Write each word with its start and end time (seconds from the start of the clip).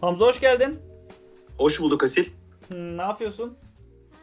Hamza 0.00 0.26
hoş 0.26 0.40
geldin. 0.40 0.78
Hoş 1.58 1.80
bulduk 1.80 2.02
Asil. 2.02 2.24
Hmm, 2.68 2.96
ne 2.96 3.02
yapıyorsun? 3.02 3.56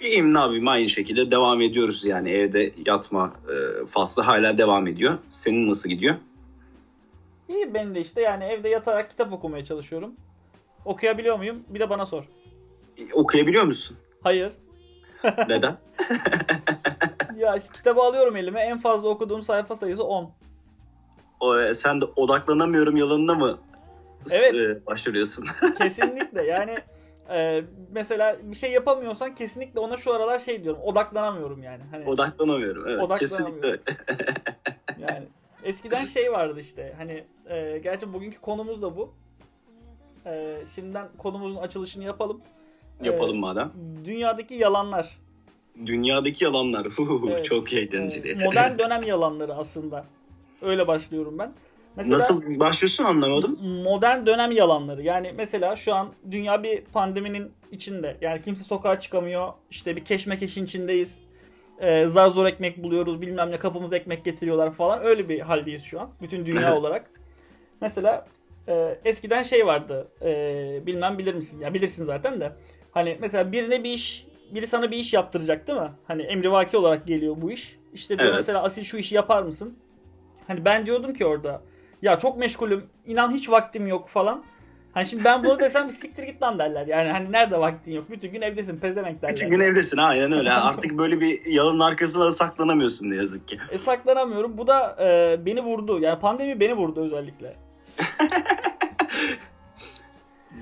İyiyim 0.01 0.33
ne 0.33 0.39
yapayım 0.39 0.67
aynı 0.67 0.89
şekilde 0.89 1.31
devam 1.31 1.61
ediyoruz 1.61 2.05
yani 2.05 2.29
evde 2.29 2.71
yatma 2.85 3.33
e, 3.49 3.85
faslı 3.85 4.23
hala 4.23 4.57
devam 4.57 4.87
ediyor. 4.87 5.17
Senin 5.29 5.67
nasıl 5.67 5.89
gidiyor? 5.89 6.15
İyi 7.49 7.73
benim 7.73 7.95
de 7.95 8.01
işte 8.01 8.21
yani 8.21 8.43
evde 8.43 8.69
yatarak 8.69 9.09
kitap 9.09 9.33
okumaya 9.33 9.65
çalışıyorum. 9.65 10.13
Okuyabiliyor 10.85 11.37
muyum? 11.37 11.63
Bir 11.69 11.79
de 11.79 11.89
bana 11.89 12.05
sor. 12.05 12.23
E, 12.97 13.13
okuyabiliyor 13.13 13.63
musun? 13.63 13.97
Hayır. 14.23 14.53
Neden? 15.49 15.77
Ya 17.37 17.55
işte 17.55 17.69
kitabı 17.73 18.01
alıyorum 18.01 18.35
elime 18.35 18.61
en 18.61 18.77
fazla 18.77 19.07
okuduğum 19.07 19.41
sayfa 19.41 19.75
sayısı 19.75 20.03
10. 20.03 20.31
O, 21.39 21.59
e, 21.59 21.75
sen 21.75 22.01
de 22.01 22.05
odaklanamıyorum 22.15 22.95
yalanına 22.97 23.35
mı 23.35 23.57
Evet. 24.33 24.55
e, 24.55 24.85
başvuruyorsun? 24.85 25.45
Kesinlikle 25.81 26.45
yani 26.45 26.75
e, 27.29 27.63
mesela 27.91 28.37
bir 28.43 28.55
şey 28.55 28.71
yapamıyorsan 28.71 29.35
kesinlikle 29.35 29.79
ona 29.79 29.97
şu 29.97 30.13
aralar 30.13 30.39
şey 30.39 30.63
diyorum 30.63 30.81
odaklanamıyorum 30.81 31.63
yani. 31.63 31.83
Hani 31.91 32.05
odaklanamıyorum. 32.05 32.83
Evet, 32.87 32.99
Odaklanamıyorum. 32.99 33.61
kesinlikle. 33.61 33.79
yani 35.13 35.27
eskiden 35.63 36.05
şey 36.05 36.31
vardı 36.31 36.59
işte 36.59 36.93
hani 36.97 37.23
e, 37.49 37.77
gerçi 37.77 38.13
bugünkü 38.13 38.41
konumuz 38.41 38.81
da 38.81 38.97
bu. 38.97 39.13
E, 40.25 40.57
şimdiden 40.75 41.07
konumuzun 41.17 41.55
açılışını 41.61 42.03
yapalım. 42.03 42.41
E, 43.03 43.07
Yapalım 43.07 43.39
madem. 43.39 43.71
Dünyadaki 44.05 44.53
yalanlar. 44.53 45.17
Dünyadaki 45.85 46.43
yalanlar. 46.43 46.87
Huhuhu, 46.87 47.29
Evet. 47.29 47.45
Çok 47.45 47.73
eğlenceli. 47.73 48.29
E, 48.29 48.45
modern 48.45 48.79
dönem 48.79 49.03
yalanları 49.03 49.53
aslında. 49.55 50.05
Öyle 50.61 50.87
başlıyorum 50.87 51.39
ben. 51.39 51.53
Mesela 51.95 52.15
Nasıl 52.15 52.59
başlıyorsun 52.59 53.03
anlamadım. 53.03 53.59
modern 53.83 54.25
dönem 54.25 54.51
yalanları. 54.51 55.01
Yani 55.03 55.33
mesela 55.37 55.75
şu 55.75 55.93
an 55.95 56.13
dünya 56.31 56.63
bir 56.63 56.81
pandeminin 56.81 57.51
içinde. 57.71 58.17
Yani 58.21 58.41
kimse 58.41 58.63
sokağa 58.63 58.99
çıkamıyor. 58.99 59.53
İşte 59.71 59.95
bir 59.95 60.05
keşmekeşin 60.05 60.65
içindeyiz. 60.65 61.19
Ee, 61.79 62.07
zar 62.07 62.27
zor 62.27 62.45
ekmek 62.45 62.83
buluyoruz. 62.83 63.21
Bilmem 63.21 63.51
ne 63.51 63.59
kapımıza 63.59 63.95
ekmek 63.97 64.25
getiriyorlar 64.25 64.71
falan. 64.73 65.03
Öyle 65.05 65.29
bir 65.29 65.39
haldeyiz 65.39 65.83
şu 65.83 66.01
an. 66.01 66.09
Bütün 66.21 66.45
dünya 66.45 66.75
olarak. 66.77 67.09
Mesela 67.81 68.27
e, 68.67 68.97
eskiden 69.05 69.43
şey 69.43 69.65
vardı. 69.65 70.07
E, 70.21 70.81
bilmem 70.85 71.17
bilir 71.17 71.33
misin? 71.33 71.59
Ya 71.61 71.73
bilirsin 71.73 72.05
zaten 72.05 72.41
de. 72.41 72.51
Hani 72.91 73.17
mesela 73.21 73.51
birine 73.51 73.83
bir 73.83 73.89
iş 73.91 74.27
biri 74.51 74.67
sana 74.67 74.91
bir 74.91 74.97
iş 74.97 75.13
yaptıracak 75.13 75.67
değil 75.67 75.79
mi? 75.79 75.91
Hani 76.07 76.21
emrivaki 76.21 76.77
olarak 76.77 77.07
geliyor 77.07 77.35
bu 77.37 77.51
iş. 77.51 77.77
İşte 77.93 78.17
diyor 78.19 78.29
Evet. 78.29 78.37
mesela 78.39 78.63
Asil 78.63 78.83
şu 78.83 78.97
işi 78.97 79.15
yapar 79.15 79.43
mısın? 79.43 79.77
Hani 80.47 80.65
ben 80.65 80.85
diyordum 80.85 81.13
ki 81.13 81.25
orada 81.25 81.61
ya 82.03 82.19
çok 82.19 82.37
meşgulüm 82.37 82.85
inan 83.05 83.31
hiç 83.31 83.49
vaktim 83.49 83.87
yok 83.87 84.09
falan. 84.09 84.43
Hani 84.93 85.05
şimdi 85.05 85.23
ben 85.23 85.43
bunu 85.43 85.59
desem 85.59 85.87
bir 85.87 85.93
siktir 85.93 86.23
git 86.23 86.41
lan 86.41 86.59
derler. 86.59 86.87
Yani 86.87 87.11
hani 87.11 87.31
nerede 87.31 87.59
vaktin 87.59 87.91
yok? 87.91 88.09
Bütün 88.09 88.31
gün 88.31 88.41
evdesin 88.41 88.77
pezevenk 88.77 89.21
derler. 89.21 89.35
Bütün 89.35 89.49
gün 89.49 89.59
evdesin 89.59 89.97
aynen 89.97 90.31
öyle. 90.31 90.51
Artık 90.53 90.97
böyle 90.97 91.21
bir 91.21 91.45
yalanın 91.45 91.79
arkasına 91.79 92.31
saklanamıyorsun 92.31 93.09
ne 93.09 93.15
yazık 93.15 93.47
ki. 93.47 93.59
E, 93.71 93.77
saklanamıyorum. 93.77 94.57
Bu 94.57 94.67
da 94.67 94.97
e, 94.99 95.45
beni 95.45 95.61
vurdu. 95.61 95.99
Yani 95.99 96.19
pandemi 96.19 96.59
beni 96.59 96.73
vurdu 96.73 97.05
özellikle. 97.05 97.55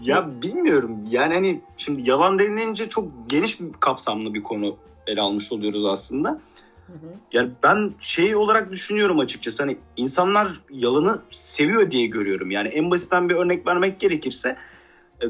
Ya 0.01 0.41
bilmiyorum. 0.41 0.97
Yani 1.09 1.33
hani 1.33 1.61
şimdi 1.77 2.09
yalan 2.09 2.39
denilince 2.39 2.89
çok 2.89 3.05
geniş 3.27 3.61
bir 3.61 3.73
kapsamlı 3.79 4.33
bir 4.33 4.43
konu 4.43 4.77
ele 5.07 5.21
almış 5.21 5.51
oluyoruz 5.51 5.85
aslında. 5.85 6.41
Hı 6.91 7.07
hı. 7.07 7.11
Yani 7.31 7.51
ben 7.63 7.93
şey 7.99 8.35
olarak 8.35 8.71
düşünüyorum 8.71 9.19
açıkçası 9.19 9.63
hani 9.63 9.77
insanlar 9.97 10.61
yalanı 10.69 11.21
seviyor 11.29 11.91
diye 11.91 12.07
görüyorum. 12.07 12.51
Yani 12.51 12.67
en 12.67 12.91
basitten 12.91 13.29
bir 13.29 13.35
örnek 13.35 13.67
vermek 13.67 13.99
gerekirse 13.99 14.57
e, 15.23 15.25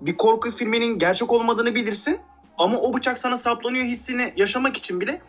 bir 0.00 0.16
korku 0.16 0.50
filminin 0.50 0.98
gerçek 0.98 1.32
olmadığını 1.32 1.74
bilirsin 1.74 2.18
ama 2.58 2.78
o 2.78 2.94
bıçak 2.94 3.18
sana 3.18 3.36
saplanıyor 3.36 3.84
hissini 3.84 4.32
yaşamak 4.36 4.76
için 4.76 5.00
bile 5.00 5.20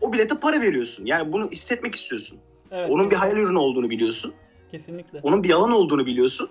o 0.00 0.12
bilete 0.12 0.40
para 0.40 0.60
veriyorsun. 0.60 1.06
Yani 1.06 1.32
bunu 1.32 1.50
hissetmek 1.50 1.94
istiyorsun. 1.94 2.38
Evet, 2.70 2.90
Onun 2.90 3.10
bir 3.10 3.16
hayal 3.16 3.36
ürünü 3.36 3.58
olduğunu 3.58 3.90
biliyorsun. 3.90 4.34
Kesinlikle. 4.70 5.20
Onun 5.22 5.42
bir 5.42 5.48
yalan 5.48 5.70
olduğunu 5.70 6.06
biliyorsun. 6.06 6.50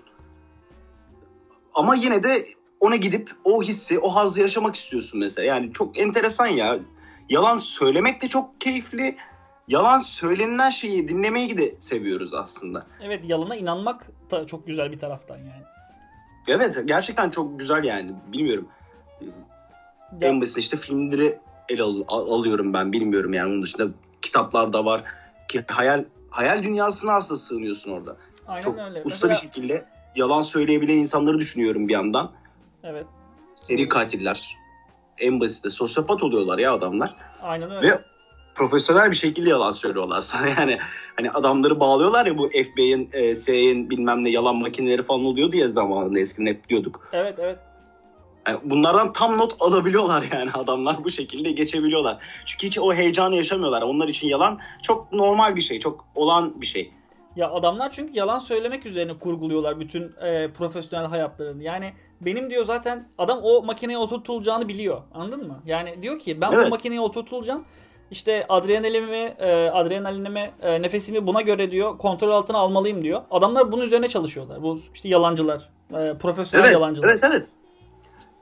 Ama 1.74 1.94
yine 1.94 2.22
de 2.22 2.44
ona 2.80 2.96
gidip 2.96 3.30
o 3.44 3.62
hissi, 3.62 3.98
o 3.98 4.08
hazzı 4.08 4.40
yaşamak 4.40 4.74
istiyorsun 4.74 5.20
mesela. 5.20 5.46
Yani 5.46 5.72
çok 5.72 5.98
enteresan 5.98 6.46
ya. 6.46 6.78
Yalan 7.30 7.56
söylemek 7.56 8.22
de 8.22 8.28
çok 8.28 8.60
keyifli. 8.60 9.16
Yalan 9.68 9.98
söylenilen 9.98 10.70
şeyi 10.70 11.08
dinlemeyi 11.08 11.58
de 11.58 11.74
seviyoruz 11.78 12.34
aslında. 12.34 12.86
Evet 13.02 13.20
yalana 13.24 13.56
inanmak 13.56 14.06
da 14.30 14.46
çok 14.46 14.66
güzel 14.66 14.92
bir 14.92 14.98
taraftan 14.98 15.36
yani. 15.36 15.62
Evet 16.48 16.82
gerçekten 16.84 17.30
çok 17.30 17.58
güzel 17.58 17.84
yani. 17.84 18.12
Bilmiyorum. 18.32 18.68
Ya, 20.20 20.28
En 20.28 20.40
basit 20.40 20.58
işte 20.58 20.76
filmleri 20.76 21.38
ele 21.68 21.82
al- 21.82 22.02
al- 22.08 22.30
alıyorum 22.30 22.72
ben 22.74 22.92
bilmiyorum 22.92 23.32
yani. 23.34 23.48
Onun 23.52 23.62
dışında 23.62 23.84
kitaplar 24.22 24.72
da 24.72 24.84
var. 24.84 25.04
Ki 25.48 25.64
hayal 25.68 26.04
hayal 26.30 26.62
dünyasına 26.62 27.12
aslında 27.12 27.38
sığınıyorsun 27.38 27.92
orada. 27.92 28.16
aynen 28.46 28.60
çok 28.60 28.78
öyle. 28.78 29.02
usta 29.04 29.26
Mesela- 29.28 29.30
bir 29.30 29.48
şekilde 29.54 29.84
yalan 30.16 30.42
söyleyebilen 30.42 30.96
insanları 30.96 31.38
düşünüyorum 31.38 31.88
bir 31.88 31.92
yandan. 31.92 32.32
Evet. 32.84 33.06
seri 33.54 33.88
katiller 33.88 34.56
en 35.18 35.40
basiti 35.40 35.70
sosyopat 35.70 36.22
oluyorlar 36.22 36.58
ya 36.58 36.72
adamlar 36.72 37.14
Aynen 37.44 37.70
öyle. 37.70 37.88
ve 37.88 38.04
profesyonel 38.54 39.10
bir 39.10 39.16
şekilde 39.16 39.50
yalan 39.50 39.72
söylüyorlar 39.72 40.20
sana 40.20 40.48
yani 40.58 40.78
hani 41.16 41.30
adamları 41.30 41.80
bağlıyorlar 41.80 42.26
ya 42.26 42.38
bu 42.38 42.48
FBI'nin 42.48 43.08
e, 43.12 43.34
CIA'nin 43.34 43.90
bilmem 43.90 44.24
ne 44.24 44.30
yalan 44.30 44.56
makineleri 44.56 45.02
falan 45.02 45.24
oluyordu 45.24 45.56
ya 45.56 45.68
zamanında 45.68 46.20
eskiden 46.20 46.46
hep 46.46 46.68
diyorduk. 46.68 47.08
Evet 47.12 47.38
evet. 47.38 47.58
Yani 48.48 48.58
bunlardan 48.64 49.12
tam 49.12 49.38
not 49.38 49.54
alabiliyorlar 49.60 50.24
yani 50.32 50.50
adamlar 50.54 51.04
bu 51.04 51.10
şekilde 51.10 51.50
geçebiliyorlar. 51.50 52.18
Çünkü 52.44 52.66
hiç 52.66 52.78
o 52.78 52.94
heyecanı 52.94 53.36
yaşamıyorlar. 53.36 53.82
Onlar 53.82 54.08
için 54.08 54.28
yalan 54.28 54.58
çok 54.82 55.12
normal 55.12 55.56
bir 55.56 55.60
şey, 55.60 55.78
çok 55.78 56.04
olan 56.14 56.60
bir 56.60 56.66
şey. 56.66 56.92
Ya 57.36 57.50
adamlar 57.50 57.92
çünkü 57.92 58.12
yalan 58.14 58.38
söylemek 58.38 58.86
üzerine 58.86 59.18
kurguluyorlar 59.18 59.80
bütün 59.80 60.02
e, 60.22 60.52
profesyonel 60.52 61.06
hayatlarını. 61.06 61.62
Yani 61.62 61.92
benim 62.20 62.50
diyor 62.50 62.64
zaten 62.64 63.08
adam 63.18 63.38
o 63.42 63.62
makineye 63.62 63.98
oturtulacağını 63.98 64.68
biliyor. 64.68 65.02
Anladın 65.14 65.46
mı? 65.46 65.62
Yani 65.66 66.02
diyor 66.02 66.18
ki 66.18 66.40
ben 66.40 66.52
bu 66.52 66.60
Evet. 66.60 66.70
makineye 66.70 67.00
oturtulacağım. 67.00 67.64
İşte 68.10 68.46
adrenalinimi, 68.48 69.34
e, 69.38 69.68
adrenalinimi, 69.68 70.50
e, 70.62 70.82
nefesimi 70.82 71.26
buna 71.26 71.40
göre 71.40 71.70
diyor 71.70 71.98
kontrol 71.98 72.30
altına 72.30 72.58
almalıyım 72.58 73.02
diyor. 73.02 73.22
Adamlar 73.30 73.72
bunun 73.72 73.84
üzerine 73.84 74.08
çalışıyorlar. 74.08 74.62
Bu 74.62 74.80
işte 74.94 75.08
yalancılar, 75.08 75.68
e, 75.94 76.14
profesyonel 76.18 76.64
Evet, 76.64 76.72
yalancılar. 76.74 77.08
evet, 77.08 77.24
evet. 77.26 77.48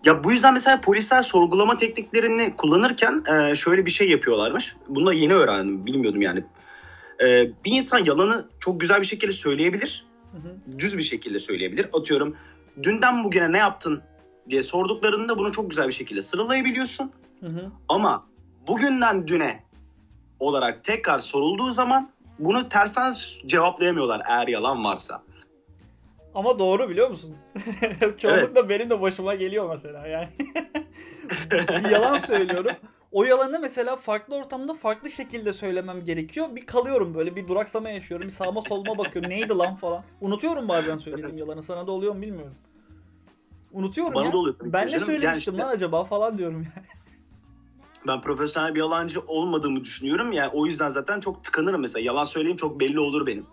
Ya 0.04 0.24
bu 0.24 0.32
yüzden 0.32 0.54
mesela 0.54 0.80
polisler 0.80 1.22
sorgulama 1.22 1.76
tekniklerini 1.76 2.56
kullanırken 2.56 3.22
e, 3.32 3.54
şöyle 3.54 3.86
bir 3.86 3.90
şey 3.90 4.10
yapıyorlarmış. 4.10 4.76
Bunu 4.88 5.06
da 5.06 5.12
yeni 5.14 5.32
öğrendim, 5.34 5.86
bilmiyordum 5.86 6.22
yani. 6.22 6.44
E, 7.22 7.50
bir 7.64 7.72
insan 7.72 8.04
yalanı 8.04 8.48
çok 8.60 8.80
güzel 8.80 9.00
bir 9.00 9.06
şekilde 9.06 9.32
söyleyebilir, 9.32 10.06
Hı 10.32 10.38
hı. 10.38 10.78
düz 10.78 10.98
bir 10.98 11.02
şekilde 11.02 11.38
söyleyebilir. 11.38 11.88
Atıyorum, 11.98 12.36
dünden 12.82 13.24
bugüne 13.24 13.52
ne 13.52 13.58
yaptın 13.58 14.02
diye 14.50 14.62
sorduklarında 14.62 15.38
bunu 15.38 15.52
çok 15.52 15.70
güzel 15.70 15.88
bir 15.88 15.92
şekilde 15.92 16.22
sıralayabiliyorsun. 16.22 17.12
Hı 17.40 17.46
hı. 17.46 17.70
Ama 17.88 18.26
bugünden 18.68 19.28
düne 19.28 19.62
olarak 20.40 20.84
tekrar 20.84 21.18
sorulduğu 21.18 21.70
zaman 21.70 22.10
bunu 22.38 22.68
tersten 22.68 23.12
cevaplayamıyorlar 23.46 24.22
eğer 24.28 24.48
yalan 24.48 24.84
varsa. 24.84 25.22
Ama 26.34 26.58
doğru 26.58 26.88
biliyor 26.88 27.10
musun? 27.10 27.36
Çoğunlukla 28.18 28.68
benim 28.68 28.90
de 28.90 29.00
başıma 29.00 29.34
geliyor 29.34 29.70
mesela 29.70 30.06
yani. 30.06 30.28
bir 31.84 31.90
yalan 31.90 32.18
söylüyorum. 32.18 32.76
O 33.14 33.24
yalanı 33.24 33.60
mesela 33.60 33.96
farklı 33.96 34.36
ortamda 34.36 34.74
farklı 34.74 35.10
şekilde 35.10 35.52
söylemem 35.52 36.04
gerekiyor. 36.04 36.56
Bir 36.56 36.66
kalıyorum 36.66 37.14
böyle 37.14 37.36
bir 37.36 37.48
duraksama 37.48 37.90
yaşıyorum. 37.90 38.26
Bir 38.26 38.32
sağıma 38.32 38.62
soluma 38.62 38.98
bakıyorum. 38.98 39.30
Neydi 39.30 39.52
lan 39.54 39.76
falan. 39.76 40.04
Unutuyorum 40.20 40.68
bazen 40.68 40.96
söylediğim 40.96 41.38
yalanı. 41.38 41.62
Sana 41.62 41.86
da 41.86 41.90
oluyor 41.90 42.14
mu 42.14 42.22
bilmiyorum. 42.22 42.54
Unutuyorum 43.72 44.14
Bana 44.14 44.24
ya. 44.24 44.32
da 44.32 44.36
oluyor 44.36 44.56
tabii 44.58 44.72
Ben 44.72 44.86
ne 44.86 44.90
canım. 44.90 45.10
Yani 45.10 45.20
söylemiştim 45.20 45.54
işte- 45.54 45.64
lan 45.66 45.74
acaba 45.74 46.04
falan 46.04 46.38
diyorum 46.38 46.62
ya. 46.62 46.82
ben 48.06 48.20
profesyonel 48.20 48.74
bir 48.74 48.80
yalancı 48.80 49.20
olmadığımı 49.20 49.80
düşünüyorum. 49.80 50.32
Yani 50.32 50.50
o 50.54 50.66
yüzden 50.66 50.88
zaten 50.88 51.20
çok 51.20 51.44
tıkanırım 51.44 51.80
mesela. 51.80 52.04
Yalan 52.04 52.24
söyleyeyim 52.24 52.56
çok 52.56 52.80
belli 52.80 53.00
olur 53.00 53.26
benim. 53.26 53.46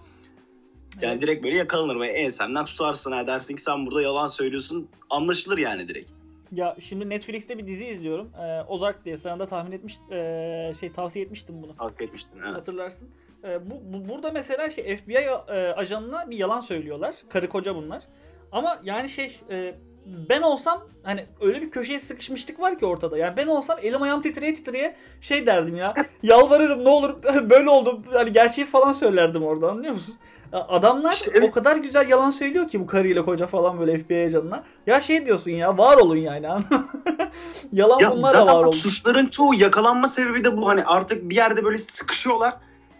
Yani 1.01 1.21
direkt 1.21 1.43
böyle 1.43 1.55
yakalanırım 1.55 2.01
ve 2.01 2.07
ensemden 2.07 2.65
tutarsın 2.65 3.11
ha 3.11 3.27
dersin 3.27 3.55
ki 3.55 3.61
sen 3.61 3.85
burada 3.85 4.01
yalan 4.01 4.27
söylüyorsun. 4.27 4.87
Anlaşılır 5.09 5.57
yani 5.57 5.87
direkt. 5.87 6.09
Ya 6.51 6.75
şimdi 6.79 7.09
Netflix'te 7.09 7.57
bir 7.57 7.67
dizi 7.67 7.85
izliyorum. 7.85 8.31
Ee, 8.41 8.61
Ozark 8.67 9.05
diye 9.05 9.17
sana 9.17 9.39
da 9.39 9.45
tahmin 9.45 9.71
etmiş 9.71 9.97
ee, 10.11 10.71
şey 10.79 10.91
tavsiye 10.91 11.25
etmiştim 11.25 11.63
bunu. 11.63 11.73
Tavsiye 11.73 12.07
etmiştim. 12.07 12.39
Evet. 12.45 12.55
Hatırlarsın. 12.55 13.09
Ee, 13.43 13.69
bu, 13.69 13.81
bu- 13.93 14.09
burada 14.09 14.31
mesela 14.31 14.69
şey 14.69 14.97
FBI 14.97 15.13
e, 15.17 15.53
ajanına 15.73 16.29
bir 16.29 16.37
yalan 16.37 16.61
söylüyorlar. 16.61 17.15
Karı 17.29 17.49
koca 17.49 17.75
bunlar. 17.75 18.03
Ama 18.51 18.79
yani 18.83 19.09
şey 19.09 19.39
e, 19.49 19.75
ben 20.05 20.41
olsam 20.41 20.83
hani 21.03 21.25
öyle 21.41 21.61
bir 21.61 21.71
köşeye 21.71 21.99
sıkışmışlık 21.99 22.59
var 22.59 22.79
ki 22.79 22.85
ortada. 22.85 23.17
Yani 23.17 23.37
ben 23.37 23.47
olsam 23.47 23.77
elim 23.81 24.01
ayağım 24.01 24.21
titreye 24.21 24.53
titreye 24.53 24.95
şey 25.21 25.45
derdim 25.45 25.75
ya. 25.75 25.93
Yalvarırım 26.23 26.85
ne 26.85 26.89
olur 26.89 27.15
böyle 27.49 27.69
oldu. 27.69 28.01
Hani 28.13 28.31
gerçeği 28.31 28.67
falan 28.67 28.93
söylerdim 28.93 29.43
orada 29.43 29.71
anlıyor 29.71 29.93
musun? 29.93 30.15
Adamlar 30.53 31.13
işte, 31.13 31.31
evet. 31.33 31.49
o 31.49 31.51
kadar 31.51 31.75
güzel 31.75 32.09
yalan 32.09 32.31
söylüyor 32.31 32.67
ki 32.67 32.79
bu 32.79 32.87
karıyla 32.87 33.25
koca 33.25 33.47
falan 33.47 33.79
böyle 33.79 33.99
FBI 33.99 34.25
ajanlar. 34.25 34.63
Ya 34.87 35.01
şey 35.01 35.25
diyorsun 35.25 35.51
ya 35.51 35.77
var 35.77 35.97
olun 35.97 36.15
yani. 36.15 36.47
yalan 37.73 37.99
ya 37.99 38.11
bunlar 38.11 38.33
da 38.33 38.45
var 38.45 38.63
olun. 38.63 38.71
Suçların 38.71 39.27
çoğu 39.27 39.53
yakalanma 39.53 40.07
sebebi 40.07 40.43
de 40.43 40.57
bu. 40.57 40.67
Hani 40.67 40.83
artık 40.83 41.29
bir 41.29 41.35
yerde 41.35 41.63
böyle 41.63 41.77
sıkışıyorlar. 41.77 42.57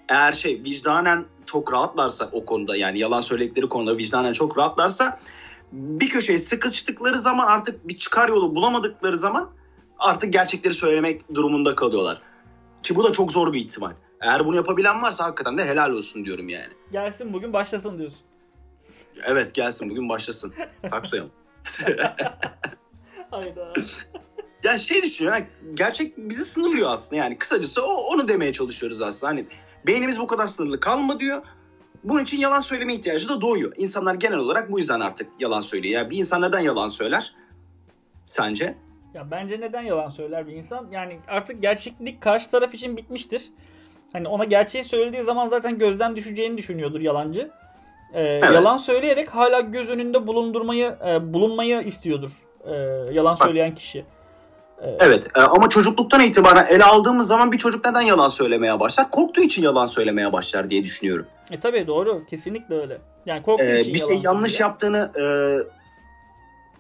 Eğer 0.10 0.32
şey 0.32 0.62
vicdanen 0.66 1.26
çok 1.46 1.74
rahatlarsa 1.74 2.30
o 2.32 2.46
konuda 2.46 2.76
yani 2.76 3.00
yalan 3.00 3.20
söyledikleri 3.20 3.70
konuda 3.70 3.98
vicdanen 3.98 4.34
çok 4.34 4.58
rahatlarsa 4.58 5.18
bir 5.72 6.10
köşeye 6.10 6.40
sıkıştıkları 6.40 7.20
zaman 7.20 7.48
artık 7.48 7.88
bir 7.88 7.98
çıkar 7.98 8.30
yolu 8.30 8.56
bulamadıkları 8.56 9.18
zaman 9.18 9.52
artık 10.00 10.34
gerçekleri 10.34 10.74
söylemek 10.74 11.36
durumunda 11.36 11.76
kalıyorlar. 11.76 12.22
Ki 12.84 12.96
bu 12.96 13.04
da 13.04 13.12
çok 13.12 13.32
zor 13.32 13.54
bir 13.54 13.60
ihtimal. 13.60 13.94
Eğer 14.22 14.46
bunu 14.46 14.56
yapabilen 14.56 15.02
varsa 15.02 15.24
hakikaten 15.24 15.58
de 15.58 15.66
helal 15.66 15.90
olsun 15.90 16.26
diyorum 16.26 16.50
yani. 16.50 16.74
Gelsin 16.92 17.34
bugün 17.34 17.54
başlasın 17.54 17.98
diyorsun. 17.98 18.20
Evet 19.24 19.54
gelsin 19.54 19.90
bugün 19.90 20.10
başlasın. 20.10 20.54
Saksoyalım. 20.80 21.32
Hayda. 23.32 23.74
Ya 24.64 24.78
şey 24.78 25.02
düşünüyorum. 25.02 25.46
gerçek 25.74 26.18
bizi 26.18 26.46
sınırlıyor 26.46 26.90
aslında 26.90 27.22
yani. 27.22 27.38
Kısacası 27.38 27.86
o, 27.86 27.94
onu 27.94 28.28
demeye 28.28 28.52
çalışıyoruz 28.52 29.02
aslında. 29.02 29.32
Hani 29.32 29.46
beynimiz 29.88 30.20
bu 30.20 30.28
kadar 30.28 30.48
sınırlı 30.48 30.80
kalma 30.80 31.20
diyor. 31.20 31.44
Bunun 32.04 32.24
için 32.24 32.38
yalan 32.38 32.60
söyleme 32.60 32.94
ihtiyacı 32.94 33.30
da 33.30 33.42
doğuyor. 33.42 33.72
İnsanlar 33.78 34.16
genel 34.16 34.38
olarak 34.38 34.72
bu 34.72 34.80
yüzden 34.80 35.00
artık 35.00 35.28
yalan 35.40 35.60
söylüyor. 35.60 36.02
Ya 36.02 36.10
bir 36.10 36.18
insan 36.18 36.42
neden 36.42 36.60
yalan 36.60 36.88
söyler? 36.88 37.34
Sence? 38.26 38.76
Ya 39.14 39.32
bence 39.32 39.60
neden 39.60 39.82
yalan 39.82 40.10
söyler 40.10 40.48
bir 40.48 40.54
insan? 40.54 40.88
Yani 40.92 41.20
artık 41.28 41.62
gerçeklik 41.62 42.22
karşı 42.22 42.52
taraf 42.52 42.74
için 42.74 42.98
bitmiştir. 42.98 43.52
Hani 44.14 44.28
ona 44.28 44.44
gerçeği 44.44 44.84
söylediği 44.84 45.24
zaman 45.24 45.48
zaten 45.48 45.78
gözden 45.78 46.16
düşeceğini 46.16 46.58
düşünüyordur 46.58 47.00
yalancı. 47.00 47.52
Ee, 48.14 48.22
evet. 48.22 48.44
Yalan 48.44 48.78
söyleyerek 48.78 49.30
hala 49.30 49.60
göz 49.60 49.90
önünde 49.90 50.28
bulundurmayı 50.28 50.96
e, 51.08 51.34
bulunmayı 51.34 51.82
istiyordur 51.82 52.32
e, 52.66 52.74
yalan 53.14 53.36
söyleyen 53.36 53.76
kişi. 53.76 54.06
Evet 54.82 55.28
e, 55.36 55.42
ama 55.42 55.70
çocukluktan 55.70 56.22
itibaren 56.22 56.66
ele 56.66 56.84
aldığımız 56.84 57.28
zaman 57.28 57.52
bir 57.52 57.58
çocuk 57.58 57.86
neden 57.86 58.02
yalan 58.02 58.30
söylemeye 58.30 58.80
başlar? 58.80 59.12
Korktuğu 59.12 59.42
için 59.42 59.62
yalan 59.62 59.86
söylemeye 59.86 60.34
başlar 60.34 60.70
diye 60.70 60.84
düşünüyorum. 60.84 61.26
E 61.52 61.60
tabii 61.60 61.88
doğru 61.88 62.26
kesinlikle 62.30 62.76
öyle. 62.76 63.02
Yani 63.26 63.44
korktuğu 63.44 63.66
ee, 63.66 63.82
için 63.82 63.94
Bir 63.94 64.00
şey 64.00 64.18
yanlış 64.24 64.52
söylüyor. 64.52 64.70
yaptığını 64.70 65.12
e, 65.22 65.26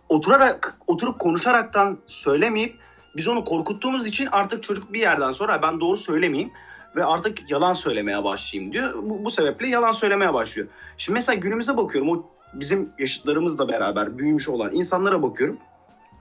oturarak 0.09 0.77
oturup 0.87 1.19
konuşaraktan 1.19 1.97
söylemeyip 2.07 2.75
biz 3.15 3.27
onu 3.27 3.43
korkuttuğumuz 3.43 4.07
için 4.07 4.27
artık 4.31 4.63
çocuk 4.63 4.93
bir 4.93 4.99
yerden 4.99 5.31
sonra 5.31 5.61
ben 5.61 5.79
doğru 5.79 5.97
söylemeyeyim 5.97 6.51
ve 6.95 7.05
artık 7.05 7.51
yalan 7.51 7.73
söylemeye 7.73 8.23
başlayayım 8.23 8.73
diyor. 8.73 8.93
Bu, 9.03 9.25
bu 9.25 9.29
sebeple 9.29 9.67
yalan 9.67 9.91
söylemeye 9.91 10.33
başlıyor. 10.33 10.67
Şimdi 10.97 11.13
mesela 11.13 11.35
günümüze 11.35 11.77
bakıyorum 11.77 12.09
o 12.09 12.25
bizim 12.53 12.89
yaşıtlarımızla 12.99 13.69
beraber 13.69 14.17
büyümüş 14.17 14.49
olan 14.49 14.71
insanlara 14.71 15.23
bakıyorum. 15.23 15.57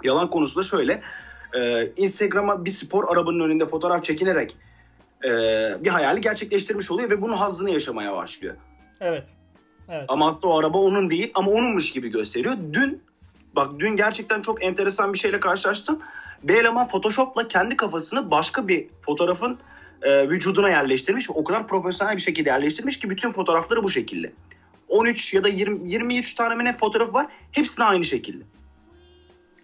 Yalan 0.04 0.30
konusunda 0.30 0.64
şöyle 0.64 1.02
e, 1.56 1.92
Instagram'a 1.96 2.64
bir 2.64 2.70
spor 2.70 3.12
arabanın 3.12 3.40
önünde 3.40 3.66
fotoğraf 3.66 4.04
çekinerek 4.04 4.56
e, 5.24 5.30
bir 5.84 5.90
hayali 5.90 6.20
gerçekleştirmiş 6.20 6.90
oluyor 6.90 7.10
ve 7.10 7.22
bunun 7.22 7.32
hazzını 7.32 7.70
yaşamaya 7.70 8.16
başlıyor. 8.16 8.56
Evet. 9.00 9.28
Evet. 9.88 10.04
Ama 10.08 10.28
aslında 10.28 10.54
o 10.54 10.58
araba 10.58 10.78
onun 10.78 11.10
değil 11.10 11.30
ama 11.34 11.50
onunmuş 11.50 11.92
gibi 11.92 12.10
gösteriyor. 12.10 12.54
Dün 12.72 13.02
bak 13.56 13.70
dün 13.78 13.96
gerçekten 13.96 14.40
çok 14.40 14.64
enteresan 14.64 15.12
bir 15.12 15.18
şeyle 15.18 15.40
karşılaştım. 15.40 15.98
Bir 16.42 16.54
eleman 16.54 16.88
Photoshop'la 16.88 17.48
kendi 17.48 17.76
kafasını 17.76 18.30
başka 18.30 18.68
bir 18.68 18.88
fotoğrafın 19.00 19.58
e, 20.02 20.28
vücuduna 20.28 20.68
yerleştirmiş. 20.68 21.30
O 21.30 21.44
kadar 21.44 21.66
profesyonel 21.66 22.16
bir 22.16 22.22
şekilde 22.22 22.48
yerleştirmiş 22.48 22.98
ki 22.98 23.10
bütün 23.10 23.30
fotoğrafları 23.30 23.82
bu 23.82 23.88
şekilde. 23.88 24.32
13 24.88 25.34
ya 25.34 25.44
da 25.44 25.48
20, 25.48 25.92
23 25.92 26.34
tane 26.34 26.54
mi 26.54 26.64
ne 26.64 26.72
fotoğrafı 26.72 27.12
var. 27.12 27.26
Hepsine 27.52 27.84
aynı 27.84 28.04
şekilde 28.04 28.44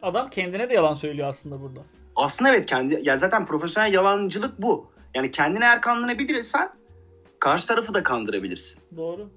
adam 0.02 0.30
kendine 0.30 0.70
de 0.70 0.74
yalan 0.74 0.94
söylüyor 0.94 1.28
aslında 1.28 1.60
burada. 1.60 1.80
Aslında 2.16 2.50
evet 2.50 2.66
kendi 2.66 3.00
ya 3.02 3.16
zaten 3.16 3.46
profesyonel 3.46 3.92
yalancılık 3.92 4.62
bu. 4.62 4.90
Yani 5.14 5.30
kendine 5.30 5.64
eğer 5.64 5.82
kandırabilirsen 5.82 6.70
karşı 7.40 7.68
tarafı 7.68 7.94
da 7.94 8.02
kandırabilirsin. 8.02 8.82
Doğru. 8.96 9.30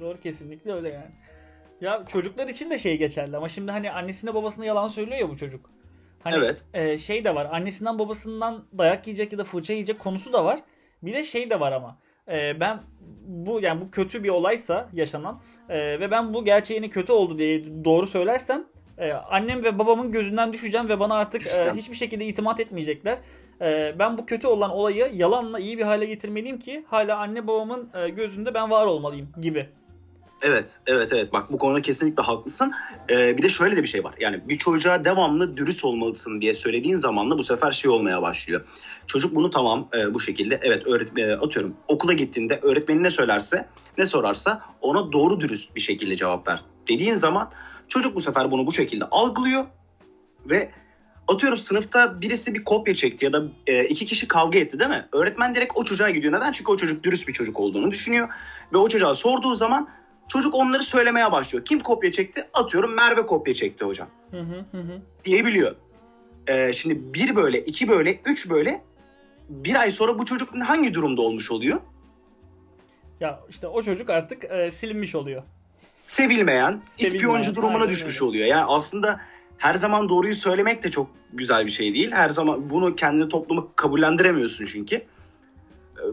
Doğru 0.00 0.20
kesinlikle 0.20 0.72
öyle 0.72 0.88
yani. 0.88 1.10
Ya 1.80 2.04
çocuklar 2.08 2.48
için 2.48 2.70
de 2.70 2.78
şey 2.78 2.98
geçerli 2.98 3.36
ama 3.36 3.48
şimdi 3.48 3.72
hani 3.72 3.90
annesine 3.90 4.34
babasına 4.34 4.64
yalan 4.64 4.88
söylüyor 4.88 5.18
ya 5.18 5.30
bu 5.30 5.36
çocuk. 5.36 5.70
Hani 6.24 6.34
evet. 6.34 6.64
E, 6.74 6.98
şey 6.98 7.24
de 7.24 7.34
var 7.34 7.48
annesinden 7.52 7.98
babasından 7.98 8.64
dayak 8.78 9.06
yiyecek 9.06 9.32
ya 9.32 9.38
da 9.38 9.44
fırça 9.44 9.72
yiyecek 9.72 9.98
konusu 9.98 10.32
da 10.32 10.44
var. 10.44 10.60
Bir 11.02 11.14
de 11.14 11.24
şey 11.24 11.50
de 11.50 11.60
var 11.60 11.72
ama 11.72 11.98
e, 12.28 12.60
ben 12.60 12.82
bu 13.26 13.60
yani 13.60 13.80
bu 13.80 13.90
kötü 13.90 14.24
bir 14.24 14.28
olaysa 14.28 14.88
yaşanan 14.92 15.42
e, 15.68 16.00
ve 16.00 16.10
ben 16.10 16.34
bu 16.34 16.44
gerçeğini 16.44 16.90
kötü 16.90 17.12
oldu 17.12 17.38
diye 17.38 17.84
doğru 17.84 18.06
söylersem 18.06 18.64
ee, 19.00 19.12
annem 19.12 19.64
ve 19.64 19.78
babamın 19.78 20.12
gözünden 20.12 20.52
düşeceğim 20.52 20.88
ve 20.88 21.00
bana 21.00 21.14
artık 21.14 21.42
e, 21.58 21.74
hiçbir 21.74 21.96
şekilde 21.96 22.26
itimat 22.26 22.60
etmeyecekler. 22.60 23.18
E, 23.60 23.94
ben 23.98 24.18
bu 24.18 24.26
kötü 24.26 24.46
olan 24.46 24.70
olayı 24.70 25.10
yalanla 25.14 25.58
iyi 25.58 25.78
bir 25.78 25.82
hale 25.82 26.06
getirmeliyim 26.06 26.58
ki 26.58 26.84
hala 26.88 27.16
anne 27.16 27.46
babamın 27.46 27.90
e, 27.94 28.08
gözünde 28.08 28.54
ben 28.54 28.70
var 28.70 28.86
olmalıyım 28.86 29.28
gibi. 29.42 29.68
Evet, 30.42 30.80
evet, 30.86 31.12
evet. 31.12 31.32
Bak 31.32 31.52
bu 31.52 31.58
konuda 31.58 31.82
kesinlikle 31.82 32.22
haklısın. 32.22 32.72
Ee, 33.10 33.38
bir 33.38 33.42
de 33.42 33.48
şöyle 33.48 33.76
de 33.76 33.82
bir 33.82 33.88
şey 33.88 34.04
var. 34.04 34.14
Yani 34.20 34.48
bir 34.48 34.58
çocuğa 34.58 35.04
devamlı 35.04 35.56
dürüst 35.56 35.84
olmalısın 35.84 36.40
diye 36.40 36.54
söylediğin 36.54 36.96
zaman 36.96 37.30
da 37.30 37.38
bu 37.38 37.42
sefer 37.42 37.70
şey 37.70 37.90
olmaya 37.90 38.22
başlıyor. 38.22 38.60
Çocuk 39.06 39.34
bunu 39.34 39.50
tamam 39.50 39.88
e, 39.98 40.14
bu 40.14 40.20
şekilde 40.20 40.60
evet 40.62 40.86
öğret 40.86 41.18
e, 41.18 41.36
atıyorum 41.36 41.74
okula 41.88 42.12
gittiğinde 42.12 42.60
öğretmeni 42.62 43.02
ne 43.02 43.10
söylerse 43.10 43.68
ne 43.98 44.06
sorarsa 44.06 44.62
ona 44.80 45.12
doğru 45.12 45.40
dürüst 45.40 45.76
bir 45.76 45.80
şekilde 45.80 46.16
cevap 46.16 46.48
ver 46.48 46.64
dediğin 46.88 47.14
zaman 47.14 47.50
Çocuk 47.90 48.16
bu 48.16 48.20
sefer 48.20 48.50
bunu 48.50 48.66
bu 48.66 48.72
şekilde 48.72 49.04
algılıyor 49.04 49.64
ve 50.46 50.70
atıyorum 51.28 51.58
sınıfta 51.58 52.20
birisi 52.20 52.54
bir 52.54 52.64
kopya 52.64 52.94
çekti 52.94 53.24
ya 53.24 53.32
da 53.32 53.42
e, 53.66 53.84
iki 53.84 54.04
kişi 54.04 54.28
kavga 54.28 54.58
etti 54.58 54.78
değil 54.78 54.90
mi? 54.90 55.08
Öğretmen 55.12 55.54
direkt 55.54 55.72
o 55.76 55.84
çocuğa 55.84 56.10
gidiyor. 56.10 56.32
Neden? 56.32 56.52
Çünkü 56.52 56.72
o 56.72 56.76
çocuk 56.76 57.04
dürüst 57.04 57.28
bir 57.28 57.32
çocuk 57.32 57.60
olduğunu 57.60 57.90
düşünüyor. 57.90 58.28
Ve 58.72 58.78
o 58.78 58.88
çocuğa 58.88 59.14
sorduğu 59.14 59.54
zaman 59.54 59.88
çocuk 60.28 60.54
onları 60.54 60.82
söylemeye 60.82 61.32
başlıyor. 61.32 61.64
Kim 61.64 61.80
kopya 61.80 62.12
çekti? 62.12 62.48
Atıyorum 62.54 62.94
Merve 62.94 63.26
kopya 63.26 63.54
çekti 63.54 63.84
hocam. 63.84 64.08
Hı 64.30 64.40
hı 64.40 64.64
hı. 64.72 65.02
Diyebiliyor. 65.24 65.76
E, 66.46 66.72
şimdi 66.72 67.14
bir 67.14 67.36
böyle, 67.36 67.60
iki 67.60 67.88
böyle, 67.88 68.20
üç 68.26 68.50
böyle 68.50 68.82
bir 69.48 69.74
ay 69.74 69.90
sonra 69.90 70.18
bu 70.18 70.24
çocuk 70.24 70.54
hangi 70.62 70.94
durumda 70.94 71.22
olmuş 71.22 71.50
oluyor? 71.50 71.80
Ya 73.20 73.40
işte 73.48 73.66
o 73.66 73.82
çocuk 73.82 74.10
artık 74.10 74.44
e, 74.44 74.70
silinmiş 74.70 75.14
oluyor 75.14 75.42
sevilmeyen, 76.00 76.70
Sevilmeyen, 76.70 76.82
ispiyoncu 76.98 77.54
durumuna 77.54 77.88
düşmüş 77.88 78.22
öyle. 78.22 78.28
oluyor. 78.28 78.46
Yani 78.46 78.64
aslında 78.64 79.20
her 79.58 79.74
zaman 79.74 80.08
doğruyu 80.08 80.34
söylemek 80.34 80.82
de 80.82 80.90
çok 80.90 81.10
güzel 81.32 81.66
bir 81.66 81.70
şey 81.70 81.94
değil. 81.94 82.10
Her 82.12 82.28
zaman 82.28 82.70
bunu 82.70 82.94
kendini 82.94 83.28
toplumu 83.28 83.72
kabullendiremiyorsun 83.76 84.64
çünkü. 84.64 84.96
Ee, 84.96 85.06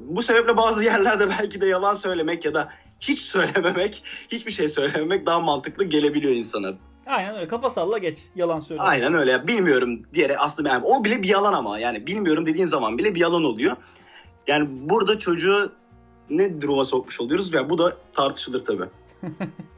bu 0.02 0.22
sebeple 0.22 0.58
bazı 0.58 0.84
yerlerde 0.92 1.30
belki 1.30 1.62
de 1.62 1.66
yalan 1.66 1.94
söylemek 1.94 2.46
ya 2.46 2.54
da 2.54 2.70
hiç 3.00 3.20
söylememek, 3.20 4.04
hiçbir 4.30 4.52
şey 4.52 4.68
söylememek 4.70 5.26
daha 5.26 5.40
mantıklı 5.40 5.84
gelebiliyor 5.84 6.34
insana. 6.34 6.74
Aynen 7.06 7.36
öyle. 7.36 7.48
Kafa 7.48 7.70
salla 7.70 7.98
geç. 7.98 8.20
Yalan 8.36 8.60
söyle. 8.60 8.82
Aynen 8.82 9.14
öyle. 9.14 9.48
Bilmiyorum 9.48 10.02
diyerek 10.14 10.38
aslında 10.40 10.70
yani 10.70 10.86
o 10.86 11.04
bile 11.04 11.24
bir 11.24 11.28
yalan 11.28 11.54
ama 11.54 11.80
yani 11.80 12.08
bilmiyorum 12.08 12.46
dediğin 12.46 12.66
zaman 12.66 12.98
bile 12.98 13.16
bir 13.16 13.20
yalan 13.20 13.44
oluyor. 13.44 13.78
Yani 14.48 14.68
burada 14.70 15.18
çocuğu 15.18 15.72
ne 16.30 16.62
duruma 16.62 16.86
sokmuş 16.86 17.22
oluyoruz? 17.22 17.54
Yani 17.54 17.70
bu 17.70 17.78
da 17.78 17.98
tartışılır 18.12 18.66
tabii. 18.66 18.86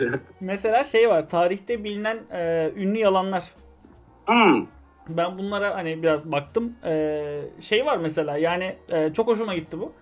Mesela 0.40 0.84
şey 0.84 1.08
var. 1.08 1.28
Tarihte 1.28 1.84
bilinen 1.84 2.18
e, 2.32 2.70
ünlü 2.76 2.98
yalanlar. 2.98 3.44
Hmm. 4.26 4.66
Ben 5.08 5.38
bunlara 5.38 5.74
hani 5.74 6.02
biraz 6.02 6.32
baktım. 6.32 6.72
E, 6.84 7.42
şey 7.60 7.86
var 7.86 7.96
mesela 7.96 8.38
yani 8.38 8.76
e, 8.92 9.12
çok 9.12 9.26
hoşuma 9.26 9.54
gitti 9.54 9.80
bu. 9.80 9.92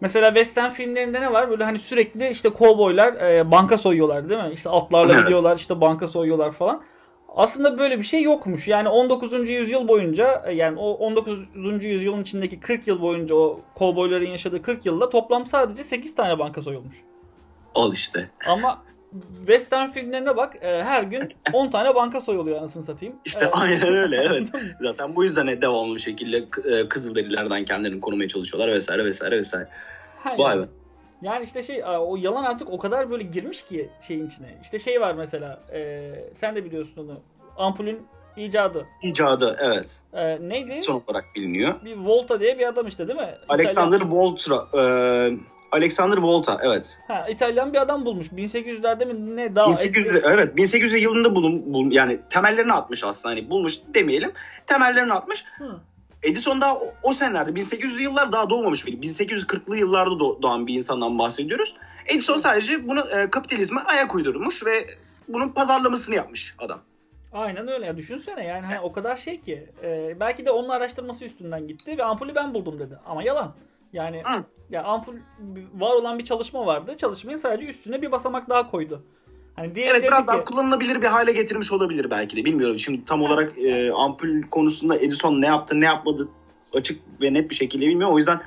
Mesela 0.00 0.28
western 0.28 0.70
filmlerinde 0.70 1.20
ne 1.20 1.32
var? 1.32 1.50
Böyle 1.50 1.64
hani 1.64 1.78
sürekli 1.78 2.28
işte 2.28 2.48
kovboylar 2.48 3.12
e, 3.12 3.50
banka 3.50 3.78
soyuyorlar 3.78 4.28
değil 4.28 4.42
mi? 4.42 4.50
İşte 4.52 4.70
atlarla 4.70 5.20
gidiyorlar 5.20 5.56
işte 5.56 5.80
banka 5.80 6.08
soyuyorlar 6.08 6.52
falan. 6.52 6.82
Aslında 7.36 7.78
böyle 7.78 7.98
bir 7.98 8.04
şey 8.04 8.22
yokmuş. 8.22 8.68
Yani 8.68 8.88
19. 8.88 9.48
yüzyıl 9.48 9.88
boyunca 9.88 10.42
e, 10.46 10.54
yani 10.54 10.78
o 10.78 10.90
19. 10.90 11.84
yüzyılın 11.84 12.22
içindeki 12.22 12.60
40 12.60 12.86
yıl 12.86 13.00
boyunca 13.00 13.34
o 13.34 13.60
kovboyların 13.74 14.26
yaşadığı 14.26 14.62
40 14.62 14.86
yılda 14.86 15.10
toplam 15.10 15.46
sadece 15.46 15.84
8 15.84 16.14
tane 16.14 16.38
banka 16.38 16.62
soyulmuş. 16.62 16.96
Al 17.74 17.92
işte. 17.92 18.30
Ama 18.46 18.82
western 19.46 19.88
filmlerine 19.88 20.36
bak 20.36 20.56
e, 20.62 20.82
her 20.82 21.02
gün 21.02 21.34
10 21.52 21.70
tane 21.70 21.94
banka 21.94 22.20
soyuluyor 22.20 22.58
anasını 22.58 22.82
satayım. 22.82 23.14
İşte 23.24 23.44
evet. 23.44 23.54
aynen 23.56 23.92
öyle 23.92 24.16
evet. 24.16 24.48
Zaten 24.80 25.16
bu 25.16 25.24
yüzden 25.24 25.62
devamlı 25.62 25.94
bir 25.94 26.00
şekilde 26.00 26.36
e, 26.70 26.88
Kızılderililerden 26.88 27.64
kendilerini 27.64 28.00
korumaya 28.00 28.28
çalışıyorlar 28.28 28.74
vesaire 28.74 29.04
vesaire 29.04 29.38
vesaire. 29.38 29.68
Ha, 30.18 30.38
Vay 30.38 30.56
yani. 30.56 30.66
be. 30.66 30.70
Yani 31.22 31.44
işte 31.44 31.62
şey 31.62 31.82
o 31.84 32.16
yalan 32.16 32.44
artık 32.44 32.70
o 32.70 32.78
kadar 32.78 33.10
böyle 33.10 33.22
girmiş 33.22 33.62
ki 33.62 33.90
şeyin 34.00 34.26
içine. 34.26 34.58
İşte 34.62 34.78
şey 34.78 35.00
var 35.00 35.14
mesela 35.14 35.62
e, 35.72 36.10
sen 36.34 36.56
de 36.56 36.64
biliyorsun 36.64 37.08
onu. 37.08 37.20
Ampulün 37.56 38.06
icadı. 38.36 38.86
İcadı 39.02 39.56
evet. 39.60 40.00
E, 40.12 40.48
neydi? 40.48 40.76
Son 40.76 41.02
olarak 41.06 41.24
biliniyor. 41.34 41.74
Bir 41.84 41.96
Volta 41.96 42.40
diye 42.40 42.58
bir 42.58 42.68
adam 42.68 42.86
işte 42.86 43.08
değil 43.08 43.18
mi? 43.18 43.34
Alexander 43.48 43.96
İtalyan... 43.96 44.16
Volta. 44.16 44.68
E, 44.78 44.82
Alexander 45.72 46.16
Volta 46.16 46.58
evet. 46.62 47.00
Ha, 47.08 47.26
İtalyan 47.30 47.72
bir 47.72 47.78
adam 47.78 48.04
bulmuş. 48.04 48.26
1800'lerde 48.26 49.06
mi 49.06 49.36
ne 49.36 49.54
daha? 49.54 49.68
1800 49.68 50.24
evet 50.24 50.56
1800 50.56 51.02
yılında 51.02 51.34
bulun, 51.34 51.74
bulun 51.74 51.90
yani 51.90 52.20
temellerini 52.30 52.72
atmış 52.72 53.04
aslında 53.04 53.34
hani 53.34 53.50
bulmuş 53.50 53.78
demeyelim. 53.94 54.32
Temellerini 54.66 55.12
atmış. 55.12 55.44
Hı. 55.58 55.80
Edison 56.22 56.60
daha 56.60 56.74
o, 56.74 56.94
o 57.02 57.12
senelerde 57.12 57.50
1800'lü 57.50 58.02
yıllar 58.02 58.32
daha 58.32 58.50
doğmamış 58.50 58.86
bile. 58.86 58.96
1840'lı 58.96 59.76
yıllarda 59.76 60.42
doğan 60.42 60.66
bir 60.66 60.74
insandan 60.74 61.18
bahsediyoruz. 61.18 61.76
Edison 62.06 62.36
sadece 62.36 62.88
bunu 62.88 63.00
e, 63.00 63.30
kapitalizme 63.30 63.80
ayak 63.80 64.14
uydurmuş 64.14 64.66
ve 64.66 64.86
bunun 65.28 65.48
pazarlamasını 65.48 66.14
yapmış 66.14 66.54
adam. 66.58 66.80
Aynen 67.32 67.68
öyle 67.68 67.86
ya 67.86 67.96
düşünsene 67.96 68.44
yani 68.44 68.66
hani 68.66 68.80
o 68.80 68.92
kadar 68.92 69.16
şey 69.16 69.40
ki 69.40 69.70
e, 69.82 70.16
belki 70.20 70.46
de 70.46 70.50
onun 70.50 70.68
araştırması 70.68 71.24
üstünden 71.24 71.68
gitti 71.68 71.98
ve 71.98 72.04
ampulü 72.04 72.34
ben 72.34 72.54
buldum 72.54 72.78
dedi 72.78 72.98
ama 73.06 73.22
yalan. 73.22 73.54
Yani 73.92 74.22
Hı. 74.24 74.44
Ya 74.70 74.82
ampul 74.82 75.14
var 75.74 75.94
olan 75.94 76.18
bir 76.18 76.24
çalışma 76.24 76.66
vardı. 76.66 76.96
Çalışmayı 76.96 77.38
sadece 77.38 77.66
üstüne 77.66 78.02
bir 78.02 78.12
basamak 78.12 78.48
daha 78.48 78.70
koydu. 78.70 79.02
Hani 79.56 79.72
evet 79.76 80.02
biraz 80.02 80.24
ki... 80.24 80.28
daha 80.28 80.44
kullanılabilir 80.44 81.02
bir 81.02 81.06
hale 81.06 81.32
getirmiş 81.32 81.72
olabilir 81.72 82.10
belki 82.10 82.36
de 82.36 82.44
bilmiyorum. 82.44 82.78
Şimdi 82.78 83.02
tam 83.02 83.22
olarak 83.22 83.58
e, 83.58 83.92
ampul 83.92 84.42
konusunda 84.42 84.96
Edison 84.96 85.40
ne 85.40 85.46
yaptı 85.46 85.80
ne 85.80 85.84
yapmadı 85.84 86.28
açık 86.74 87.00
ve 87.20 87.34
net 87.34 87.50
bir 87.50 87.54
şekilde 87.54 87.86
bilmiyor. 87.86 88.10
O 88.12 88.18
yüzden 88.18 88.40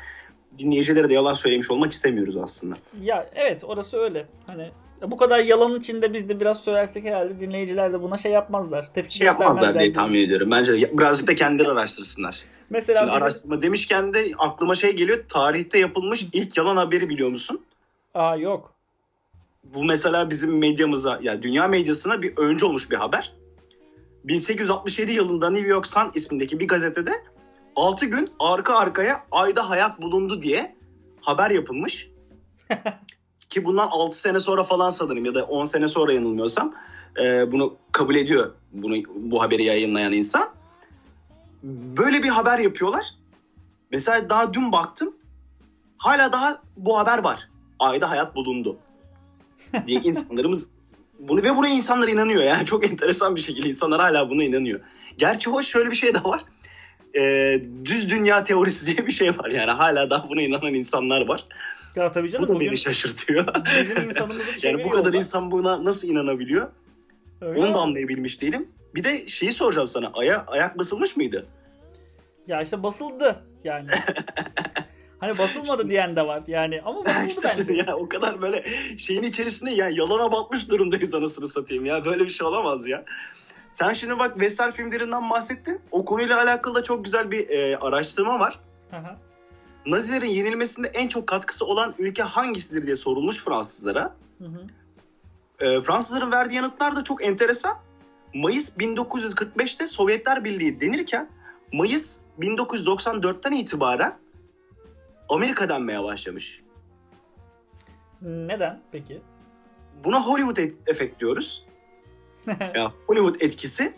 dinleyicilere 0.57 1.09
de 1.09 1.13
yalan 1.13 1.33
söylemiş 1.33 1.71
olmak 1.71 1.91
istemiyoruz 1.91 2.37
aslında. 2.37 2.75
Ya 3.01 3.29
evet 3.35 3.63
orası 3.63 3.97
öyle. 3.97 4.25
Hani 4.47 4.71
bu 5.07 5.17
kadar 5.17 5.39
yalanın 5.39 5.79
içinde 5.79 6.13
biz 6.13 6.29
de 6.29 6.39
biraz 6.39 6.59
söylersek 6.59 7.05
herhalde 7.05 7.39
dinleyiciler 7.39 7.93
de 7.93 8.01
buna 8.01 8.17
şey 8.17 8.31
yapmazlar. 8.31 8.93
Tepki 8.93 9.15
şey 9.15 9.27
yapmazlar 9.27 9.79
diye 9.79 9.93
tahmin 9.93 10.25
ediyorum. 10.25 10.51
Bence 10.51 10.71
birazcık 10.93 11.27
da 11.27 11.35
kendileri 11.35 11.69
araştırsınlar. 11.69 12.43
Mesela 12.69 13.03
bizim... 13.03 13.15
araştırma 13.15 13.61
demişken 13.61 14.13
de 14.13 14.25
aklıma 14.37 14.75
şey 14.75 14.95
geliyor. 14.95 15.23
Tarihte 15.27 15.79
yapılmış 15.79 16.25
ilk 16.33 16.57
yalan 16.57 16.77
haberi 16.77 17.09
biliyor 17.09 17.29
musun? 17.29 17.61
Aa 18.13 18.35
yok 18.35 18.79
bu 19.63 19.83
mesela 19.83 20.29
bizim 20.29 20.57
medyamıza 20.57 21.19
yani 21.21 21.43
dünya 21.43 21.67
medyasına 21.67 22.21
bir 22.21 22.37
önce 22.37 22.65
olmuş 22.65 22.91
bir 22.91 22.95
haber. 22.95 23.33
1867 24.23 25.11
yılında 25.11 25.49
New 25.49 25.67
York 25.67 25.87
Sun 25.87 26.11
ismindeki 26.13 26.59
bir 26.59 26.67
gazetede 26.67 27.11
6 27.75 28.05
gün 28.05 28.29
arka 28.39 28.75
arkaya 28.75 29.23
ayda 29.31 29.69
hayat 29.69 30.01
bulundu 30.01 30.41
diye 30.41 30.75
haber 31.21 31.51
yapılmış. 31.51 32.09
Ki 33.49 33.65
bundan 33.65 33.87
6 33.87 34.19
sene 34.21 34.39
sonra 34.39 34.63
falan 34.63 34.89
sanırım 34.89 35.25
ya 35.25 35.33
da 35.35 35.43
10 35.43 35.65
sene 35.65 35.87
sonra 35.87 36.13
yanılmıyorsam 36.13 36.73
e, 37.21 37.51
bunu 37.51 37.75
kabul 37.91 38.15
ediyor 38.15 38.53
bunu 38.71 38.95
bu 39.15 39.41
haberi 39.41 39.63
yayınlayan 39.63 40.13
insan. 40.13 40.49
Böyle 41.63 42.23
bir 42.23 42.29
haber 42.29 42.59
yapıyorlar. 42.59 43.05
Mesela 43.91 44.29
daha 44.29 44.53
dün 44.53 44.71
baktım. 44.71 45.15
Hala 45.97 46.31
daha 46.31 46.61
bu 46.77 46.99
haber 46.99 47.17
var. 47.17 47.49
Ayda 47.79 48.09
hayat 48.09 48.35
bulundu 48.35 48.77
diye 49.85 49.99
insanlarımız 50.03 50.69
bunu 51.19 51.43
ve 51.43 51.57
buraya 51.57 51.73
insanlar 51.73 52.07
inanıyor 52.07 52.43
yani 52.43 52.65
çok 52.65 52.85
enteresan 52.85 53.35
bir 53.35 53.41
şekilde 53.41 53.67
insanlar 53.67 54.01
hala 54.01 54.29
buna 54.29 54.43
inanıyor. 54.43 54.79
Gerçi 55.17 55.49
hoş 55.49 55.67
şöyle 55.67 55.91
bir 55.91 55.95
şey 55.95 56.13
de 56.13 56.23
var. 56.23 56.43
Ee, 57.15 57.61
düz 57.85 58.09
dünya 58.09 58.43
teorisi 58.43 58.87
diye 58.87 59.07
bir 59.07 59.11
şey 59.11 59.29
var 59.37 59.49
yani 59.49 59.71
hala 59.71 60.09
daha 60.09 60.29
buna 60.29 60.41
inanan 60.41 60.73
insanlar 60.73 61.27
var. 61.27 61.45
Ya 61.95 62.11
tabii 62.11 62.31
canım. 62.31 62.47
Bu 62.47 62.55
da 62.55 62.59
beni 62.59 62.77
şaşırtıyor. 62.77 63.47
Bizim 63.65 64.15
şey 64.59 64.71
yani 64.71 64.83
bu 64.83 64.89
kadar 64.89 65.13
insan 65.13 65.51
buna 65.51 65.83
nasıl 65.83 66.07
inanabiliyor? 66.07 66.71
Öyle 67.41 67.59
Onu 67.59 67.73
da 67.73 67.79
anlayabilmiş 67.79 68.41
değilim. 68.41 68.67
Bir 68.95 69.03
de 69.03 69.27
şeyi 69.27 69.51
soracağım 69.51 69.87
sana. 69.87 70.11
Aya, 70.13 70.45
ayak 70.47 70.77
basılmış 70.77 71.17
mıydı? 71.17 71.47
Ya 72.47 72.61
işte 72.61 72.83
basıldı 72.83 73.43
yani. 73.63 73.85
Hani 75.19 75.37
basılmadı 75.37 75.89
diyen 75.89 76.15
de 76.15 76.27
var 76.27 76.43
yani 76.47 76.81
ama 76.85 76.99
basıldı 77.05 77.65
bence. 77.67 77.73
ya 77.87 77.95
o 77.95 78.09
kadar 78.09 78.41
böyle 78.41 78.63
şeyin 78.97 79.23
içerisinde 79.23 79.71
yani 79.71 79.99
yalana 79.99 80.31
batmış 80.31 80.69
durumdayız 80.69 81.13
anasını 81.13 81.47
satayım 81.47 81.85
ya. 81.85 82.05
Böyle 82.05 82.23
bir 82.23 82.29
şey 82.29 82.47
olamaz 82.47 82.87
ya. 82.87 83.05
Sen 83.71 83.93
şimdi 83.93 84.19
bak 84.19 84.33
western 84.33 84.71
filmlerinden 84.71 85.29
bahsettin. 85.29 85.81
O 85.91 86.05
konuyla 86.05 86.41
alakalı 86.41 86.75
da 86.75 86.83
çok 86.83 87.05
güzel 87.05 87.31
bir 87.31 87.49
e, 87.49 87.77
araştırma 87.77 88.39
var. 88.39 88.59
Nazilerin 89.85 90.27
yenilmesinde 90.27 90.87
en 90.87 91.07
çok 91.07 91.27
katkısı 91.27 91.65
olan 91.65 91.95
ülke 91.97 92.23
hangisidir 92.23 92.83
diye 92.83 92.95
sorulmuş 92.95 93.43
Fransızlara. 93.43 94.15
Hı 94.37 94.45
hı. 94.45 94.67
E, 95.59 95.81
Fransızların 95.81 96.31
verdiği 96.31 96.55
yanıtlar 96.55 96.95
da 96.95 97.03
çok 97.03 97.23
enteresan. 97.23 97.77
Mayıs 98.33 98.77
1945'te 98.77 99.87
Sovyetler 99.87 100.43
Birliği 100.43 100.81
denirken 100.81 101.29
Mayıs 101.73 102.21
1994'ten 102.39 103.51
itibaren 103.51 104.17
Amerika 105.29 105.69
denmeye 105.69 106.03
başlamış. 106.03 106.61
Neden 108.21 108.81
peki? 108.91 109.21
Buna 110.03 110.21
Hollywood 110.27 110.57
et- 110.57 110.79
efekt 110.87 111.19
diyoruz. 111.19 111.65
ya 112.75 112.93
Hollywood 113.07 113.35
etkisi. 113.39 113.93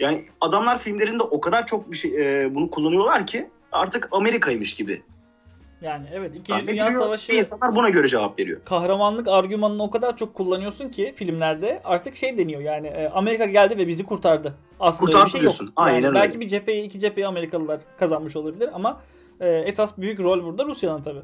Yani 0.00 0.20
adamlar 0.40 0.78
filmlerinde 0.78 1.22
o 1.22 1.40
kadar 1.40 1.66
çok 1.66 1.92
bir 1.92 1.96
şey 1.96 2.42
e, 2.42 2.54
bunu 2.54 2.70
kullanıyorlar 2.70 3.26
ki 3.26 3.50
artık 3.72 4.08
Amerika'ymış 4.12 4.74
gibi. 4.74 5.02
Yani 5.80 6.06
evet 6.12 6.36
İkinci 6.36 6.66
Dünya 6.66 6.88
Savaşı 6.88 7.32
insanlar 7.32 7.76
buna 7.76 7.88
göre 7.88 8.08
cevap 8.08 8.38
veriyor. 8.38 8.60
Kahramanlık 8.64 9.28
argümanını 9.28 9.82
o 9.82 9.90
kadar 9.90 10.16
çok 10.16 10.34
kullanıyorsun 10.34 10.88
ki 10.88 11.12
filmlerde 11.16 11.80
artık 11.84 12.16
şey 12.16 12.38
deniyor 12.38 12.60
yani 12.60 12.86
e, 12.86 13.08
Amerika 13.08 13.44
geldi 13.44 13.78
ve 13.78 13.88
bizi 13.88 14.06
kurtardı. 14.06 14.54
Aslında 14.80 15.06
Kurtardı 15.06 15.22
öyle 15.22 15.26
bir 15.26 15.30
şey 15.30 15.40
diyorsun. 15.40 15.64
yok. 15.64 15.72
Aynen 15.76 15.94
yani 15.94 16.06
öyle. 16.06 16.18
Belki 16.18 16.40
bir 16.40 16.48
cepheyi 16.48 16.84
iki 16.84 17.00
cepheyi 17.00 17.26
Amerikalılar 17.26 17.80
kazanmış 17.98 18.36
olabilir 18.36 18.70
ama 18.74 19.00
e, 19.40 19.48
esas 19.48 19.98
büyük 19.98 20.20
rol 20.20 20.44
burada 20.44 20.64
Rusya'nın 20.64 21.02
tabi. 21.02 21.18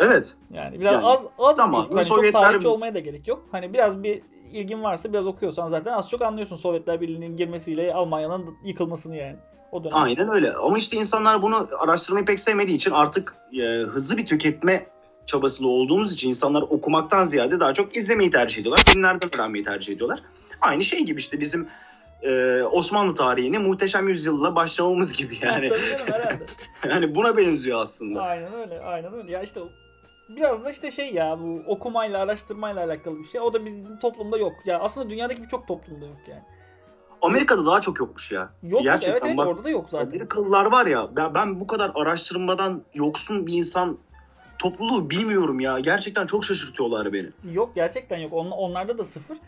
Evet. 0.00 0.36
Yani 0.52 0.80
biraz 0.80 0.94
yani, 0.94 1.06
az 1.06 1.26
az 1.38 1.56
tamam. 1.56 1.80
buçuk, 1.80 1.94
hani 1.94 2.04
Sovyetler... 2.04 2.32
çok 2.32 2.42
tarihçi 2.42 2.68
olmaya 2.68 2.94
da 2.94 2.98
gerek 2.98 3.28
yok. 3.28 3.46
Hani 3.52 3.72
biraz 3.72 4.02
bir 4.02 4.22
ilgin 4.52 4.82
varsa 4.82 5.12
biraz 5.12 5.26
okuyorsan 5.26 5.68
zaten 5.68 5.92
az 5.92 6.10
çok 6.10 6.22
anlıyorsun 6.22 6.56
Sovyetler 6.56 7.00
Birliği'nin 7.00 7.36
girmesiyle 7.36 7.94
Almanya'nın 7.94 8.56
yıkılmasını 8.64 9.16
yani. 9.16 9.36
O 9.72 9.84
dönem. 9.84 9.96
Aynen 9.96 10.32
öyle. 10.32 10.52
Ama 10.52 10.78
işte 10.78 10.96
insanlar 10.96 11.42
bunu 11.42 11.68
araştırmayı 11.78 12.24
pek 12.24 12.40
sevmediği 12.40 12.76
için 12.76 12.90
artık 12.90 13.34
e, 13.52 13.62
hızlı 13.64 14.16
bir 14.16 14.26
tüketme 14.26 14.86
çabasında 15.26 15.68
olduğumuz 15.68 16.12
için 16.12 16.28
insanlar 16.28 16.62
okumaktan 16.62 17.24
ziyade 17.24 17.60
daha 17.60 17.72
çok 17.72 17.96
izlemeyi 17.96 18.30
tercih 18.30 18.60
ediyorlar. 18.60 18.84
Filmlerden 18.86 19.34
öğrenmeyi 19.34 19.64
tercih 19.64 19.92
ediyorlar. 19.94 20.22
Aynı 20.60 20.82
şey 20.82 21.04
gibi 21.04 21.18
işte 21.18 21.40
bizim 21.40 21.68
e, 22.22 22.62
Osmanlı 22.62 23.14
tarihini 23.14 23.58
muhteşem 23.58 24.08
yüzyılla 24.08 24.56
başlamamız 24.56 25.12
gibi 25.12 25.34
yani. 25.42 25.68
Tabii 25.68 25.80
canım 25.80 26.06
herhalde. 26.06 26.44
yani 26.88 27.14
buna 27.14 27.36
benziyor 27.36 27.82
aslında. 27.82 28.22
Aynen 28.22 28.54
öyle, 28.54 28.80
aynen 28.80 29.14
öyle. 29.14 29.32
Ya 29.32 29.42
işte 29.42 29.60
biraz 30.28 30.64
da 30.64 30.70
işte 30.70 30.90
şey 30.90 31.14
ya 31.14 31.38
bu 31.40 31.62
okumayla, 31.66 32.22
araştırmayla 32.22 32.84
alakalı 32.84 33.18
bir 33.18 33.28
şey. 33.28 33.40
O 33.40 33.52
da 33.52 33.64
bizim 33.64 33.98
toplumda 33.98 34.38
yok. 34.38 34.52
Ya 34.64 34.78
aslında 34.78 35.10
dünyadaki 35.10 35.42
birçok 35.42 35.68
toplumda 35.68 36.06
yok 36.06 36.20
yani. 36.28 36.42
Amerika'da 37.26 37.66
daha 37.66 37.80
çok 37.80 38.00
yokmuş 38.00 38.32
ya. 38.32 38.50
Yok 38.62 38.82
Gerçekten 38.82 39.12
evet, 39.12 39.22
evet 39.26 39.38
bak, 39.38 39.46
orada 39.46 39.64
da 39.64 39.70
yok 39.70 39.86
zaten. 39.90 40.06
Amerikalılar 40.06 40.72
var 40.72 40.86
ya 40.86 41.08
ben, 41.16 41.34
ben 41.34 41.60
bu 41.60 41.66
kadar 41.66 41.92
araştırmadan 41.94 42.82
yoksun 42.94 43.46
bir 43.46 43.52
insan 43.52 43.98
topluluğu 44.58 45.10
bilmiyorum 45.10 45.60
ya. 45.60 45.78
Gerçekten 45.78 46.26
çok 46.26 46.44
şaşırtıyorlar 46.44 47.12
beni. 47.12 47.28
Yok 47.52 47.74
gerçekten 47.74 48.18
yok. 48.18 48.32
On, 48.32 48.50
onlarda 48.50 48.98
da 48.98 49.04
sıfır. 49.04 49.38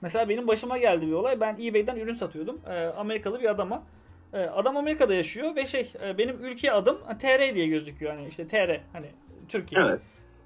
Mesela 0.00 0.28
benim 0.28 0.48
başıma 0.48 0.78
geldi 0.78 1.06
bir 1.06 1.12
olay. 1.12 1.40
Ben 1.40 1.56
eBay'den 1.62 1.96
ürün 1.96 2.14
satıyordum. 2.14 2.60
E, 2.66 2.86
Amerikalı 2.86 3.40
bir 3.40 3.50
adama. 3.50 3.82
E, 4.32 4.38
adam 4.38 4.76
Amerika'da 4.76 5.14
yaşıyor 5.14 5.56
ve 5.56 5.66
şey 5.66 5.92
e, 6.04 6.18
benim 6.18 6.44
ülke 6.44 6.72
adım 6.72 6.98
TR 7.18 7.54
diye 7.54 7.66
gözüküyor. 7.66 8.14
Hani 8.14 8.28
işte 8.28 8.46
TR 8.46 8.80
hani 8.92 9.06
Türkiye. 9.48 9.84
Evet. 9.84 10.00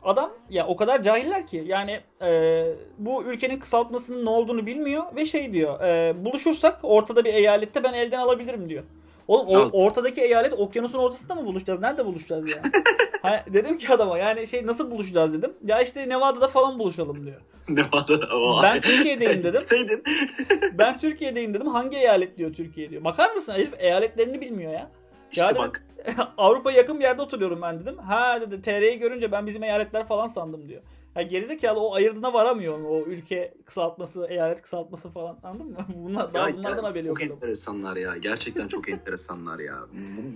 Adam 0.05 0.33
ya 0.51 0.67
o 0.67 0.77
kadar 0.77 1.03
cahiller 1.03 1.47
ki 1.47 1.65
yani 1.67 2.01
e, 2.23 2.65
bu 2.99 3.25
ülkenin 3.25 3.59
kısaltmasının 3.59 4.25
ne 4.25 4.31
olduğunu 4.31 4.67
bilmiyor 4.67 5.03
ve 5.17 5.27
şey 5.27 5.53
diyor 5.53 5.81
e, 5.81 6.25
buluşursak 6.25 6.79
ortada 6.83 7.25
bir 7.25 7.35
eyalette 7.35 7.85
ben 7.85 7.93
elden 7.93 8.19
alabilirim 8.19 8.69
diyor. 8.69 8.85
Oğlum 9.29 9.49
o, 9.49 9.85
ortadaki 9.85 10.21
eyalet 10.21 10.53
okyanusun 10.53 10.99
ortasında 10.99 11.35
mı 11.35 11.45
buluşacağız? 11.45 11.81
Nerede 11.81 12.07
buluşacağız 12.07 12.57
ya? 12.57 12.63
hani 13.23 13.41
dedim 13.47 13.79
ki 13.79 13.93
adama 13.93 14.19
yani 14.19 14.47
şey 14.47 14.67
nasıl 14.67 14.91
buluşacağız 14.91 15.35
dedim. 15.35 15.53
Ya 15.65 15.83
işte 15.83 16.09
Nevada'da 16.09 16.49
falan 16.49 16.79
buluşalım 16.79 17.27
diyor. 17.27 17.41
Nevada'da. 17.69 18.27
Ben 18.63 18.81
Türkiye'deyim 18.81 19.43
dedim. 19.45 19.61
Seydin. 19.61 20.03
ben 20.79 20.99
Türkiye'deyim 20.99 21.55
dedim. 21.55 21.67
Hangi 21.67 21.97
eyalet 21.97 22.39
diyor 22.39 22.53
Türkiye 22.53 22.91
diyor. 22.91 23.05
Bakar 23.05 23.31
mısın 23.31 23.53
herif 23.53 23.75
eyaletlerini 23.79 24.41
bilmiyor 24.41 24.73
ya. 24.73 24.91
İşte 25.33 25.45
ya 25.45 25.55
bak. 25.55 25.85
Avrupa'ya 26.37 26.77
yakın 26.77 26.99
bir 26.99 27.05
yerde 27.05 27.23
oturuyorum 27.23 27.63
ben 27.63 27.81
dedim. 27.81 27.99
Ha 27.99 28.41
dedi 28.41 28.63
TR'yi 28.63 28.99
görünce 28.99 29.33
ben 29.33 29.47
bizim 29.47 29.63
eyaletler 29.63 30.09
falan 30.09 30.29
sandım 30.29 30.69
diyor. 30.69 30.83
Yani 31.17 31.29
gerizekalı 31.29 31.81
o 31.81 31.95
ayırdına 31.95 32.33
varamıyor 32.33 32.85
o 32.85 33.01
ülke 33.01 33.55
kısaltması, 33.65 34.27
eyalet 34.29 34.63
kısaltması 34.63 35.11
falan 35.11 35.39
anladın 35.43 35.67
mı? 35.67 35.87
Bunlar, 35.97 36.35
daha 36.35 36.49
ya, 36.49 36.57
bunlardan 36.57 36.85
haberi 36.85 37.07
yok. 37.07 37.21
Çok 37.21 37.31
enteresanlar 37.31 37.97
ya. 37.97 38.17
Gerçekten 38.17 38.69
çok 38.69 38.89
enteresanlar 38.89 39.59
ya. 39.59 39.75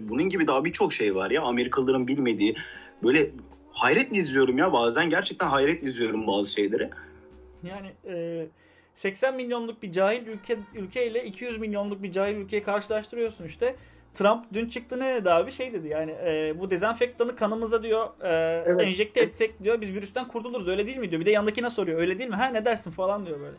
Bunun 0.08 0.28
gibi 0.28 0.46
daha 0.46 0.64
birçok 0.64 0.92
şey 0.92 1.14
var 1.14 1.30
ya. 1.30 1.42
Amerikalıların 1.42 2.08
bilmediği 2.08 2.56
böyle 3.02 3.30
hayretle 3.72 4.18
izliyorum 4.18 4.58
ya 4.58 4.72
bazen. 4.72 5.10
Gerçekten 5.10 5.46
hayretle 5.46 5.88
izliyorum 5.88 6.26
bazı 6.26 6.52
şeyleri. 6.52 6.90
Yani 7.62 7.92
e, 8.06 8.46
80 8.94 9.34
milyonluk 9.34 9.82
bir 9.82 9.92
cahil 9.92 10.26
ülke 10.26 10.58
ülkeyle 10.74 11.24
200 11.24 11.58
milyonluk 11.58 12.02
bir 12.02 12.12
cahil 12.12 12.36
ülkeyi 12.36 12.62
karşılaştırıyorsun 12.62 13.44
işte. 13.44 13.76
Trump 14.16 14.44
dün 14.52 14.68
çıktı 14.68 15.00
ne 15.00 15.14
dedi 15.14 15.30
abi 15.30 15.52
şey 15.52 15.72
dedi 15.72 15.88
yani 15.88 16.10
e, 16.10 16.54
bu 16.60 16.70
dezenfektanı 16.70 17.36
kanımıza 17.36 17.82
diyor 17.82 18.06
e, 18.22 18.62
Evet. 18.66 18.80
enjekte 18.88 19.20
etsek 19.20 19.64
diyor 19.64 19.80
biz 19.80 19.94
virüsten 19.94 20.28
kurtuluruz 20.28 20.68
öyle 20.68 20.86
değil 20.86 20.96
mi 20.96 21.10
diyor. 21.10 21.20
Bir 21.20 21.26
de 21.26 21.30
yandakine 21.30 21.70
soruyor 21.70 22.00
öyle 22.00 22.18
değil 22.18 22.30
mi? 22.30 22.36
Ha 22.36 22.44
ne 22.46 22.64
dersin 22.64 22.90
falan 22.90 23.26
diyor 23.26 23.40
böyle. 23.40 23.56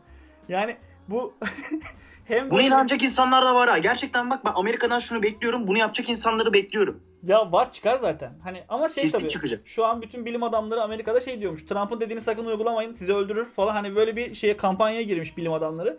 Yani 0.49 0.77
bu 1.07 1.33
hem 2.25 2.51
Buna 2.51 2.61
inanacak 2.61 3.03
insanlar 3.03 3.45
da 3.45 3.55
var 3.55 3.69
ha. 3.69 3.77
Gerçekten 3.77 4.29
bak 4.29 4.45
ben 4.45 4.51
Amerika'dan 4.55 4.99
şunu 4.99 5.23
bekliyorum. 5.23 5.67
Bunu 5.67 5.77
yapacak 5.77 6.09
insanları 6.09 6.53
bekliyorum. 6.53 7.03
ya 7.23 7.51
var 7.51 7.71
çıkar 7.71 7.95
zaten. 7.95 8.33
Hani 8.43 8.63
ama 8.69 8.89
şey 8.89 9.03
Kesin 9.03 9.19
tabii. 9.19 9.29
çıkacak. 9.29 9.67
Şu 9.67 9.85
an 9.85 10.01
bütün 10.01 10.25
bilim 10.25 10.43
adamları 10.43 10.81
Amerika'da 10.81 11.19
şey 11.19 11.39
diyormuş. 11.41 11.65
Trump'ın 11.65 11.99
dediğini 11.99 12.21
sakın 12.21 12.45
uygulamayın 12.45 12.91
sizi 12.91 13.13
öldürür 13.13 13.45
falan. 13.49 13.73
Hani 13.73 13.95
böyle 13.95 14.15
bir 14.15 14.33
şeye 14.33 14.57
kampanyaya 14.57 15.01
girmiş 15.01 15.37
bilim 15.37 15.53
adamları. 15.53 15.97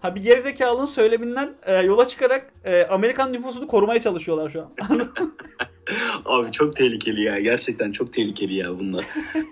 Ha 0.00 0.14
bir 0.14 0.22
gerizekalının 0.22 0.86
söyleminden 0.86 1.54
e, 1.62 1.74
yola 1.74 2.08
çıkarak 2.08 2.52
e, 2.64 2.84
Amerikan 2.84 3.32
nüfusunu 3.32 3.66
korumaya 3.66 4.00
çalışıyorlar 4.00 4.50
şu 4.50 4.62
an. 4.62 4.70
Abi 6.24 6.52
çok 6.52 6.76
tehlikeli 6.76 7.22
ya. 7.22 7.40
Gerçekten 7.40 7.92
çok 7.92 8.12
tehlikeli 8.12 8.54
ya 8.54 8.78
bunlar. 8.78 9.04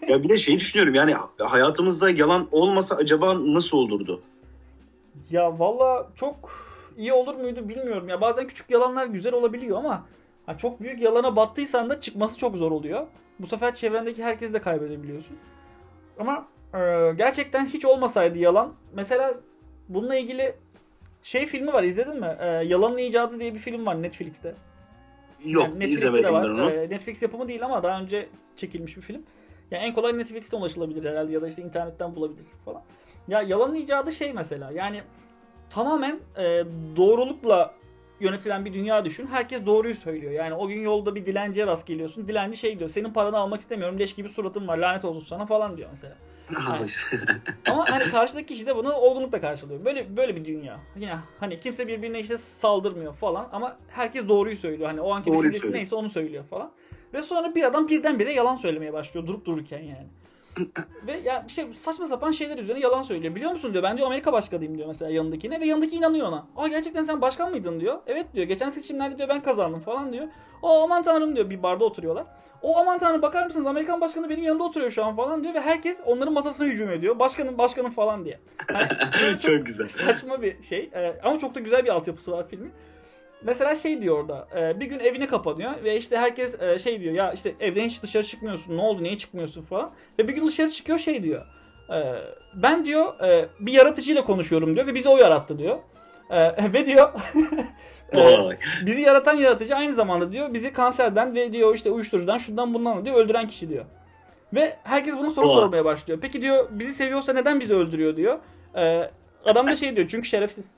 ya 0.08 0.22
bir 0.22 0.28
de 0.28 0.36
şey 0.36 0.56
düşünüyorum 0.56 0.94
yani 0.94 1.14
hayatımızda 1.40 2.10
yalan 2.10 2.48
olmasa 2.52 2.96
acaba 2.96 3.34
nasıl 3.54 3.78
olurdu? 3.78 4.20
ya 5.30 5.58
valla 5.58 6.08
çok 6.14 6.50
iyi 6.96 7.12
olur 7.12 7.34
muydu 7.34 7.68
bilmiyorum. 7.68 8.08
Ya 8.08 8.20
bazen 8.20 8.46
küçük 8.46 8.70
yalanlar 8.70 9.06
güzel 9.06 9.32
olabiliyor 9.32 9.78
ama 9.78 10.06
ha, 10.46 10.58
çok 10.58 10.80
büyük 10.80 11.02
yalana 11.02 11.36
battıysan 11.36 11.90
da 11.90 12.00
çıkması 12.00 12.38
çok 12.38 12.56
zor 12.56 12.72
oluyor. 12.72 13.06
Bu 13.40 13.46
sefer 13.46 13.74
çevrendeki 13.74 14.24
herkesi 14.24 14.54
de 14.54 14.60
kaybedebiliyorsun. 14.60 15.36
Ama 16.18 16.46
e, 16.74 17.10
gerçekten 17.16 17.66
hiç 17.66 17.84
olmasaydı 17.84 18.38
yalan. 18.38 18.72
Mesela 18.94 19.34
bununla 19.88 20.16
ilgili 20.16 20.54
şey 21.22 21.46
filmi 21.46 21.72
var 21.72 21.82
izledin 21.82 22.20
mi? 22.20 22.36
E, 22.40 22.46
Yalanın 22.46 22.98
İcadı 22.98 23.40
diye 23.40 23.54
bir 23.54 23.58
film 23.58 23.86
var 23.86 24.02
Netflix'te. 24.02 24.54
Yok 25.44 25.64
Yani 25.64 25.74
Netflix'te 25.74 26.06
izlemedim 26.08 26.34
ben 26.34 26.48
onu. 26.48 26.70
E, 26.70 26.90
Netflix 26.90 27.22
yapımı 27.22 27.48
değil 27.48 27.64
ama 27.64 27.82
daha 27.82 28.00
önce 28.00 28.28
çekilmiş 28.56 28.96
bir 28.96 29.02
film. 29.02 29.22
Yani 29.70 29.82
en 29.82 29.94
kolay 29.94 30.18
Netflix'ten 30.18 30.58
ulaşılabilir 30.58 31.10
herhalde 31.10 31.32
ya 31.32 31.42
da 31.42 31.48
işte 31.48 31.62
internetten 31.62 32.16
bulabilirsin 32.16 32.58
falan. 32.64 32.82
Ya 33.28 33.42
yalanın 33.42 33.74
icadı 33.74 34.12
şey 34.12 34.32
mesela 34.32 34.70
yani 34.72 35.02
tamamen 35.70 36.20
e, 36.38 36.64
doğrulukla 36.96 37.74
yönetilen 38.20 38.64
bir 38.64 38.74
dünya 38.74 39.04
düşün. 39.04 39.26
Herkes 39.26 39.66
doğruyu 39.66 39.94
söylüyor. 39.94 40.32
Yani 40.32 40.54
o 40.54 40.68
gün 40.68 40.80
yolda 40.80 41.14
bir 41.14 41.26
dilenciye 41.26 41.66
rast 41.66 41.86
geliyorsun. 41.86 42.28
Dilenci 42.28 42.56
şey 42.56 42.78
diyor. 42.78 42.90
Senin 42.90 43.12
paranı 43.12 43.38
almak 43.38 43.60
istemiyorum. 43.60 43.98
Leş 43.98 44.14
gibi 44.14 44.28
suratın 44.28 44.68
var. 44.68 44.78
Lanet 44.78 45.04
olsun 45.04 45.20
sana 45.20 45.46
falan 45.46 45.76
diyor 45.76 45.88
mesela. 45.90 46.14
Ama 47.70 47.90
hani 47.90 48.04
karşıdaki 48.04 48.46
kişi 48.46 48.66
de 48.66 48.76
bunu 48.76 48.92
olgunlukla 48.92 49.40
karşılıyor. 49.40 49.84
Böyle 49.84 50.16
böyle 50.16 50.36
bir 50.36 50.44
dünya. 50.44 50.80
Yine 50.96 51.18
hani 51.40 51.60
kimse 51.60 51.88
birbirine 51.88 52.20
işte 52.20 52.38
saldırmıyor 52.38 53.14
falan 53.14 53.48
ama 53.52 53.76
herkes 53.88 54.28
doğruyu 54.28 54.56
söylüyor. 54.56 54.88
Hani 54.88 55.00
o 55.00 55.12
anki 55.12 55.26
Doğruyu 55.26 55.40
düşüncesi 55.40 55.60
söylüyor. 55.60 55.78
neyse 55.78 55.94
onu 55.94 56.10
söylüyor 56.10 56.44
falan. 56.50 56.72
Ve 57.14 57.22
sonra 57.22 57.54
bir 57.54 57.64
adam 57.64 57.88
birdenbire 57.88 58.32
yalan 58.32 58.56
söylemeye 58.56 58.92
başlıyor 58.92 59.26
durup 59.26 59.44
dururken 59.44 59.82
yani. 59.82 60.06
Ve 61.06 61.12
ya 61.18 61.44
bir 61.48 61.52
şey 61.52 61.64
saçma 61.74 62.06
sapan 62.06 62.30
şeyler 62.30 62.58
üzerine 62.58 62.80
yalan 62.82 63.02
söylüyor. 63.02 63.34
Biliyor 63.34 63.52
musun 63.52 63.72
diyor. 63.72 63.82
Ben 63.84 63.96
diyor 63.96 64.06
Amerika 64.06 64.32
başkanıyım 64.32 64.76
diyor 64.78 64.88
mesela 64.88 65.10
yanındakine 65.10 65.60
ve 65.60 65.66
yanındaki 65.66 65.96
inanıyor 65.96 66.28
ona. 66.28 66.46
Aa 66.56 66.68
gerçekten 66.68 67.02
sen 67.02 67.20
başkan 67.20 67.50
mıydın 67.50 67.80
diyor. 67.80 67.98
Evet 68.06 68.26
diyor. 68.34 68.46
Geçen 68.46 68.68
seçimlerde 68.70 69.18
diyor 69.18 69.28
ben 69.28 69.42
kazandım 69.42 69.80
falan 69.80 70.12
diyor. 70.12 70.26
O 70.62 70.82
aman 70.82 71.02
tanrım 71.02 71.36
diyor 71.36 71.50
bir 71.50 71.62
barda 71.62 71.84
oturuyorlar. 71.84 72.24
O 72.62 72.78
aman 72.78 72.98
tanrım 72.98 73.22
bakar 73.22 73.46
mısınız 73.46 73.66
Amerikan 73.66 74.00
başkanı 74.00 74.30
benim 74.30 74.44
yanımda 74.44 74.64
oturuyor 74.64 74.90
şu 74.90 75.04
an 75.04 75.16
falan 75.16 75.42
diyor 75.42 75.54
ve 75.54 75.60
herkes 75.60 76.00
onların 76.06 76.32
masasına 76.34 76.66
hücum 76.66 76.90
ediyor. 76.90 77.18
Başkanım 77.18 77.58
başkanım 77.58 77.90
falan 77.90 78.24
diye. 78.24 78.40
Yani 78.70 78.88
çok 79.32 79.40
çok 79.40 79.66
güzel. 79.66 79.88
saçma 79.88 80.42
bir 80.42 80.62
şey 80.62 80.90
Ee, 80.94 81.20
ama 81.24 81.38
çok 81.38 81.54
da 81.54 81.60
güzel 81.60 81.84
bir 81.84 81.88
altyapısı 81.90 82.32
var 82.32 82.48
filmin. 82.48 82.72
Mesela 83.42 83.74
şey 83.74 84.02
diyor 84.02 84.18
orada 84.18 84.48
e, 84.56 84.80
bir 84.80 84.86
gün 84.86 84.98
evine 84.98 85.26
kapanıyor 85.26 85.84
ve 85.84 85.96
işte 85.96 86.16
herkes 86.16 86.62
e, 86.62 86.78
şey 86.78 87.00
diyor 87.00 87.14
ya 87.14 87.32
işte 87.32 87.54
evden 87.60 87.84
hiç 87.84 88.02
dışarı 88.02 88.24
çıkmıyorsun 88.24 88.76
ne 88.76 88.80
oldu 88.80 89.02
niye 89.02 89.18
çıkmıyorsun 89.18 89.62
falan. 89.62 89.92
Ve 90.18 90.28
bir 90.28 90.34
gün 90.34 90.48
dışarı 90.48 90.70
çıkıyor 90.70 90.98
şey 90.98 91.22
diyor 91.22 91.46
e, 91.90 92.14
ben 92.54 92.84
diyor 92.84 93.20
e, 93.20 93.48
bir 93.60 93.72
yaratıcıyla 93.72 94.24
konuşuyorum 94.24 94.74
diyor 94.74 94.86
ve 94.86 94.94
bizi 94.94 95.08
o 95.08 95.18
yarattı 95.18 95.58
diyor. 95.58 95.78
E, 96.30 96.72
ve 96.72 96.86
diyor 96.86 97.12
e, 98.12 98.86
bizi 98.86 99.00
yaratan 99.00 99.34
yaratıcı 99.34 99.76
aynı 99.76 99.92
zamanda 99.92 100.32
diyor 100.32 100.54
bizi 100.54 100.72
kanserden 100.72 101.34
ve 101.34 101.52
diyor 101.52 101.74
işte 101.74 101.90
uyuşturucudan 101.90 102.38
şundan 102.38 102.74
bundan 102.74 102.98
da 102.98 103.04
diyor 103.04 103.16
öldüren 103.16 103.48
kişi 103.48 103.68
diyor. 103.68 103.84
Ve 104.54 104.76
herkes 104.84 105.18
bunu 105.18 105.30
soru 105.30 105.48
sormaya 105.48 105.84
başlıyor. 105.84 106.20
Peki 106.22 106.42
diyor 106.42 106.68
bizi 106.70 106.92
seviyorsa 106.92 107.32
neden 107.32 107.60
bizi 107.60 107.74
öldürüyor 107.74 108.16
diyor. 108.16 108.38
Ee, 108.76 109.10
adam 109.44 109.66
da 109.66 109.76
şey 109.76 109.96
diyor 109.96 110.08
çünkü 110.08 110.28
şerefsiz. 110.28 110.74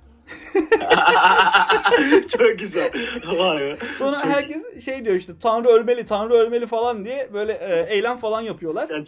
çok 2.39 2.59
güzel. 2.59 2.91
Vay 3.39 3.61
be. 3.61 3.77
Sonra 3.97 4.19
Çok- 4.19 4.31
herkes 4.31 4.85
şey 4.85 5.05
diyor 5.05 5.17
işte 5.17 5.33
Tanrı 5.43 5.69
ölmeli, 5.69 6.05
Tanrı 6.05 6.35
ölmeli 6.35 6.67
falan 6.67 7.05
diye 7.05 7.31
böyle 7.33 7.53
e, 7.53 7.95
eylem 7.95 8.19
falan 8.19 8.41
yapıyorlar. 8.41 8.87
Sen 8.89 9.07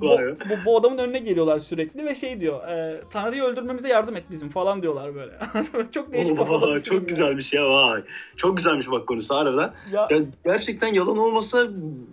bu, 0.00 0.06
bu, 0.50 0.54
bu 0.66 0.78
adamın 0.78 0.98
önüne 0.98 1.18
geliyorlar 1.18 1.58
sürekli 1.58 2.04
ve 2.04 2.14
şey 2.14 2.40
diyor 2.40 2.68
e, 2.68 3.00
Tanrı'yı 3.10 3.42
öldürmemize 3.42 3.88
yardım 3.88 4.16
et 4.16 4.24
bizim 4.30 4.48
falan 4.48 4.82
diyorlar 4.82 5.14
böyle. 5.14 5.32
çok 5.92 6.12
değişik 6.12 6.38
film 6.38 6.82
çok 6.82 6.94
ya. 6.94 6.98
güzelmiş 6.98 7.52
ya 7.52 7.70
vay. 7.70 8.02
Çok 8.36 8.56
güzelmiş 8.56 8.90
bak 8.90 9.06
konusu 9.06 9.34
harbiden. 9.34 9.72
Ya, 9.92 10.06
Ya 10.10 10.18
gerçekten 10.44 10.94
yalan 10.94 11.18
olmasa 11.18 11.66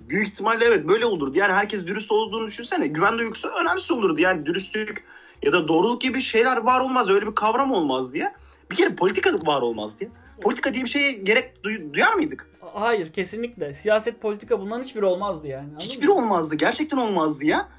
büyük 0.10 0.28
ihtimalle 0.28 0.66
evet 0.66 0.88
böyle 0.90 1.06
olurdu. 1.06 1.38
Yani 1.40 1.54
herkes 1.54 1.88
dürüst 1.88 2.12
olduğunu 2.12 2.48
düşünsene. 2.48 2.88
Güven 2.88 3.18
duygusu 3.18 3.48
önemsiz 3.62 3.92
olurdu. 3.92 4.22
Yani 4.22 4.46
dürüstlük 4.46 5.04
ya 5.44 5.54
da 5.54 5.68
doğruluk 5.68 6.02
gibi 6.02 6.22
şeyler 6.22 6.58
var 6.58 6.80
olmaz. 6.82 7.10
Öyle 7.10 7.28
bir 7.28 7.36
kavram 7.36 7.72
olmaz 7.72 8.14
diye. 8.14 8.34
Bir 8.72 8.76
kere 8.76 8.96
politika 8.96 9.34
var 9.46 9.62
olmaz 9.62 10.00
diye. 10.00 10.10
Politika 10.42 10.74
diye 10.74 10.84
bir 10.84 10.90
şeye 10.90 11.12
gerek 11.12 11.54
duy- 11.64 11.94
duyar 11.94 12.14
mıydık? 12.14 12.50
hayır 12.74 13.14
kesinlikle. 13.14 13.74
Siyaset 13.74 14.22
politika 14.22 14.60
bunların 14.62 14.84
hiçbiri 14.84 15.06
olmazdı 15.06 15.48
yani. 15.48 15.68
Hiçbiri 15.80 16.12
olmazdı. 16.12 16.56
Gerçekten 16.56 16.98
olmazdı 16.98 17.46
ya. 17.46 17.70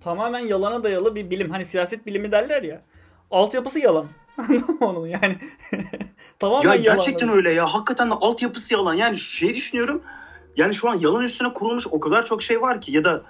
Tamamen 0.00 0.38
yalana 0.38 0.84
dayalı 0.84 1.14
bir 1.14 1.30
bilim. 1.30 1.50
Hani 1.50 1.64
siyaset 1.64 2.06
bilimi 2.06 2.32
derler 2.32 2.62
ya. 2.62 2.82
Altyapısı 3.30 3.78
yalan. 3.78 4.06
Onun 4.80 5.06
yani? 5.06 5.38
Tamamen 6.38 6.68
Ya 6.68 6.74
yalan. 6.74 6.82
gerçekten 6.82 7.28
öyle 7.28 7.52
ya. 7.52 7.66
Hakikaten 7.66 8.10
de 8.10 8.14
altyapısı 8.14 8.74
yalan. 8.74 8.94
Yani 8.94 9.16
şey 9.16 9.54
düşünüyorum. 9.54 10.02
Yani 10.56 10.74
şu 10.74 10.90
an 10.90 10.94
yalan 11.00 11.22
üstüne 11.24 11.52
kurulmuş 11.52 11.86
o 11.90 12.00
kadar 12.00 12.24
çok 12.24 12.42
şey 12.42 12.60
var 12.60 12.80
ki 12.80 12.92
ya 12.92 13.04
da 13.04 13.22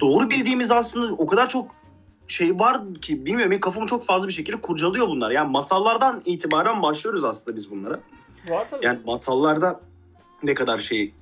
doğru 0.00 0.30
bildiğimiz 0.30 0.70
aslında 0.70 1.12
o 1.14 1.26
kadar 1.26 1.48
çok 1.48 1.70
şey 2.26 2.58
var 2.58 2.94
ki 2.94 3.26
bilmiyorum 3.26 3.50
benim 3.50 3.60
kafamı 3.60 3.86
çok 3.86 4.04
fazla 4.04 4.28
bir 4.28 4.32
şekilde 4.32 4.60
kurcalıyor 4.60 5.08
bunlar. 5.08 5.30
Yani 5.30 5.50
masallardan 5.50 6.22
itibaren 6.24 6.82
başlıyoruz 6.82 7.24
aslında 7.24 7.56
biz 7.56 7.70
bunlara. 7.70 8.00
Var 8.48 8.66
tabii. 8.70 8.86
Yani 8.86 9.00
masallarda 9.06 9.80
ne 10.42 10.54
kadar 10.54 10.78
şey 10.78 11.14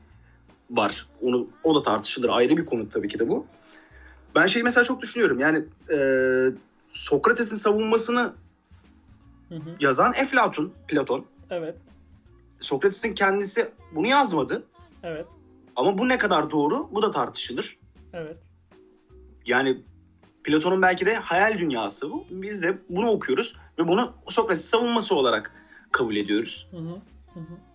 var 0.70 1.06
onu 1.22 1.48
o 1.64 1.74
da 1.74 1.82
tartışılır 1.82 2.28
ayrı 2.28 2.56
bir 2.56 2.66
konu 2.66 2.88
tabii 2.88 3.08
ki 3.08 3.18
de 3.18 3.28
bu. 3.28 3.46
Ben 4.34 4.46
şey 4.46 4.62
mesela 4.62 4.84
çok 4.84 5.02
düşünüyorum 5.02 5.40
yani 5.40 5.64
e, 5.92 5.98
Sokrates'in 6.88 7.56
savunmasını 7.56 8.32
Hı 9.48 9.54
hı. 9.54 9.74
yazan 9.80 10.12
Eflatun, 10.22 10.72
Platon. 10.88 11.24
Evet. 11.50 11.76
Sokrates'in 12.60 13.14
kendisi 13.14 13.70
bunu 13.94 14.06
yazmadı. 14.06 14.66
Evet. 15.02 15.26
Ama 15.76 15.98
bu 15.98 16.08
ne 16.08 16.18
kadar 16.18 16.50
doğru 16.50 16.88
bu 16.92 17.02
da 17.02 17.10
tartışılır. 17.10 17.78
Evet. 18.12 18.36
Yani 19.46 19.82
Platon'un 20.44 20.82
belki 20.82 21.06
de 21.06 21.14
hayal 21.14 21.58
dünyası 21.58 22.10
bu. 22.10 22.26
Biz 22.30 22.62
de 22.62 22.78
bunu 22.88 23.10
okuyoruz 23.10 23.56
ve 23.78 23.88
bunu 23.88 24.12
Sokrates 24.28 24.64
savunması 24.64 25.14
olarak 25.14 25.52
kabul 25.92 26.16
ediyoruz. 26.16 26.68
Hı 26.70 26.76
hı. 26.76 27.00
Hı 27.34 27.40
hı. 27.40 27.70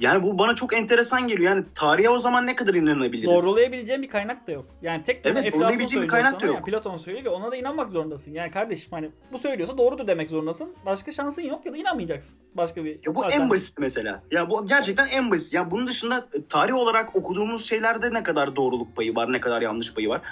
Yani 0.00 0.22
bu 0.22 0.38
bana 0.38 0.54
çok 0.54 0.74
enteresan 0.74 1.28
geliyor. 1.28 1.50
Yani 1.56 1.64
tarihe 1.74 2.08
o 2.08 2.18
zaman 2.18 2.46
ne 2.46 2.56
kadar 2.56 2.74
inanabiliriz? 2.74 3.26
Doğrulayabileceğim 3.26 4.02
bir 4.02 4.08
kaynak 4.08 4.46
da 4.46 4.52
yok. 4.52 4.66
Yani 4.82 5.02
tek 5.02 5.20
Evet, 5.24 5.36
Eflatun 5.36 5.52
doğrulayabileceğim 5.52 6.02
bir 6.02 6.08
kaynak 6.08 6.40
da 6.40 6.46
yok. 6.46 6.54
Yani 6.54 6.64
Platon 6.64 6.96
söylüyor 6.96 7.24
ve 7.24 7.28
ona 7.28 7.52
da 7.52 7.56
inanmak 7.56 7.92
zorundasın. 7.92 8.32
Yani 8.32 8.50
kardeşim 8.50 8.88
hani 8.90 9.10
bu 9.32 9.38
söylüyorsa 9.38 9.78
doğrudur 9.78 10.06
demek 10.06 10.30
zorundasın. 10.30 10.74
Başka 10.86 11.12
şansın 11.12 11.42
yok 11.42 11.66
ya 11.66 11.72
da 11.72 11.76
inanmayacaksın. 11.76 12.38
Başka 12.54 12.84
bir 12.84 12.98
Ya 13.06 13.14
bu 13.14 13.26
en 13.26 13.50
basit 13.50 13.78
mesela. 13.78 14.22
Ya 14.30 14.50
bu 14.50 14.66
gerçekten 14.66 15.06
en 15.06 15.30
basit. 15.30 15.52
Ya 15.52 15.70
bunun 15.70 15.86
dışında 15.86 16.28
tarih 16.48 16.74
olarak 16.74 17.16
okuduğumuz 17.16 17.68
şeylerde 17.68 18.14
ne 18.14 18.22
kadar 18.22 18.56
doğruluk 18.56 18.96
payı 18.96 19.14
var, 19.14 19.32
ne 19.32 19.40
kadar 19.40 19.62
yanlış 19.62 19.94
payı 19.94 20.08
var. 20.08 20.22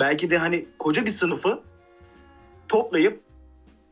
Belki 0.00 0.30
de 0.30 0.38
hani 0.38 0.68
koca 0.78 1.04
bir 1.04 1.10
sınıfı 1.10 1.62
toplayıp 2.68 3.20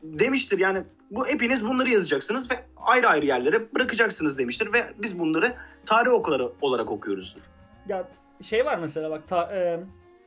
demiştir 0.03 0.59
yani 0.59 0.83
bu 1.11 1.27
hepiniz 1.27 1.67
bunları 1.67 1.89
yazacaksınız 1.89 2.51
ve 2.51 2.55
ayrı 2.77 3.07
ayrı 3.07 3.25
yerlere 3.25 3.73
bırakacaksınız 3.73 4.39
demiştir 4.39 4.73
ve 4.73 4.83
biz 4.97 5.19
bunları 5.19 5.55
tarih 5.85 6.11
okulları 6.11 6.51
olarak 6.61 6.91
okuyoruzdur. 6.91 7.41
Ya 7.87 8.07
şey 8.41 8.65
var 8.65 8.77
mesela 8.77 9.09
bak 9.11 9.27
ta- 9.27 9.55
e, 9.55 9.79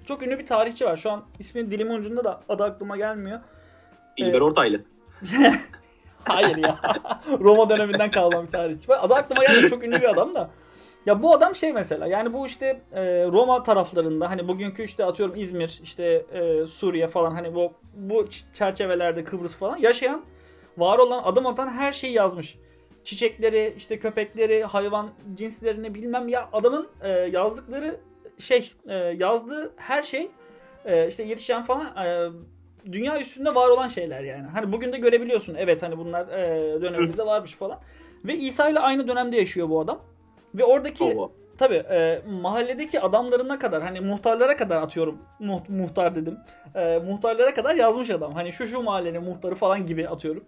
çok 0.05 0.23
ünlü 0.23 0.39
bir 0.39 0.47
tarihçi 0.47 0.85
var. 0.85 0.97
Şu 0.97 1.11
an 1.11 1.25
ismi 1.39 1.71
dilimin 1.71 1.95
ucunda 1.95 2.25
da 2.25 2.41
adı 2.49 2.65
aklıma 2.65 2.97
gelmiyor. 2.97 3.41
İlber 4.17 4.31
Evet. 4.31 4.43
Ortaylı. 4.43 4.85
Hayır 6.25 6.57
ya. 6.57 6.79
Roma 7.41 7.71
döneminden 7.71 8.11
kalma 8.11 8.47
bir 8.47 8.51
tarihçi 8.51 8.89
var. 8.89 8.99
Adı 9.03 9.15
aklıma 9.15 9.45
gelmiyor. 9.45 9.71
Çok 9.71 9.85
ünlü 9.85 9.97
bir 9.97 10.11
adam 10.11 10.35
da. 10.35 10.51
Ya 11.07 11.23
bu 11.23 11.35
adam 11.35 11.55
şey 11.55 11.73
mesela 11.73 12.07
yani 12.07 12.33
bu 12.33 12.47
işte 12.47 12.81
e, 12.93 13.03
Roma 13.27 13.63
taraflarında 13.63 14.31
hani 14.31 14.49
bugünkü 14.49 14.83
işte 14.83 15.05
atıyorum 15.05 15.37
İzmir 15.37 15.81
işte 15.83 16.25
e, 16.33 16.67
Suriye 16.67 17.09
falan 17.09 17.31
hani 17.31 17.55
bu 17.55 17.73
bu 17.95 18.25
çerçevelerde 18.53 19.25
Kıbrıs 19.25 19.57
falan 19.57 19.77
yaşayan 19.77 20.23
var 20.79 20.99
olan 20.99 21.23
adım 21.23 21.47
atan 21.47 21.69
her 21.69 21.93
şeyi 21.93 22.13
yazmış. 22.13 22.59
Çiçekleri 23.05 23.75
işte 23.77 23.99
köpekleri 23.99 24.65
hayvan 24.65 25.11
cinslerini 25.35 25.95
bilmem 25.95 26.29
ya 26.29 26.49
adamın 26.53 26.89
e, 27.03 27.09
yazdıkları 27.09 28.01
şey 28.39 28.73
e, 28.89 28.95
yazdığı 28.95 29.73
her 29.77 30.03
şey 30.03 30.31
e, 30.85 31.09
işte 31.09 31.23
yetişen 31.23 31.63
falan 31.63 32.07
e, 32.07 32.29
dünya 32.93 33.21
üstünde 33.21 33.55
var 33.55 33.69
olan 33.69 33.89
şeyler 33.89 34.21
yani. 34.23 34.47
Hani 34.47 34.73
bugün 34.73 34.93
de 34.93 34.99
görebiliyorsun 34.99 35.55
evet 35.55 35.83
hani 35.83 35.99
bunlar 35.99 36.29
e, 36.29 36.83
dönemimizde 36.83 37.27
varmış 37.27 37.53
falan. 37.53 37.79
Ve 38.25 38.35
İsa 38.35 38.69
ile 38.69 38.81
aynı 38.81 39.09
dönemde 39.09 39.37
yaşıyor 39.37 39.69
bu 39.69 39.81
adam. 39.81 40.01
Ve 40.55 40.65
oradaki 40.65 41.05
oh. 41.05 41.31
tabi 41.59 41.75
e, 41.75 42.23
mahalledeki 42.43 43.01
adamlarına 43.01 43.59
kadar 43.59 43.83
hani 43.83 44.01
muhtarlara 44.01 44.57
kadar 44.57 44.83
atıyorum 44.83 45.19
muht, 45.39 45.69
muhtar 45.69 46.15
dedim. 46.15 46.39
E, 46.75 46.99
muhtarlara 46.99 47.55
kadar 47.55 47.75
yazmış 47.75 48.11
adam. 48.11 48.35
Hani 48.35 48.53
şu 48.53 48.69
şu 48.69 48.83
mahallenin 48.83 49.23
muhtarı 49.23 49.55
falan 49.55 49.87
gibi 49.87 50.09
atıyorum. 50.09 50.45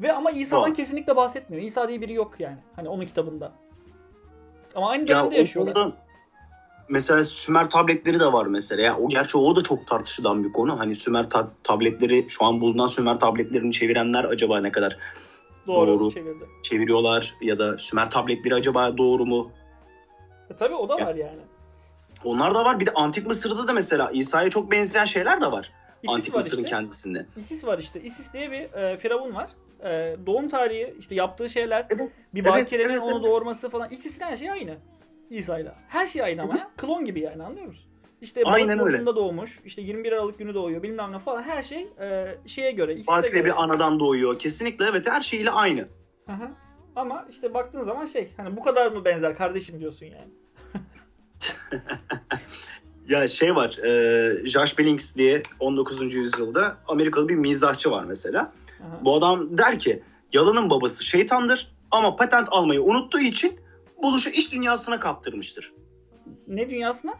Ve 0.00 0.12
ama 0.12 0.30
İsa'dan 0.30 0.70
oh. 0.70 0.74
kesinlikle 0.74 1.16
bahsetmiyor. 1.16 1.62
İsa 1.62 1.88
diye 1.88 2.00
biri 2.00 2.12
yok 2.12 2.34
yani. 2.38 2.58
Hani 2.76 2.88
onun 2.88 3.06
kitabında. 3.06 3.52
Ama 4.74 4.90
aynı 4.90 5.08
dönemde 5.08 5.34
ya, 5.34 5.40
yaşıyorlar. 5.40 5.72
Ondan, 5.72 5.94
mesela 6.88 7.24
Sümer 7.24 7.70
tabletleri 7.70 8.20
de 8.20 8.32
var 8.32 8.46
mesela. 8.46 8.82
Ya 8.82 8.98
o 8.98 9.08
gerçi 9.08 9.38
o 9.38 9.56
da 9.56 9.62
çok 9.62 9.86
tartışılan 9.86 10.44
bir 10.44 10.52
konu. 10.52 10.78
Hani 10.78 10.94
Sümer 10.94 11.30
ta- 11.30 11.50
tabletleri 11.62 12.26
şu 12.28 12.44
an 12.44 12.60
bulunan 12.60 12.86
Sümer 12.86 13.20
tabletlerini 13.20 13.72
çevirenler 13.72 14.24
acaba 14.24 14.60
ne 14.60 14.72
kadar 14.72 14.96
doğru, 15.68 16.00
doğru 16.00 16.10
çevirdi. 16.10 16.44
çeviriyorlar 16.62 17.34
ya 17.40 17.58
da 17.58 17.78
Sümer 17.78 18.10
tabletleri 18.10 18.54
acaba 18.54 18.98
doğru 18.98 19.26
mu? 19.26 19.52
E, 20.50 20.56
tabii 20.56 20.74
o 20.74 20.88
da 20.88 21.00
ya, 21.00 21.06
var 21.06 21.14
yani. 21.14 21.40
Onlar 22.24 22.54
da 22.54 22.64
var. 22.64 22.80
Bir 22.80 22.86
de 22.86 22.90
Antik 22.94 23.26
Mısır'da 23.26 23.68
da 23.68 23.72
mesela 23.72 24.10
İsa'ya 24.12 24.50
çok 24.50 24.70
benzeyen 24.72 25.04
şeyler 25.04 25.40
de 25.40 25.46
var. 25.46 25.72
Isis 26.02 26.16
Antik 26.16 26.34
var 26.34 26.38
Mısır'ın 26.38 26.64
işte. 26.64 26.76
kendisinde. 26.76 27.26
Isis 27.36 27.64
var 27.64 27.78
işte. 27.78 28.02
Isis 28.02 28.32
diye 28.32 28.50
bir 28.50 28.72
e, 28.72 28.96
firavun 28.96 29.34
var. 29.34 29.50
E, 29.84 30.16
doğum 30.26 30.48
tarihi, 30.48 30.94
işte 30.98 31.14
yaptığı 31.14 31.48
şeyler, 31.48 31.86
evet. 31.90 32.10
bir 32.34 32.44
bakirenin 32.44 32.84
evet, 32.84 33.00
evet, 33.02 33.14
onu 33.14 33.22
doğurması 33.22 33.70
falan. 33.70 33.90
Isis'in 33.90 34.24
her 34.24 34.36
şey 34.36 34.50
aynı. 34.50 34.76
İsa'yla. 35.30 35.74
Her 35.88 36.06
şey 36.06 36.22
aynı 36.22 36.42
ama. 36.42 36.70
Klon 36.76 37.04
gibi 37.04 37.20
yani 37.20 37.42
anlıyor 37.42 37.66
musun? 37.66 37.84
İşte 38.20 38.42
Aynen 38.44 38.78
öyle. 38.86 39.06
doğmuş. 39.06 39.60
İşte 39.64 39.82
21 39.82 40.12
Aralık 40.12 40.38
günü 40.38 40.54
doğuyor 40.54 40.82
bilmem 40.82 41.12
ne 41.12 41.18
falan. 41.18 41.42
Her 41.42 41.62
şey 41.62 41.88
e, 42.00 42.38
şeye 42.46 42.70
göre. 42.70 42.98
Bakre 43.08 43.44
bir 43.44 43.62
anadan 43.62 44.00
doğuyor. 44.00 44.38
Kesinlikle 44.38 44.86
evet 44.90 45.10
her 45.10 45.20
şeyle 45.20 45.50
aynı. 45.50 45.88
Aha. 46.28 46.50
Ama 46.96 47.26
işte 47.30 47.54
baktığın 47.54 47.84
zaman 47.84 48.06
şey 48.06 48.28
hani 48.36 48.56
bu 48.56 48.62
kadar 48.62 48.92
mı 48.92 49.04
benzer 49.04 49.36
kardeşim 49.36 49.80
diyorsun 49.80 50.06
yani. 50.06 50.30
ya 53.08 53.26
şey 53.26 53.54
var. 53.54 53.78
E, 53.84 54.46
Josh 54.46 54.78
Billings 54.78 55.16
diye 55.16 55.42
19. 55.60 56.14
yüzyılda 56.14 56.76
Amerikalı 56.88 57.28
bir 57.28 57.36
mizahçı 57.36 57.90
var 57.90 58.04
mesela. 58.04 58.40
Aha. 58.40 59.04
Bu 59.04 59.16
adam 59.16 59.58
der 59.58 59.78
ki 59.78 60.02
yalının 60.32 60.70
babası 60.70 61.04
şeytandır 61.04 61.72
ama 61.90 62.16
patent 62.16 62.48
almayı 62.50 62.82
unuttuğu 62.82 63.20
için 63.20 63.60
buluşu 64.02 64.30
iş 64.30 64.52
dünyasına 64.52 65.00
kaptırmıştır. 65.00 65.72
Ne 66.48 66.70
dünyasına? 66.70 67.14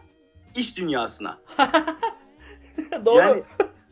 İş 0.57 0.77
dünyasına. 0.77 1.37
Doğru. 3.05 3.19
Yani 3.19 3.43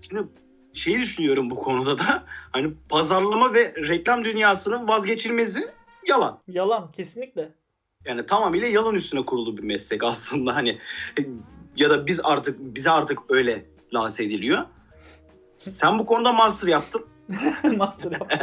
şimdi 0.02 0.28
şeyi 0.74 1.00
düşünüyorum 1.00 1.50
bu 1.50 1.56
konuda 1.56 1.98
da 1.98 2.24
hani 2.52 2.74
pazarlama 2.90 3.54
ve 3.54 3.74
reklam 3.88 4.26
dünyasının 4.26 4.88
vazgeçilmezi 4.88 5.68
yalan. 6.08 6.40
Yalan 6.48 6.92
kesinlikle. 6.92 7.54
Yani 8.06 8.26
tamamıyla 8.26 8.68
yalan 8.68 8.96
üstüne 8.96 9.26
kurulu 9.26 9.58
bir 9.58 9.64
meslek 9.64 10.04
aslında 10.04 10.56
hani 10.56 10.80
ya 11.78 11.90
da 11.90 12.08
biz 12.08 12.22
artık 12.24 12.60
bize 12.60 12.92
artık 12.92 13.20
öyle 13.30 13.66
lanse 13.94 14.24
ediliyor. 14.24 14.66
Sen 15.58 16.00
bu 16.00 16.06
konuda 16.06 16.34
master 16.34 16.68
yaptın. 16.68 17.06
master 17.78 18.12
yaptım. 18.12 18.40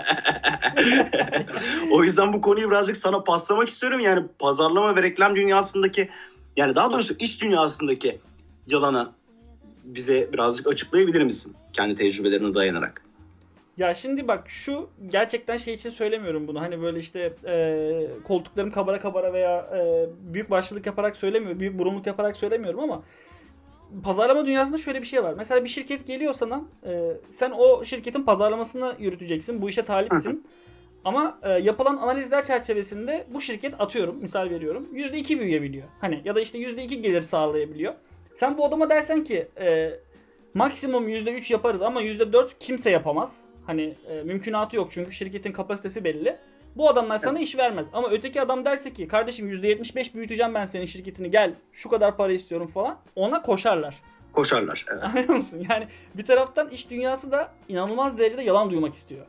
o 1.93 2.05
yüzden 2.05 2.33
bu 2.33 2.41
konuyu 2.41 2.71
birazcık 2.71 2.97
sana 2.97 3.25
paslamak 3.25 3.69
istiyorum. 3.69 4.01
Yani 4.01 4.27
pazarlama 4.39 4.97
ve 4.97 5.03
reklam 5.03 5.37
dünyasındaki 5.37 6.09
yani 6.57 6.75
daha 6.75 6.93
doğrusu 6.93 7.15
iş 7.19 7.43
dünyasındaki 7.43 8.19
yalanı 8.67 9.09
bize 9.85 10.33
birazcık 10.33 10.67
açıklayabilir 10.67 11.23
misin? 11.23 11.57
Kendi 11.73 11.95
tecrübelerine 11.95 12.55
dayanarak. 12.55 13.03
Ya 13.77 13.95
şimdi 13.95 14.29
bak 14.29 14.51
şu 14.51 14.89
gerçekten 15.09 15.57
şey 15.57 15.75
için 15.75 15.91
söylemiyorum 15.91 16.49
bunu. 16.49 16.61
Hani 16.61 16.83
böyle 16.83 16.99
işte 16.99 17.35
e, 17.47 18.07
koltuklarım 18.25 18.71
kabara 18.71 19.01
kabara 19.01 19.33
veya 19.33 19.59
e, 19.59 20.09
büyük 20.35 20.51
başlılık 20.51 20.87
yaparak 20.87 21.17
söylemiyorum. 21.17 21.61
Büyük 21.61 21.79
burunluk 21.79 22.07
yaparak 22.07 22.37
söylemiyorum 22.37 22.81
ama 22.81 23.03
pazarlama 24.05 24.47
dünyasında 24.47 24.79
şöyle 24.79 25.03
bir 25.03 25.07
şey 25.07 25.23
var. 25.23 25.35
Mesela 25.37 25.65
bir 25.65 25.69
şirket 25.69 26.07
geliyor 26.07 26.35
sana. 26.35 26.63
E, 26.87 27.17
sen 27.31 27.51
o 27.51 27.85
şirketin 27.85 28.23
pazarlamasını 28.23 28.97
yürüteceksin. 28.99 29.63
Bu 29.63 29.69
işe 29.69 29.85
talipsin. 29.85 30.47
Ama 31.05 31.39
e, 31.43 31.51
yapılan 31.51 31.97
analizler 31.97 32.45
çerçevesinde 32.45 33.27
bu 33.29 33.41
şirket 33.41 33.81
atıyorum 33.81 34.17
misal 34.17 34.51
veriyorum 34.51 34.89
%2 34.95 35.41
büyüyebiliyor. 35.41 35.89
Hani 36.01 36.23
ya 36.25 36.35
da 36.35 36.41
işte 36.41 36.59
%2 36.59 36.95
gelir 36.95 37.23
sağlayabiliyor. 37.23 37.95
Sen 38.35 38.59
bu 38.59 38.65
adama 38.65 38.91
dersen 38.91 39.25
ki 39.25 39.49
e, 39.61 39.91
maksimum 40.55 41.09
%3 41.09 41.53
yaparız 41.53 41.83
ama 41.83 42.03
%4 42.03 42.51
kimse 42.61 42.91
yapamaz. 42.91 43.41
Hani 43.67 43.95
e, 44.09 44.23
mümkünatı 44.23 44.77
yok 44.77 44.89
çünkü 44.91 45.13
şirketin 45.13 45.53
kapasitesi 45.53 46.05
belli. 46.05 46.39
Bu 46.77 46.89
adamlar 46.89 47.19
sana 47.19 47.39
iş 47.39 47.57
vermez. 47.57 47.87
Ama 47.93 48.11
öteki 48.11 48.41
adam 48.41 48.65
derse 48.65 48.93
ki 48.93 49.09
kardeşim 49.09 49.51
%75 49.53 50.15
büyüteceğim 50.15 50.55
ben 50.55 50.65
senin 50.65 50.87
şirketini 50.87 51.31
gel 51.31 51.55
şu 51.73 51.89
kadar 51.89 52.17
para 52.17 52.33
istiyorum 52.33 52.67
falan. 52.67 52.99
Ona 53.17 53.43
koşarlar. 53.43 54.03
Koşarlar 54.33 54.87
evet. 54.93 55.05
Anlıyor 55.05 55.35
musun? 55.35 55.67
Yani 55.71 55.89
bir 56.15 56.25
taraftan 56.25 56.69
iş 56.69 56.91
dünyası 56.91 57.33
da 57.33 57.53
inanılmaz 57.69 58.19
derecede 58.19 58.43
yalan 58.43 58.71
duymak 58.71 58.95
istiyor. 58.95 59.27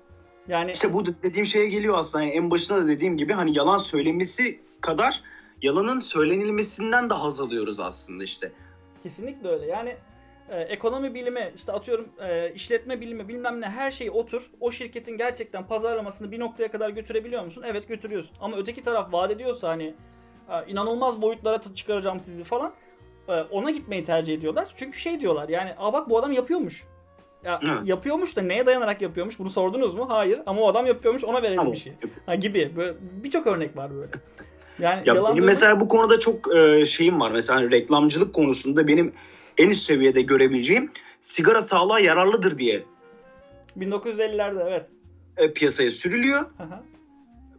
Yani 0.47 0.71
işte 0.71 0.93
bu 0.93 1.05
dediğim 1.05 1.45
şeye 1.45 1.67
geliyor 1.67 1.97
aslında. 1.97 2.23
Yani 2.23 2.33
en 2.33 2.51
başında 2.51 2.83
da 2.83 2.87
dediğim 2.87 3.17
gibi 3.17 3.33
hani 3.33 3.57
yalan 3.57 3.77
söylemesi 3.77 4.59
kadar 4.81 5.23
yalanın 5.61 5.99
söylenilmesinden 5.99 7.09
de 7.09 7.13
haz 7.13 7.41
alıyoruz 7.41 7.79
aslında 7.79 8.23
işte. 8.23 8.51
Kesinlikle 9.03 9.49
öyle. 9.49 9.65
Yani 9.65 9.97
e, 10.49 10.61
ekonomi 10.61 11.13
bilimi, 11.13 11.51
işte 11.55 11.71
atıyorum 11.71 12.09
e, 12.19 12.53
işletme 12.53 13.01
bilimi 13.01 13.27
bilmem 13.27 13.61
ne 13.61 13.65
her 13.65 13.91
şey 13.91 14.09
otur. 14.09 14.51
O 14.59 14.71
şirketin 14.71 15.17
gerçekten 15.17 15.67
pazarlamasını 15.67 16.31
bir 16.31 16.39
noktaya 16.39 16.71
kadar 16.71 16.89
götürebiliyor 16.89 17.45
musun? 17.45 17.63
Evet 17.67 17.87
götürüyorsun. 17.87 18.37
Ama 18.41 18.57
öteki 18.57 18.83
taraf 18.83 19.13
vaat 19.13 19.31
ediyorsa 19.31 19.69
hani 19.69 19.95
e, 20.49 20.71
inanılmaz 20.71 21.21
boyutlara 21.21 21.61
çıkaracağım 21.75 22.19
sizi 22.19 22.43
falan 22.43 22.73
e, 23.27 23.33
ona 23.41 23.71
gitmeyi 23.71 24.03
tercih 24.03 24.33
ediyorlar. 24.33 24.73
Çünkü 24.75 24.99
şey 24.99 25.21
diyorlar 25.21 25.49
yani 25.49 25.75
Aa 25.77 25.93
bak 25.93 26.09
bu 26.09 26.17
adam 26.17 26.31
yapıyormuş. 26.31 26.83
Ya 27.45 27.59
yapıyormuş 27.83 28.35
da 28.35 28.41
neye 28.41 28.65
dayanarak 28.65 29.01
yapıyormuş? 29.01 29.39
Bunu 29.39 29.49
sordunuz 29.49 29.95
mu? 29.95 30.05
Hayır. 30.09 30.39
Ama 30.45 30.61
o 30.61 30.67
adam 30.67 30.85
yapıyormuş 30.85 31.23
ona 31.23 31.41
verelim 31.41 31.57
tamam. 31.57 31.73
bir 31.73 31.77
şey. 31.77 31.93
Ha, 32.25 32.35
gibi. 32.35 32.71
Birçok 33.23 33.47
örnek 33.47 33.77
var 33.77 33.95
böyle. 33.95 34.11
Yani 34.79 35.01
ya 35.05 35.15
yalan 35.15 35.33
benim 35.33 35.45
mesela 35.45 35.79
bu 35.79 35.87
konuda 35.87 36.19
çok 36.19 36.55
e, 36.55 36.85
şeyim 36.85 37.19
var. 37.19 37.31
Mesela 37.31 37.59
hani 37.59 37.71
reklamcılık 37.71 38.33
konusunda 38.33 38.87
benim 38.87 39.13
en 39.57 39.69
üst 39.69 39.81
seviyede 39.81 40.21
görebileceğim 40.21 40.89
sigara 41.19 41.61
sağlığa 41.61 41.99
yararlıdır 41.99 42.57
diye. 42.57 42.83
1950'lerde 43.79 44.69
evet. 44.69 44.85
E, 45.37 45.53
piyasaya 45.53 45.91
sürülüyor. 45.91 46.41
Aha. 46.59 46.83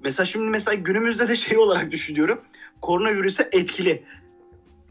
Mesela 0.05 0.27
şimdi 0.27 0.51
mesela 0.51 0.75
günümüzde 0.75 1.29
de 1.29 1.37
şey 1.37 1.59
olarak 1.59 1.91
düşünüyorum. 1.91 2.41
Koronavirüse 2.81 3.49
etkili. 3.53 4.05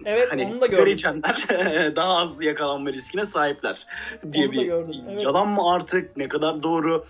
Evet 0.06 0.32
hani 0.32 0.46
onu 0.46 0.62
da 0.62 0.66
gördüm. 0.66 0.94
içenler 0.94 1.46
daha 1.96 2.18
az 2.18 2.44
yakalanma 2.44 2.94
riskine 2.94 3.26
sahipler 3.26 3.88
diye 4.32 4.46
onu 4.46 4.54
bir 4.54 4.72
evet. 5.10 5.24
yalan 5.24 5.48
mı 5.48 5.72
artık 5.74 6.18
ne 6.18 6.28
kadar 6.28 6.64
doğru 6.64 7.04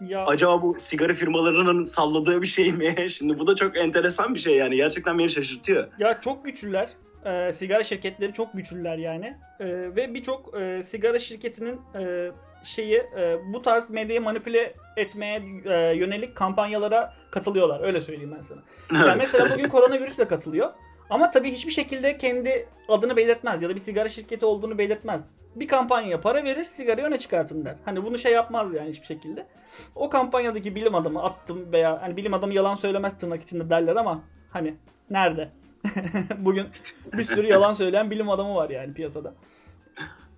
ya. 0.00 0.24
Acaba 0.24 0.62
bu 0.62 0.74
sigara 0.78 1.12
firmalarının 1.12 1.84
salladığı 1.84 2.42
bir 2.42 2.46
şey 2.46 2.72
mi? 2.72 2.94
Şimdi 3.10 3.38
bu 3.38 3.46
da 3.46 3.54
çok 3.54 3.76
enteresan 3.76 4.34
bir 4.34 4.38
şey 4.38 4.56
yani. 4.56 4.76
Gerçekten 4.76 5.18
beni 5.18 5.30
şaşırtıyor. 5.30 5.88
Ya 5.98 6.20
çok 6.20 6.44
güçlüler. 6.44 6.88
Ee, 7.24 7.52
sigara 7.52 7.84
şirketleri 7.84 8.32
çok 8.32 8.52
güçlüler 8.52 8.98
yani. 8.98 9.36
Ee, 9.60 9.66
ve 9.96 10.14
birçok 10.14 10.60
e, 10.60 10.82
sigara 10.82 11.18
şirketinin 11.18 11.80
e, 11.98 12.30
şeyi 12.64 12.96
e, 12.96 13.38
bu 13.52 13.62
tarz 13.62 13.90
medyayı 13.90 14.22
manipüle 14.22 14.74
etmeye 14.96 15.42
e, 15.64 15.96
yönelik 15.96 16.36
kampanyalara 16.36 17.14
katılıyorlar. 17.30 17.80
Öyle 17.84 18.00
söyleyeyim 18.00 18.34
ben 18.36 18.42
sana. 18.42 18.60
Evet. 18.90 19.06
Yani 19.06 19.16
mesela 19.16 19.50
bugün 19.54 19.68
koronavirüsle 19.68 20.28
katılıyor. 20.28 20.72
Ama 21.10 21.30
tabii 21.30 21.52
hiçbir 21.52 21.72
şekilde 21.72 22.16
kendi 22.16 22.68
adını 22.88 23.16
belirtmez 23.16 23.62
ya 23.62 23.68
da 23.68 23.74
bir 23.74 23.80
sigara 23.80 24.08
şirketi 24.08 24.46
olduğunu 24.46 24.78
belirtmez. 24.78 25.24
Bir 25.56 25.68
kampanyaya 25.68 26.20
para 26.20 26.44
verir, 26.44 26.64
sigarayı 26.64 27.06
öne 27.06 27.18
çıkartın 27.18 27.64
der. 27.64 27.76
Hani 27.84 28.04
bunu 28.04 28.18
şey 28.18 28.32
yapmaz 28.32 28.74
yani 28.74 28.88
hiçbir 28.88 29.06
şekilde. 29.06 29.46
O 29.94 30.08
kampanyadaki 30.08 30.74
bilim 30.74 30.94
adamı 30.94 31.22
attım 31.22 31.72
veya 31.72 32.02
hani 32.02 32.16
bilim 32.16 32.34
adamı 32.34 32.54
yalan 32.54 32.74
söylemez 32.74 33.18
tırnak 33.18 33.42
içinde 33.42 33.70
derler 33.70 33.96
ama 33.96 34.22
hani 34.50 34.74
nerede? 35.10 35.48
Bugün 36.38 36.66
bir 37.12 37.22
sürü 37.22 37.46
yalan 37.46 37.72
söyleyen 37.72 38.10
bilim 38.10 38.30
adamı 38.30 38.54
var 38.54 38.70
yani 38.70 38.94
piyasada. 38.94 39.34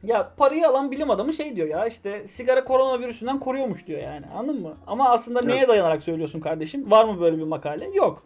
Ya 0.03 0.33
parayı 0.37 0.69
alan 0.69 0.91
bilim 0.91 1.11
adamı 1.11 1.33
şey 1.33 1.57
diyor 1.57 1.69
ya 1.69 1.87
işte 1.87 2.27
sigara 2.27 2.65
koronavirüsünden 2.65 3.41
koruyormuş 3.41 3.87
diyor 3.87 4.01
yani 4.01 4.27
anladın 4.37 4.63
mı? 4.63 4.77
Ama 4.87 5.11
aslında 5.11 5.41
neye 5.45 5.69
dayanarak 5.69 6.03
söylüyorsun 6.03 6.41
kardeşim? 6.41 6.91
Var 6.91 7.05
mı 7.05 7.21
böyle 7.21 7.39
bir 7.39 7.43
makale? 7.43 7.91
Yok. 7.95 8.23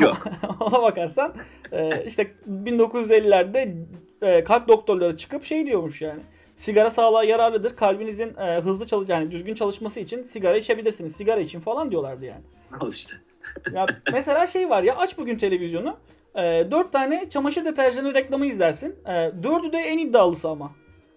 Yok. 0.00 0.24
Ona 0.60 0.82
bakarsan 0.82 1.34
e, 1.72 2.04
işte 2.04 2.30
1950'lerde 2.48 3.74
e, 4.22 4.44
kalp 4.44 4.68
doktorları 4.68 5.16
çıkıp 5.16 5.44
şey 5.44 5.66
diyormuş 5.66 6.02
yani. 6.02 6.20
Sigara 6.56 6.90
sağlığa 6.90 7.24
yararlıdır. 7.24 7.76
Kalbinizin 7.76 8.36
e, 8.36 8.60
hızlı 8.60 8.86
çalış 8.86 9.08
yani 9.08 9.30
düzgün 9.30 9.54
çalışması 9.54 10.00
için 10.00 10.22
sigara 10.22 10.56
içebilirsiniz. 10.56 11.16
Sigara 11.16 11.40
için 11.40 11.60
falan 11.60 11.90
diyorlardı 11.90 12.24
yani. 12.24 12.42
Al 12.80 12.90
işte. 12.90 13.16
Ya 13.72 13.86
mesela 14.12 14.46
şey 14.46 14.70
var 14.70 14.82
ya 14.82 14.96
aç 14.96 15.18
bugün 15.18 15.38
televizyonu. 15.38 15.96
E, 16.34 16.40
dört 16.70 16.92
tane 16.92 17.30
çamaşır 17.30 17.64
deterjanı 17.64 18.14
reklamı 18.14 18.46
izlersin. 18.46 18.96
E, 19.06 19.32
dördü 19.42 19.72
de 19.72 19.78
en 19.78 19.98
iddialısı 19.98 20.48
ama. 20.48 20.72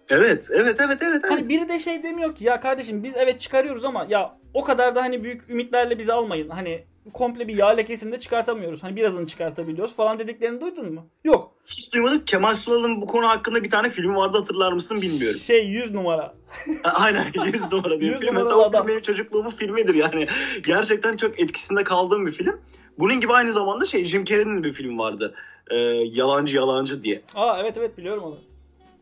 Evet, 0.08 0.48
evet, 0.54 0.80
evet, 0.86 1.02
evet. 1.02 1.22
evet. 1.22 1.30
Hani 1.30 1.48
biri 1.48 1.68
de 1.68 1.78
şey 1.78 2.02
demiyor 2.02 2.34
ki 2.34 2.44
ya 2.44 2.60
kardeşim 2.60 3.02
biz 3.02 3.16
evet 3.16 3.40
çıkarıyoruz 3.40 3.84
ama 3.84 4.06
ya 4.08 4.36
o 4.54 4.64
kadar 4.64 4.94
da 4.94 5.02
hani 5.02 5.24
büyük 5.24 5.50
ümitlerle 5.50 5.98
bizi 5.98 6.12
almayın. 6.12 6.48
Hani 6.48 6.84
komple 7.12 7.48
bir 7.48 7.56
yağ 7.56 7.68
lekesini 7.68 8.12
de 8.12 8.18
çıkartamıyoruz. 8.20 8.82
Hani 8.82 8.96
birazını 8.96 9.26
çıkartabiliyoruz 9.26 9.94
falan 9.96 10.18
dediklerini 10.18 10.60
duydun 10.60 10.92
mu? 10.94 11.06
Yok. 11.24 11.54
Hiç 11.66 11.92
duymadım. 11.92 12.22
Kemal 12.24 12.54
Sunal'ın 12.54 13.00
bu 13.00 13.06
konu 13.06 13.28
hakkında 13.28 13.64
bir 13.64 13.70
tane 13.70 13.88
filmi 13.90 14.16
vardı 14.16 14.38
hatırlar 14.38 14.72
mısın 14.72 15.02
bilmiyorum. 15.02 15.40
Şey 15.40 15.66
100 15.66 15.90
numara. 15.90 16.34
Aynen 16.84 17.32
100 17.44 17.72
numara 17.72 18.00
bir 18.00 18.06
100 18.06 18.18
film. 18.18 18.34
Mesela 18.34 18.56
o 18.56 18.62
adam. 18.62 18.82
film 18.82 18.88
benim 18.88 19.02
çocukluğumun 19.02 19.50
filmidir 19.50 19.94
yani. 19.94 20.26
Gerçekten 20.62 21.16
çok 21.16 21.40
etkisinde 21.40 21.84
kaldığım 21.84 22.26
bir 22.26 22.32
film. 22.32 22.60
Bunun 22.98 23.20
gibi 23.20 23.32
aynı 23.32 23.52
zamanda 23.52 23.84
şey 23.84 24.04
Jim 24.04 24.24
Carrey'nin 24.24 24.64
bir 24.64 24.72
filmi 24.72 24.98
vardı. 24.98 25.34
Ee, 25.70 25.76
yalancı 26.12 26.56
Yalancı 26.56 27.02
diye. 27.02 27.22
Aa 27.34 27.58
evet 27.60 27.76
evet 27.76 27.98
biliyorum 27.98 28.24
onu. 28.24 28.38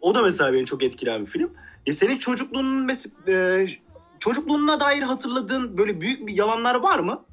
O 0.00 0.14
da 0.14 0.22
mesela 0.22 0.52
beni 0.52 0.64
çok 0.64 0.82
etkileyen 0.82 1.20
bir 1.20 1.26
film. 1.30 1.50
E 1.86 1.92
senin 1.92 2.18
çocukluğunun 2.18 2.88
mes- 2.88 3.30
e, 3.32 3.66
çocukluğuna 4.18 4.80
dair 4.80 5.02
hatırladığın 5.02 5.78
böyle 5.78 6.00
büyük 6.00 6.26
bir 6.26 6.36
yalanlar 6.36 6.74
var 6.74 6.98
mı? 6.98 7.24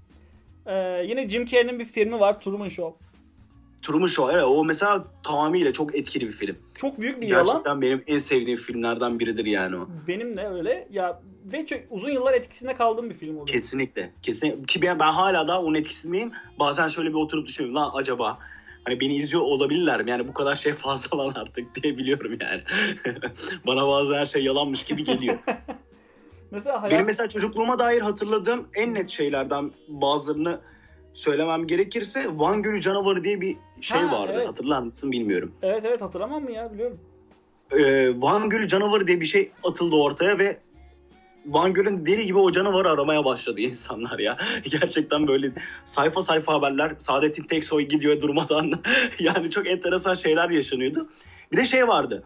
Ee, 0.69 1.05
yine 1.07 1.29
Jim 1.29 1.45
Carrey'nin 1.45 1.79
bir 1.79 1.85
filmi 1.85 2.19
var 2.19 2.41
Truman 2.41 2.69
Show. 2.69 3.05
Truman 3.81 4.07
Show 4.07 4.33
evet 4.33 4.43
o 4.47 4.65
mesela 4.65 5.05
tamamıyla 5.23 5.73
çok 5.73 5.95
etkili 5.95 6.27
bir 6.27 6.31
film. 6.31 6.57
Çok 6.77 7.01
büyük 7.01 7.21
bir 7.21 7.27
yalan. 7.27 7.45
Gerçekten 7.45 7.81
benim 7.81 8.03
en 8.07 8.17
sevdiğim 8.17 8.59
filmlerden 8.59 9.19
biridir 9.19 9.45
yani 9.45 9.75
o. 9.75 9.87
Benim 10.07 10.37
de 10.37 10.47
öyle. 10.47 10.87
Ya 10.91 11.21
ve 11.45 11.65
çok 11.65 11.79
uzun 11.89 12.09
yıllar 12.09 12.33
etkisinde 12.33 12.75
kaldığım 12.75 13.09
bir 13.09 13.15
film 13.15 13.35
oluyor. 13.35 13.47
Kesinlikle. 13.47 14.11
Kesin 14.21 14.63
ki 14.63 14.81
ben, 14.81 14.99
ben 14.99 15.11
hala 15.11 15.47
daha 15.47 15.61
onun 15.61 15.75
etkisindeyim. 15.75 16.31
Bazen 16.59 16.87
şöyle 16.87 17.09
bir 17.09 17.15
oturup 17.15 17.47
düşünüyorum 17.47 17.75
lan 17.75 17.91
acaba 17.93 18.39
hani 18.83 18.99
beni 18.99 19.15
izliyor 19.15 19.43
olabilirler 19.43 20.03
mi? 20.03 20.11
Yani 20.11 20.27
bu 20.27 20.33
kadar 20.33 20.55
şey 20.55 20.73
fazla 20.73 21.17
lan 21.25 21.31
artık 21.35 21.83
diye 21.83 21.97
biliyorum 21.97 22.37
yani. 22.41 22.61
Bana 23.67 23.87
bazen 23.87 24.15
her 24.15 24.25
şey 24.25 24.43
yalanmış 24.43 24.83
gibi 24.83 25.03
geliyor. 25.03 25.37
Mesela 26.51 26.81
hayat... 26.81 26.93
Benim 26.93 27.05
mesela 27.05 27.27
çocukluğuma 27.27 27.79
dair 27.79 28.01
hatırladığım 28.01 28.67
en 28.75 28.93
net 28.93 29.07
şeylerden 29.07 29.71
bazılarını 29.87 30.59
söylemem 31.13 31.67
gerekirse 31.67 32.25
Van 32.31 32.61
Gölü 32.61 32.81
Canavarı 32.81 33.23
diye 33.23 33.41
bir 33.41 33.57
şey 33.81 33.99
Ha, 34.01 34.11
vardı. 34.11 34.33
evet. 34.35 34.47
Hatırlar 34.47 34.81
mısın 34.81 35.11
bilmiyorum. 35.11 35.51
Evet 35.61 35.83
evet 35.85 36.01
hatırlamam 36.01 36.43
mı 36.43 36.51
ya 36.51 36.73
biliyorum. 36.73 36.99
Ee, 37.71 38.21
Van 38.21 38.49
Gölü 38.49 38.67
Canavarı 38.67 39.07
diye 39.07 39.21
bir 39.21 39.25
şey 39.25 39.51
atıldı 39.63 39.95
ortaya 39.95 40.39
ve 40.39 40.57
Van 41.45 41.73
Gölü'nün 41.73 42.05
deli 42.05 42.25
gibi 42.25 42.37
o 42.37 42.51
canavarı 42.51 42.89
aramaya 42.89 43.25
başladı 43.25 43.61
insanlar 43.61 44.19
ya. 44.19 44.37
Gerçekten 44.63 45.27
böyle 45.27 45.51
sayfa 45.85 46.21
sayfa 46.21 46.53
haberler. 46.53 46.93
Saadettin 46.97 47.43
Teksoy 47.43 47.83
gidiyor 47.83 48.21
durmadan. 48.21 48.71
yani 49.19 49.51
çok 49.51 49.69
enteresan 49.69 50.13
şeyler 50.13 50.49
yaşanıyordu. 50.49 51.09
Bir 51.51 51.57
de 51.57 51.65
şey 51.65 51.87
vardı. 51.87 52.23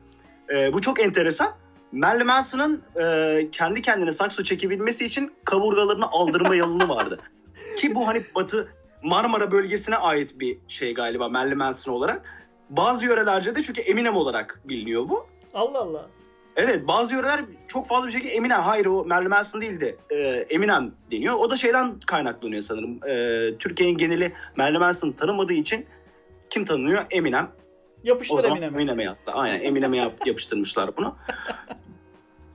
Ee, 0.53 0.73
bu 0.73 0.81
çok 0.81 1.01
enteresan. 1.01 1.53
Marilyn 1.93 2.27
Manson'ın 2.27 2.83
e, 3.01 3.51
kendi 3.51 3.81
kendine 3.81 4.11
sakso 4.11 4.43
çekebilmesi 4.43 5.05
için 5.05 5.33
kaburgalarını 5.45 6.11
aldırma 6.11 6.55
yalını 6.55 6.89
vardı. 6.89 7.19
Ki 7.77 7.95
bu 7.95 8.07
hani 8.07 8.23
Batı 8.35 8.69
Marmara 9.03 9.51
bölgesine 9.51 9.95
ait 9.95 10.39
bir 10.39 10.57
şey 10.67 10.93
galiba 10.93 11.29
Marilyn 11.29 11.57
Manson 11.57 11.93
olarak. 11.93 12.45
Bazı 12.69 13.05
yörelerde 13.05 13.55
de 13.55 13.63
çünkü 13.63 13.81
Eminem 13.81 14.15
olarak 14.15 14.61
biliniyor 14.65 15.09
bu. 15.09 15.27
Allah 15.53 15.79
Allah. 15.79 16.09
Evet 16.55 16.87
bazı 16.87 17.13
yöreler 17.13 17.39
çok 17.67 17.87
fazla 17.87 18.07
bir 18.07 18.11
şekilde 18.11 18.33
Eminem. 18.33 18.61
Hayır 18.61 18.85
o 18.85 19.05
Marilyn 19.05 19.29
Manson 19.29 19.61
değil 19.61 19.81
de 19.81 19.95
e, 20.09 20.15
Eminem 20.49 20.91
deniyor. 21.11 21.35
O 21.35 21.49
da 21.49 21.55
şeyden 21.55 21.99
kaynaklanıyor 21.99 22.61
sanırım. 22.61 22.99
E, 23.09 23.57
Türkiye'nin 23.57 23.97
geneli 23.97 24.33
Marilyn 24.57 24.79
Manson 24.79 25.11
tanımadığı 25.11 25.53
için 25.53 25.85
kim 26.49 26.65
tanınıyor? 26.65 27.05
Eminem. 27.11 27.45
O 27.45 28.07
Yapıştır 28.07 28.39
zaman 28.39 28.57
Eminem'e. 28.57 28.81
Eminem'e 28.81 29.03
yaptı. 29.03 29.31
Aynen 29.31 29.61
Eminem'e 29.61 29.97
yap- 29.97 30.27
yapıştırmışlar 30.27 30.97
bunu. 30.97 31.15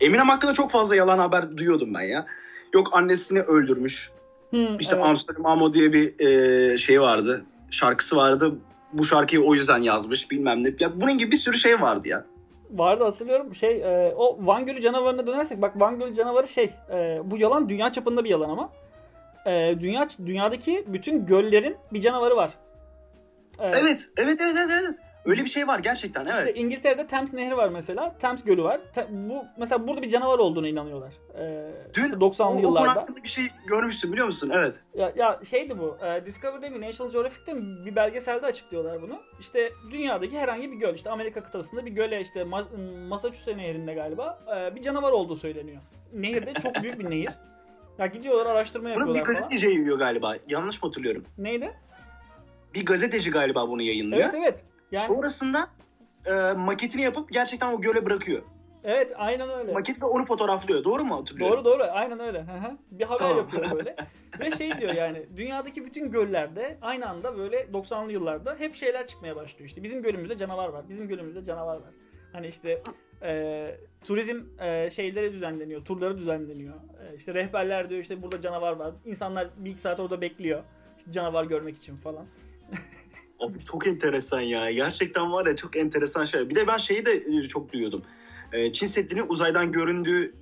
Eminem 0.00 0.28
hakkında 0.28 0.54
çok 0.54 0.70
fazla 0.70 0.96
yalan 0.96 1.18
haber 1.18 1.56
duyuyordum 1.56 1.94
ben 1.94 2.02
ya. 2.02 2.26
Yok 2.74 2.88
annesini 2.92 3.40
öldürmüş. 3.40 4.12
Hı, 4.50 4.76
İşte 4.80 4.94
evet. 4.96 5.06
Amsterdam 5.06 5.46
Amo 5.46 5.74
diye 5.74 5.92
bir 5.92 6.20
e, 6.20 6.78
şey 6.78 7.00
vardı. 7.00 7.44
Şarkısı 7.70 8.16
vardı. 8.16 8.54
Bu 8.92 9.04
şarkıyı 9.04 9.42
o 9.42 9.54
yüzden 9.54 9.82
yazmış 9.82 10.30
bilmem 10.30 10.64
ne. 10.64 10.68
Ya 10.80 11.00
bunun 11.00 11.18
gibi 11.18 11.32
bir 11.32 11.36
sürü 11.36 11.56
şey 11.56 11.80
vardı 11.80 12.08
ya. 12.08 12.24
Vardı 12.70 13.04
hatırlıyorum. 13.04 13.54
Şey 13.54 13.82
e, 13.82 14.14
o 14.16 14.46
Van 14.46 14.66
Gölü 14.66 14.80
canavarına 14.80 15.26
dönersek 15.26 15.62
bak 15.62 15.80
Van 15.80 15.98
Gölü 15.98 16.14
canavarı 16.14 16.48
şey 16.48 16.70
e, 16.90 17.20
bu 17.24 17.36
yalan 17.38 17.68
dünya 17.68 17.92
çapında 17.92 18.24
bir 18.24 18.30
yalan 18.30 18.48
ama 18.48 18.70
e, 19.46 19.80
dünya 19.80 20.08
dünyadaki 20.26 20.84
bütün 20.86 21.26
göllerin 21.26 21.76
bir 21.92 22.00
canavarı 22.00 22.36
var. 22.36 22.50
E, 23.58 23.66
Evet, 23.66 24.08
evet, 24.16 24.40
evet, 24.40 24.56
evet. 24.56 24.70
evet. 24.82 24.98
Öyle 25.24 25.40
bir 25.44 25.48
şey 25.48 25.66
var 25.68 25.78
gerçekten 25.78 26.26
evet. 26.26 26.48
İşte 26.48 26.60
İngiltere'de 26.60 27.06
Thames 27.06 27.32
Nehri 27.32 27.56
var 27.56 27.68
mesela. 27.68 28.14
Thames 28.18 28.44
Gölü 28.44 28.62
var. 28.62 28.80
Bu 29.10 29.44
mesela 29.58 29.88
burada 29.88 30.02
bir 30.02 30.10
canavar 30.10 30.38
olduğuna 30.38 30.68
inanıyorlar. 30.68 31.12
E, 31.38 31.72
Dün 31.94 32.02
işte 32.04 32.16
o, 32.16 32.18
90'lı 32.18 32.44
o 32.44 32.50
konu 32.50 32.60
yıllarda. 32.60 32.90
hakkında 33.00 33.22
bir 33.22 33.28
şey 33.28 33.44
görmüştüm 33.66 34.12
biliyor 34.12 34.26
musun? 34.26 34.50
Evet. 34.54 34.82
Ya, 34.94 35.12
ya 35.16 35.40
şeydi 35.50 35.78
bu. 35.78 35.98
E, 36.06 36.26
Discovery'de 36.26 36.68
mi 36.68 36.80
National 36.88 37.12
Geographic'te 37.12 37.52
mi 37.52 37.86
bir 37.86 37.96
belgeselde 37.96 38.46
açıklıyorlar 38.46 39.02
bunu. 39.02 39.20
İşte 39.40 39.72
dünyadaki 39.90 40.38
herhangi 40.38 40.72
bir 40.72 40.76
göl, 40.76 40.94
işte 40.94 41.10
Amerika 41.10 41.42
kıtasında 41.42 41.86
bir 41.86 41.90
göle 41.90 42.20
işte 42.20 42.40
Ma- 42.40 43.08
Massachusetts 43.08 43.56
nehrinde 43.58 43.94
galiba 43.94 44.38
e, 44.56 44.74
bir 44.74 44.82
canavar 44.82 45.12
olduğu 45.12 45.36
söyleniyor. 45.36 45.80
Nehirde 46.12 46.54
çok 46.54 46.74
büyük 46.82 46.98
bir 46.98 47.10
nehir. 47.10 47.30
Ya 47.98 48.06
gidiyorlar 48.06 48.46
araştırma 48.46 48.88
Bunu 48.88 48.94
bir 48.94 48.98
yapıyorlar 48.98 49.26
gazeteci 49.26 49.66
yayınlıyor 49.66 49.98
galiba. 49.98 50.34
Yanlış 50.48 50.82
mı 50.82 50.88
hatırlıyorum? 50.88 51.24
Neydi? 51.38 51.72
Bir 52.74 52.86
gazeteci 52.86 53.30
galiba 53.30 53.68
bunu 53.68 53.82
yayınlıyor. 53.82 54.22
Evet 54.22 54.34
evet. 54.38 54.64
Yani 54.92 55.06
Sonrasında 55.06 55.58
e, 56.26 56.52
maketini 56.56 57.02
yapıp 57.02 57.32
gerçekten 57.32 57.72
o 57.72 57.80
göle 57.80 58.06
bırakıyor. 58.06 58.42
evet 58.84 59.12
aynen 59.16 59.50
öyle. 59.50 59.72
Maket 59.72 60.02
ve 60.02 60.06
onu 60.06 60.24
fotoğraflıyor. 60.24 60.84
Doğru 60.84 61.04
mu 61.04 61.16
hatırlıyorum? 61.16 61.56
Doğru 61.56 61.64
doğru 61.64 61.82
aynen 61.90 62.20
öyle. 62.20 62.44
Bir 62.90 63.04
haber 63.04 63.18
Tamam. 63.18 63.36
yapıyor 63.36 63.72
böyle. 63.76 63.96
Ve 64.40 64.50
şey 64.50 64.78
diyor 64.80 64.94
yani 64.94 65.26
dünyadaki 65.36 65.84
bütün 65.84 66.10
göllerde 66.10 66.78
aynı 66.82 67.08
anda 67.08 67.38
böyle 67.38 67.56
90'lı 67.56 68.12
yıllarda 68.12 68.54
hep 68.58 68.76
şeyler 68.76 69.06
çıkmaya 69.06 69.36
başlıyor. 69.36 69.68
İşte 69.68 69.82
bizim 69.82 70.02
gölümüzde 70.02 70.36
canavar 70.36 70.68
var. 70.68 70.88
Bizim 70.88 71.08
gölümüzde 71.08 71.44
canavar 71.44 71.76
var. 71.76 71.90
Hani 72.32 72.46
işte 72.46 72.82
e, 73.22 73.78
turizm 74.04 74.40
e, 74.60 74.90
şeyleri 74.90 75.32
düzenleniyor, 75.32 75.84
turları 75.84 76.18
düzenleniyor. 76.18 76.74
E, 76.74 77.16
işte 77.16 77.34
rehberler 77.34 77.90
diyor 77.90 78.00
işte 78.00 78.22
burada 78.22 78.40
canavar 78.40 78.72
var. 78.72 78.94
İnsanlar 79.04 79.48
bir 79.56 79.70
iki 79.70 79.80
saat 79.80 80.00
orada 80.00 80.20
bekliyor. 80.20 80.62
İşte 80.98 81.12
canavar 81.12 81.44
görmek 81.44 81.76
için 81.76 81.96
falan. 81.96 82.26
Abi 83.40 83.64
çok 83.64 83.86
enteresan 83.86 84.40
ya. 84.40 84.70
Gerçekten 84.70 85.32
var 85.32 85.46
ya 85.46 85.56
çok 85.56 85.76
enteresan 85.76 86.24
şey. 86.24 86.50
Bir 86.50 86.54
de 86.54 86.66
ben 86.66 86.76
şeyi 86.76 87.06
de 87.06 87.42
çok 87.42 87.72
duyuyordum. 87.72 88.02
E, 88.52 88.72
Çin 88.72 88.86
Seddi'nin 88.86 89.28
uzaydan 89.28 89.72
göründüğü 89.72 90.34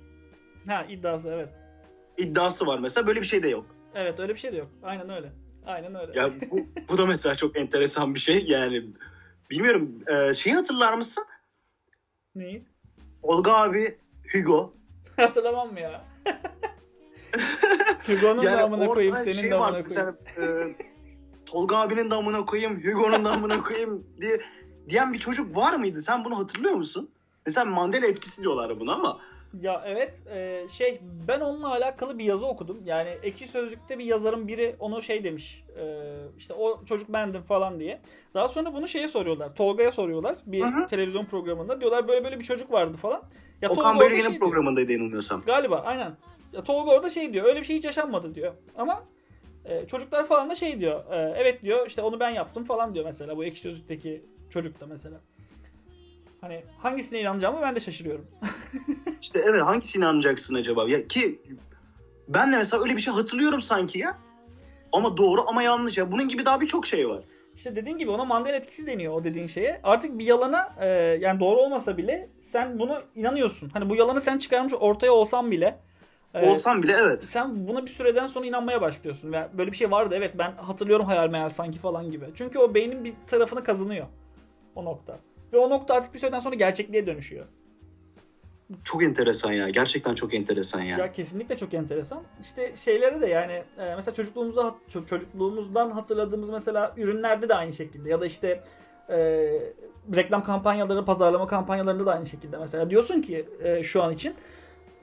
Ha 0.67 0.85
iddiası 0.89 1.29
evet. 1.29 1.49
iddiası 2.17 2.67
var 2.67 2.79
mesela. 2.79 3.07
Böyle 3.07 3.21
bir 3.21 3.25
şey 3.25 3.43
de 3.43 3.49
yok. 3.49 3.65
Evet 3.95 4.19
öyle 4.19 4.33
bir 4.33 4.39
şey 4.39 4.51
de 4.51 4.55
yok. 4.55 4.69
Aynen 4.83 5.09
öyle. 5.09 5.31
Aynen 5.65 5.95
öyle. 5.95 6.19
Ya 6.19 6.31
bu, 6.51 6.59
bu 6.89 6.97
da 6.97 7.05
mesela 7.05 7.35
çok 7.35 7.57
enteresan 7.57 8.15
bir 8.15 8.19
şey. 8.19 8.45
Yani 8.47 8.85
bilmiyorum. 9.49 10.01
E, 10.07 10.33
şeyi 10.33 10.55
hatırlar 10.55 10.93
mısın? 10.93 11.23
Neyi? 12.35 12.65
Olga 13.23 13.51
abi 13.53 13.85
Hugo. 14.33 14.73
Hatırlamam 15.15 15.73
mı 15.73 15.79
ya? 15.79 16.05
Hugo'nun 18.07 18.41
Yani 18.41 18.57
da 18.57 18.63
amına 18.63 18.81
orada 18.81 18.93
koyayım, 18.93 19.17
senin 19.17 19.31
şey 19.31 19.51
de 19.51 19.55
var, 19.55 19.69
amına 19.69 19.85
koyayım. 19.85 20.17
Mesela, 20.37 20.57
e, 20.69 20.75
Tolga 21.47 21.77
abinin 21.77 22.09
de 22.11 22.15
amına 22.15 22.45
koyayım, 22.45 22.83
Hugo'nun 22.83 23.25
da 23.25 23.31
amına 23.31 23.59
koyayım 23.59 24.07
diye 24.21 24.41
diyen 24.89 25.13
bir 25.13 25.19
çocuk 25.19 25.55
var 25.55 25.73
mıydı? 25.73 26.01
Sen 26.01 26.25
bunu 26.25 26.37
hatırlıyor 26.37 26.75
musun? 26.75 27.09
Mesela 27.45 27.65
Mandela 27.65 28.07
etkisi 28.07 28.41
diyorlar 28.41 28.79
buna 28.79 28.93
ama 28.93 29.17
Ya 29.61 29.83
evet 29.85 30.21
e, 30.31 30.67
şey 30.71 31.01
ben 31.27 31.39
onunla 31.39 31.69
alakalı 31.69 32.19
bir 32.19 32.23
yazı 32.23 32.45
okudum. 32.45 32.77
Yani 32.85 33.09
Ekşi 33.23 33.47
Sözlük'te 33.47 33.99
bir 33.99 34.05
yazarın 34.05 34.47
biri 34.47 34.75
onu 34.79 35.01
şey 35.01 35.23
demiş. 35.23 35.63
E, 35.79 35.83
işte 36.37 36.53
o 36.53 36.85
çocuk 36.85 37.09
bendim 37.13 37.41
falan 37.41 37.79
diye. 37.79 38.01
Daha 38.33 38.49
sonra 38.49 38.73
bunu 38.73 38.87
şeye 38.87 39.07
soruyorlar. 39.07 39.55
Tolga'ya 39.55 39.91
soruyorlar 39.91 40.35
bir 40.45 40.61
Hı 40.61 40.67
hı. 40.67 40.87
televizyon 40.87 41.25
programında. 41.25 41.81
Diyorlar 41.81 42.07
böyle 42.07 42.23
böyle 42.23 42.39
bir 42.39 42.45
çocuk 42.45 42.71
vardı 42.71 42.97
falan. 42.97 43.21
Ya 43.61 43.69
Okan 43.69 43.99
Bölge'nin 43.99 44.29
şey 44.29 44.39
programındaydı 44.39 44.91
yanılmıyorsam. 44.91 45.43
Galiba 45.45 45.83
aynen. 45.85 46.17
Ya 46.53 46.63
Tolga 46.63 46.91
orada 46.91 47.09
şey 47.09 47.33
diyor. 47.33 47.45
Öyle 47.45 47.59
bir 47.59 47.65
şey 47.65 47.77
hiç 47.77 47.85
yaşanmadı 47.85 48.35
diyor. 48.35 48.53
Ama 48.77 49.03
e, 49.67 49.87
çocuklar 49.87 50.27
falan 50.27 50.49
da 50.49 50.55
şey 50.55 50.79
diyor. 50.79 51.03
e, 51.11 51.33
evet 51.37 51.63
diyor 51.63 51.87
işte 51.87 52.01
onu 52.01 52.19
ben 52.19 52.29
yaptım 52.29 52.63
falan 52.63 52.93
diyor 52.93 53.05
mesela. 53.05 53.37
Bu 53.37 53.45
Ekşi 53.45 53.61
Sözlük'teki 53.61 54.25
çocuk 54.49 54.79
da 54.79 54.85
mesela. 54.85 55.21
Hani 56.41 56.63
hangisine 56.77 57.19
inanacağımı 57.19 57.61
ben 57.61 57.75
de 57.75 57.79
şaşırıyorum. 57.79 58.25
İşte 59.21 59.43
evet 59.45 59.61
hangisine 59.61 60.05
inanacaksın 60.05 60.55
acaba? 60.55 60.85
Ya 60.89 61.07
ki 61.07 61.41
ben 62.27 62.53
de 62.53 62.57
mesela 62.57 62.83
öyle 62.83 62.93
bir 62.95 63.01
şey 63.01 63.13
hatırlıyorum 63.13 63.61
sanki 63.61 63.99
ya. 63.99 64.17
ama 64.91 65.17
doğru 65.17 65.41
ama 65.47 65.63
yanlış. 65.63 65.97
Ya 65.97 66.11
bunun 66.11 66.27
gibi 66.27 66.45
daha 66.45 66.61
birçok 66.61 66.85
şey 66.85 67.09
var. 67.09 67.23
İşte 67.57 67.75
dediğin 67.75 67.97
gibi 67.97 68.11
ona 68.11 68.25
Mandela 68.25 68.55
etkisi 68.55 68.87
deniyor 68.87 69.13
o 69.13 69.23
dediğin 69.23 69.47
şeye. 69.47 69.79
Artık 69.83 70.19
bir 70.19 70.25
yalana 70.25 70.75
e, 70.79 70.87
yani 71.21 71.39
doğru 71.39 71.59
olmasa 71.59 71.97
bile 71.97 72.29
sen 72.41 72.79
bunu 72.79 73.01
inanıyorsun. 73.15 73.69
Hani 73.69 73.89
bu 73.89 73.95
yalanı 73.95 74.21
sen 74.21 74.37
çıkarmış 74.37 74.73
ortaya 74.73 75.11
olsan 75.11 75.51
bile 75.51 75.79
e, 76.33 76.49
olsan 76.49 76.83
bile 76.83 76.93
evet. 77.01 77.23
Sen 77.23 77.67
buna 77.67 77.85
bir 77.85 77.91
süreden 77.91 78.27
sonra 78.27 78.45
inanmaya 78.45 78.81
başlıyorsun. 78.81 79.31
Yani 79.31 79.47
böyle 79.57 79.71
bir 79.71 79.77
şey 79.77 79.91
vardı 79.91 80.15
evet 80.17 80.37
ben 80.37 80.51
hatırlıyorum 80.51 81.05
hayal 81.05 81.29
meyal 81.29 81.49
sanki 81.49 81.79
falan 81.79 82.11
gibi. 82.11 82.25
Çünkü 82.35 82.59
o 82.59 82.73
beynin 82.73 83.05
bir 83.05 83.13
tarafını 83.27 83.63
kazanıyor 83.63 84.07
o 84.75 84.85
nokta. 84.85 85.19
Ve 85.53 85.57
o 85.57 85.69
nokta 85.69 85.93
artık 85.93 86.13
bir 86.13 86.19
süreden 86.19 86.39
sonra 86.39 86.55
gerçekliğe 86.55 87.07
dönüşüyor. 87.07 87.45
Çok 88.83 89.03
enteresan 89.03 89.51
ya. 89.51 89.69
Gerçekten 89.69 90.13
çok 90.13 90.33
enteresan 90.33 90.81
ya. 90.81 90.97
Ya 90.97 91.11
kesinlikle 91.11 91.57
çok 91.57 91.73
enteresan. 91.73 92.23
İşte 92.41 92.75
şeyleri 92.75 93.21
de 93.21 93.27
yani 93.27 93.63
e, 93.77 93.95
mesela 93.95 94.15
çocukluğumuzda 94.15 94.75
çocukluğumuzdan 94.89 95.91
hatırladığımız 95.91 96.49
mesela 96.49 96.93
ürünlerde 96.97 97.49
de 97.49 97.55
aynı 97.55 97.73
şekilde 97.73 98.09
ya 98.09 98.21
da 98.21 98.25
işte 98.25 98.63
e, 99.09 99.17
reklam 100.15 100.43
kampanyaları, 100.43 101.05
pazarlama 101.05 101.47
kampanyalarında 101.47 102.05
da 102.05 102.13
aynı 102.13 102.25
şekilde. 102.25 102.57
Mesela 102.57 102.89
diyorsun 102.89 103.21
ki 103.21 103.49
e, 103.63 103.83
şu 103.83 104.03
an 104.03 104.13
için 104.13 104.35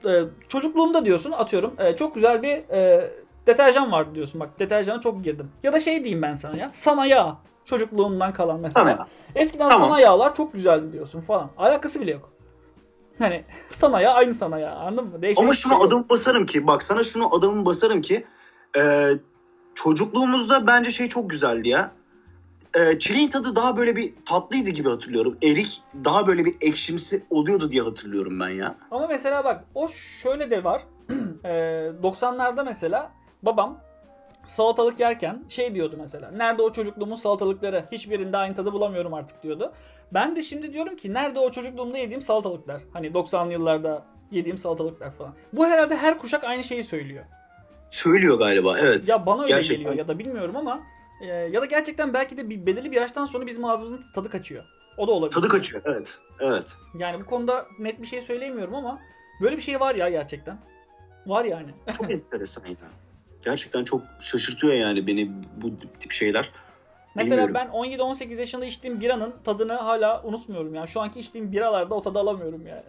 e, 0.05 0.23
çocukluğumda 0.47 1.05
diyorsun 1.05 1.31
atıyorum 1.31 1.73
e, 1.79 1.95
çok 1.95 2.15
güzel 2.15 2.43
bir 2.43 2.69
e, 2.69 3.11
deterjan 3.47 3.91
vardı 3.91 4.15
diyorsun. 4.15 4.41
Bak 4.41 4.59
deterjana 4.59 5.01
çok 5.01 5.23
girdim. 5.23 5.51
Ya 5.63 5.73
da 5.73 5.79
şey 5.79 6.03
diyeyim 6.03 6.21
ben 6.21 6.35
sana 6.35 6.57
ya. 6.57 6.69
Sana 6.73 7.05
yağ. 7.05 7.37
Çocukluğumdan 7.65 8.33
kalan 8.33 8.59
mesela. 8.59 8.85
Sana. 8.85 9.07
Eskiden 9.35 9.69
tamam. 9.69 9.89
sana 9.89 9.99
yağlar 9.99 10.35
çok 10.35 10.53
güzeldi 10.53 10.93
diyorsun 10.93 11.21
falan. 11.21 11.49
Alakası 11.57 12.01
bile 12.01 12.11
yok. 12.11 12.29
Hani 13.19 13.43
sana 13.71 14.01
ya 14.01 14.13
aynı 14.13 14.33
sana 14.33 14.59
ya 14.59 14.75
anladın 14.75 15.09
mı? 15.09 15.21
Değişik 15.21 15.43
Ama 15.43 15.53
şunu 15.53 15.73
şey 15.73 15.87
adım 15.87 16.05
basarım 16.09 16.45
ki 16.45 16.67
bak 16.67 16.83
sana 16.83 17.03
şunu 17.03 17.35
adımı 17.35 17.65
basarım 17.65 18.01
ki 18.01 18.25
e, 18.77 19.09
çocukluğumuzda 19.75 20.67
bence 20.67 20.91
şey 20.91 21.09
çok 21.09 21.29
güzeldi 21.29 21.69
ya. 21.69 21.91
E, 22.75 22.99
çileğin 22.99 23.29
tadı 23.29 23.55
daha 23.55 23.77
böyle 23.77 23.95
bir 23.95 24.09
tatlıydı 24.25 24.69
gibi 24.69 24.89
hatırlıyorum. 24.89 25.37
Erik 25.43 25.81
daha 26.05 26.27
böyle 26.27 26.45
bir 26.45 26.53
ekşimsi 26.61 27.23
oluyordu 27.29 27.71
diye 27.71 27.81
hatırlıyorum 27.81 28.39
ben 28.39 28.49
ya. 28.49 28.75
Ama 28.91 29.07
mesela 29.07 29.43
bak 29.43 29.63
o 29.75 29.87
şöyle 29.87 30.51
de 30.51 30.63
var. 30.63 30.81
e, 31.43 31.49
90'larda 32.03 32.65
mesela 32.65 33.11
babam 33.43 33.81
salatalık 34.47 34.99
yerken 34.99 35.43
şey 35.49 35.75
diyordu 35.75 35.95
mesela. 35.99 36.31
Nerede 36.31 36.61
o 36.61 36.71
çocukluğumun 36.71 37.15
salatalıkları? 37.15 37.85
Hiçbirinde 37.91 38.37
aynı 38.37 38.55
tadı 38.55 38.73
bulamıyorum 38.73 39.13
artık 39.13 39.43
diyordu. 39.43 39.73
Ben 40.13 40.35
de 40.35 40.43
şimdi 40.43 40.73
diyorum 40.73 40.95
ki 40.95 41.13
nerede 41.13 41.39
o 41.39 41.51
çocukluğumda 41.51 41.97
yediğim 41.97 42.21
salatalıklar? 42.21 42.81
Hani 42.93 43.07
90'lı 43.07 43.51
yıllarda 43.51 44.05
yediğim 44.31 44.57
salatalıklar 44.57 45.11
falan. 45.11 45.33
Bu 45.53 45.65
herhalde 45.65 45.95
her 45.95 46.19
kuşak 46.19 46.43
aynı 46.43 46.63
şeyi 46.63 46.83
söylüyor. 46.83 47.25
Söylüyor 47.89 48.39
galiba 48.39 48.75
evet. 48.79 49.09
Ya 49.09 49.25
bana 49.25 49.43
öyle 49.43 49.53
gerçekten. 49.53 49.77
geliyor 49.77 49.95
ya 49.95 50.07
da 50.07 50.19
bilmiyorum 50.19 50.55
ama 50.55 50.83
e, 51.21 51.25
ya 51.25 51.61
da 51.61 51.65
gerçekten 51.65 52.13
belki 52.13 52.37
de 52.37 52.49
bir 52.49 52.65
belirli 52.65 52.91
bir 52.91 52.95
yaştan 52.95 53.25
sonra 53.25 53.47
bizim 53.47 53.65
ağzımızın 53.65 54.01
tadı 54.15 54.29
kaçıyor. 54.29 54.63
O 54.97 55.07
da 55.07 55.11
olabilir. 55.11 55.35
Tadı 55.35 55.47
kaçıyor 55.47 55.81
evet. 55.85 56.19
Evet. 56.39 56.67
Yani 56.97 57.21
bu 57.21 57.25
konuda 57.25 57.67
net 57.79 58.01
bir 58.01 58.07
şey 58.07 58.21
söyleyemiyorum 58.21 58.75
ama 58.75 58.99
böyle 59.41 59.57
bir 59.57 59.61
şey 59.61 59.79
var 59.79 59.95
ya 59.95 60.09
gerçekten. 60.09 60.59
Var 61.25 61.45
yani. 61.45 61.71
Çok 61.97 62.11
enteresan 62.11 62.67
ya 62.67 62.75
gerçekten 63.45 63.83
çok 63.83 64.01
şaşırtıyor 64.19 64.73
yani 64.73 65.07
beni 65.07 65.31
bu 65.61 65.71
tip 65.99 66.11
şeyler. 66.11 66.51
Mesela 67.15 67.47
Bilmiyorum. 67.47 67.71
ben 67.73 67.89
17-18 67.89 68.39
yaşında 68.39 68.65
içtiğim 68.65 69.01
biranın 69.01 69.33
tadını 69.43 69.73
hala 69.73 70.23
unutmuyorum 70.23 70.75
yani. 70.75 70.87
Şu 70.87 71.01
anki 71.01 71.19
içtiğim 71.19 71.51
biralarda 71.51 71.95
o 71.95 72.01
tadı 72.01 72.19
alamıyorum 72.19 72.67
yani. 72.67 72.83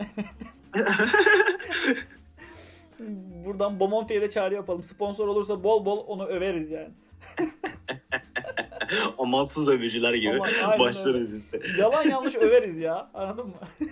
Buradan 3.45 3.81
Bomonti'ye 3.81 4.21
de 4.21 4.31
çağrı 4.31 4.55
yapalım. 4.55 4.83
Sponsor 4.83 5.29
olursa 5.29 5.65
bol 5.65 5.85
bol 5.85 6.05
onu 6.07 6.27
överiz 6.27 6.71
yani. 6.71 6.91
Amansız 9.19 9.69
övücüler 9.69 10.15
gibi 10.15 10.41
Aman, 10.65 10.79
başlarız 10.79 11.29
biz 11.29 11.53
de. 11.53 11.61
Yalan 11.79 12.09
yanlış 12.09 12.35
överiz 12.35 12.79
ya. 12.79 13.09
Anladın 13.15 13.47
mı? 13.47 13.55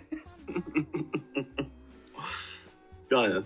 yani 3.10 3.42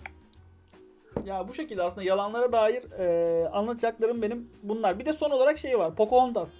ya 1.25 1.47
bu 1.47 1.53
şekilde 1.53 1.83
aslında 1.83 2.03
yalanlara 2.03 2.51
dair 2.51 2.83
e, 2.99 3.49
anlatacaklarım 3.49 4.21
benim 4.21 4.49
bunlar. 4.63 4.99
Bir 4.99 5.05
de 5.05 5.13
son 5.13 5.31
olarak 5.31 5.57
şey 5.57 5.79
var. 5.79 5.95
Pocahontas. 5.95 6.53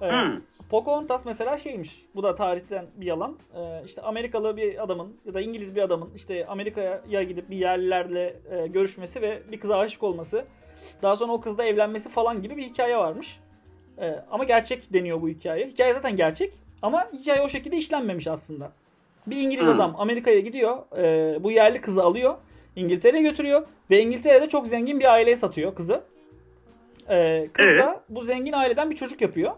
Ee, 0.00 0.10
hmm. 0.10 0.40
Pocahontas 0.70 1.26
mesela 1.26 1.58
şeymiş. 1.58 2.06
Bu 2.14 2.22
da 2.22 2.34
tarihten 2.34 2.86
bir 2.96 3.06
yalan. 3.06 3.38
Ee, 3.54 3.82
işte 3.84 4.02
Amerikalı 4.02 4.56
bir 4.56 4.82
adamın 4.82 5.16
ya 5.26 5.34
da 5.34 5.40
İngiliz 5.40 5.74
bir 5.74 5.82
adamın 5.82 6.10
işte 6.14 6.46
Amerika'ya 6.46 7.22
gidip 7.22 7.50
bir 7.50 7.56
yerlilerle 7.56 8.40
e, 8.50 8.66
görüşmesi 8.66 9.22
ve 9.22 9.42
bir 9.52 9.60
kıza 9.60 9.78
aşık 9.78 10.02
olması. 10.02 10.44
Daha 11.02 11.16
sonra 11.16 11.32
o 11.32 11.40
kızla 11.40 11.64
evlenmesi 11.64 12.08
falan 12.08 12.42
gibi 12.42 12.56
bir 12.56 12.62
hikaye 12.62 12.96
varmış. 12.96 13.40
Ee, 13.98 14.24
ama 14.30 14.44
gerçek 14.44 14.92
deniyor 14.92 15.22
bu 15.22 15.28
hikaye. 15.28 15.66
Hikaye 15.66 15.94
zaten 15.94 16.16
gerçek 16.16 16.52
ama 16.82 17.08
hikaye 17.12 17.42
o 17.42 17.48
şekilde 17.48 17.76
işlenmemiş 17.76 18.28
aslında. 18.28 18.72
Bir 19.26 19.36
İngiliz 19.36 19.66
hmm. 19.66 19.72
adam 19.72 19.94
Amerika'ya 19.98 20.40
gidiyor. 20.40 20.98
E, 20.98 21.44
bu 21.44 21.50
yerli 21.50 21.80
kızı 21.80 22.02
alıyor 22.02 22.34
İngiltere'ye 22.76 23.22
götürüyor 23.22 23.66
ve 23.90 24.02
İngiltere'de 24.02 24.48
çok 24.48 24.66
zengin 24.66 25.00
bir 25.00 25.12
aileye 25.12 25.36
satıyor 25.36 25.74
kızı. 25.74 26.02
Ee, 27.10 27.48
kız 27.52 27.66
evet. 27.66 27.80
da 27.80 28.00
bu 28.08 28.24
zengin 28.24 28.52
aileden 28.52 28.90
bir 28.90 28.96
çocuk 28.96 29.20
yapıyor. 29.20 29.52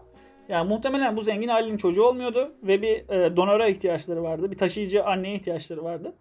Yani 0.49 0.69
muhtemelen 0.69 1.17
bu 1.17 1.21
zengin 1.21 1.47
ailenin 1.47 1.77
çocuğu 1.77 2.03
olmuyordu 2.03 2.51
ve 2.63 2.81
bir 2.81 3.09
e, 3.09 3.35
donora 3.35 3.67
ihtiyaçları 3.67 4.23
vardı. 4.23 4.51
Bir 4.51 4.57
taşıyıcı 4.57 5.05
anneye 5.05 5.35
ihtiyaçları 5.35 5.83
vardı. 5.83 6.13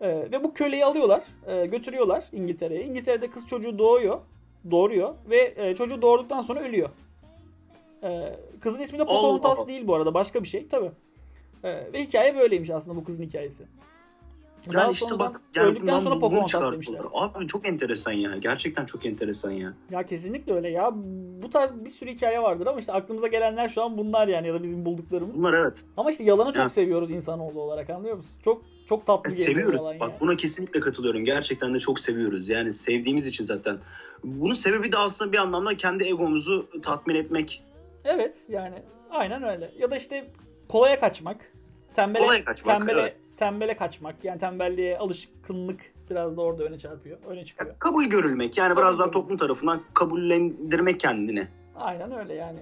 E, 0.00 0.08
ve 0.08 0.44
bu 0.44 0.54
köleyi 0.54 0.84
alıyorlar, 0.84 1.22
e, 1.46 1.66
götürüyorlar 1.66 2.24
İngiltere'ye. 2.32 2.84
İngiltere'de 2.84 3.30
kız 3.30 3.46
çocuğu 3.46 3.78
doğuyor, 3.78 4.20
doğuruyor 4.70 5.14
ve 5.30 5.54
e, 5.56 5.74
çocuğu 5.74 6.02
doğurduktan 6.02 6.40
sonra 6.40 6.60
ölüyor. 6.60 6.88
E, 8.02 8.36
kızın 8.60 8.82
ismi 8.82 8.98
de 8.98 9.04
Pocahontas 9.04 9.66
değil 9.68 9.86
bu 9.86 9.94
arada, 9.94 10.14
başka 10.14 10.42
bir 10.42 10.48
şey 10.48 10.68
tabi. 10.68 10.90
E, 11.64 11.92
ve 11.92 12.02
hikaye 12.02 12.36
böyleymiş 12.36 12.70
aslında 12.70 12.96
bu 12.96 13.04
kızın 13.04 13.22
hikayesi. 13.22 13.64
Yani 14.66 14.74
Daha 14.74 14.90
işte 14.90 15.18
bak 15.18 15.40
yani 15.54 15.68
öldükten 15.68 16.00
sonra 16.00 16.18
Pocahontas 16.18 16.72
demişler. 16.72 17.00
Abi 17.14 17.46
çok 17.46 17.68
enteresan 17.68 18.12
ya. 18.12 18.36
Gerçekten 18.36 18.84
çok 18.84 19.06
enteresan 19.06 19.50
ya. 19.50 19.74
Ya 19.90 20.06
kesinlikle 20.06 20.54
öyle 20.54 20.70
ya. 20.70 20.90
Bu 21.42 21.50
tarz 21.50 21.70
bir 21.84 21.90
sürü 21.90 22.10
hikaye 22.10 22.42
vardır 22.42 22.66
ama 22.66 22.80
işte 22.80 22.92
aklımıza 22.92 23.26
gelenler 23.26 23.68
şu 23.68 23.82
an 23.82 23.98
bunlar 23.98 24.28
yani 24.28 24.46
ya 24.46 24.54
da 24.54 24.62
bizim 24.62 24.84
bulduklarımız. 24.84 25.36
Bunlar 25.36 25.54
evet. 25.54 25.84
Ama 25.96 26.10
işte 26.10 26.24
yalanı 26.24 26.52
çok 26.52 26.62
ya. 26.62 26.70
seviyoruz 26.70 27.10
insanoğlu 27.10 27.60
olarak 27.60 27.90
anlıyor 27.90 28.16
musun? 28.16 28.40
Çok 28.44 28.62
çok 28.88 29.06
tatlı 29.06 29.30
geliyor 29.30 29.46
Seviyoruz. 29.46 29.80
Bak 29.80 30.10
yani. 30.10 30.20
buna 30.20 30.36
kesinlikle 30.36 30.80
katılıyorum. 30.80 31.24
Gerçekten 31.24 31.74
de 31.74 31.78
çok 31.78 32.00
seviyoruz. 32.00 32.48
Yani 32.48 32.72
sevdiğimiz 32.72 33.26
için 33.26 33.44
zaten. 33.44 33.78
Bunun 34.24 34.54
sebebi 34.54 34.92
de 34.92 34.98
aslında 34.98 35.32
bir 35.32 35.38
anlamda 35.38 35.76
kendi 35.76 36.04
egomuzu 36.04 36.66
tatmin 36.82 37.14
etmek. 37.14 37.64
Evet 38.04 38.36
yani 38.48 38.82
aynen 39.10 39.42
öyle. 39.42 39.72
Ya 39.78 39.90
da 39.90 39.96
işte 39.96 40.30
kolaya 40.68 41.00
kaçmak. 41.00 41.36
Tembele, 41.94 42.24
kolaya 42.24 42.44
kaçmak. 42.44 42.78
Tembele, 42.78 43.00
evet 43.00 43.16
tembele 43.40 43.76
kaçmak 43.76 44.24
yani 44.24 44.38
tembelliğe 44.38 44.98
alışkınlık 44.98 45.80
biraz 46.10 46.36
da 46.36 46.42
orada 46.42 46.64
öne 46.64 46.78
çarpıyor. 46.78 47.18
Öne 47.26 47.44
çıkıyor. 47.44 47.74
kabul 47.78 48.04
görülmek 48.04 48.58
yani 48.58 48.68
kabul 48.68 48.80
biraz 48.80 48.98
daha 48.98 49.10
toplum 49.10 49.36
tarafından 49.36 49.82
kabullendirmek 49.94 51.00
kendini. 51.00 51.48
Aynen 51.76 52.18
öyle 52.18 52.34
yani. 52.34 52.58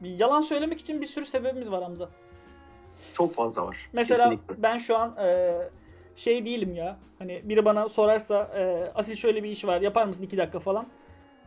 Bir 0.00 0.18
yalan 0.18 0.40
söylemek 0.40 0.80
için 0.80 1.00
bir 1.00 1.06
sürü 1.06 1.26
sebebimiz 1.26 1.70
var 1.70 1.82
Hamza. 1.82 2.08
Çok 3.12 3.32
fazla 3.32 3.66
var. 3.66 3.90
Mesela 3.92 4.30
Kesinlikle. 4.30 4.62
ben 4.62 4.78
şu 4.78 4.96
an 4.96 5.16
e, 5.16 5.56
şey 6.16 6.44
değilim 6.44 6.74
ya. 6.74 6.98
Hani 7.18 7.42
biri 7.44 7.64
bana 7.64 7.88
sorarsa 7.88 8.50
e, 8.56 8.92
asil 8.94 9.16
şöyle 9.16 9.42
bir 9.42 9.48
iş 9.48 9.64
var 9.64 9.80
yapar 9.80 10.06
mısın 10.06 10.22
iki 10.22 10.38
dakika 10.38 10.60
falan. 10.60 10.86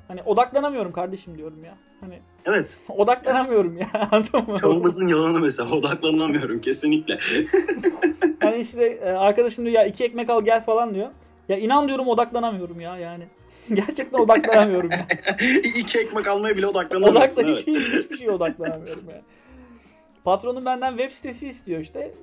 Hani 0.07 0.23
odaklanamıyorum 0.23 0.91
kardeşim 0.91 1.37
diyorum 1.37 1.63
ya. 1.63 1.77
Hani 2.01 2.19
Evet. 2.45 2.77
Odaklanamıyorum 2.89 3.77
ya. 3.77 3.87
Anladın 4.11 4.51
mı? 4.51 4.57
Çoğumuzun 4.59 5.07
yalanı 5.07 5.39
mesela 5.39 5.71
odaklanamıyorum 5.71 6.61
kesinlikle. 6.61 7.17
hani 8.39 8.57
işte 8.57 8.85
e, 8.85 9.09
arkadaşım 9.09 9.65
diyor 9.65 9.75
ya 9.75 9.85
iki 9.85 10.03
ekmek 10.03 10.29
al 10.29 10.41
gel 10.41 10.63
falan 10.63 10.95
diyor. 10.95 11.09
Ya 11.49 11.57
inan 11.57 11.87
diyorum 11.87 12.07
odaklanamıyorum 12.07 12.79
ya 12.79 12.97
yani. 12.97 13.27
Gerçekten 13.73 14.19
odaklanamıyorum 14.19 14.89
ya. 14.91 15.07
iki 15.79 15.99
ekmek 15.99 16.27
almaya 16.27 16.57
bile 16.57 16.67
odaklanamıyorsun. 16.67 17.43
Odaklan, 17.43 17.45
evet. 17.45 17.67
hiç, 17.67 18.03
hiçbir 18.03 18.17
şeye 18.17 18.31
odaklanamıyorum 18.31 19.09
ya. 19.09 19.21
Patronum 20.23 20.65
benden 20.65 20.97
web 20.97 21.11
sitesi 21.11 21.47
istiyor 21.47 21.79
işte. 21.79 22.13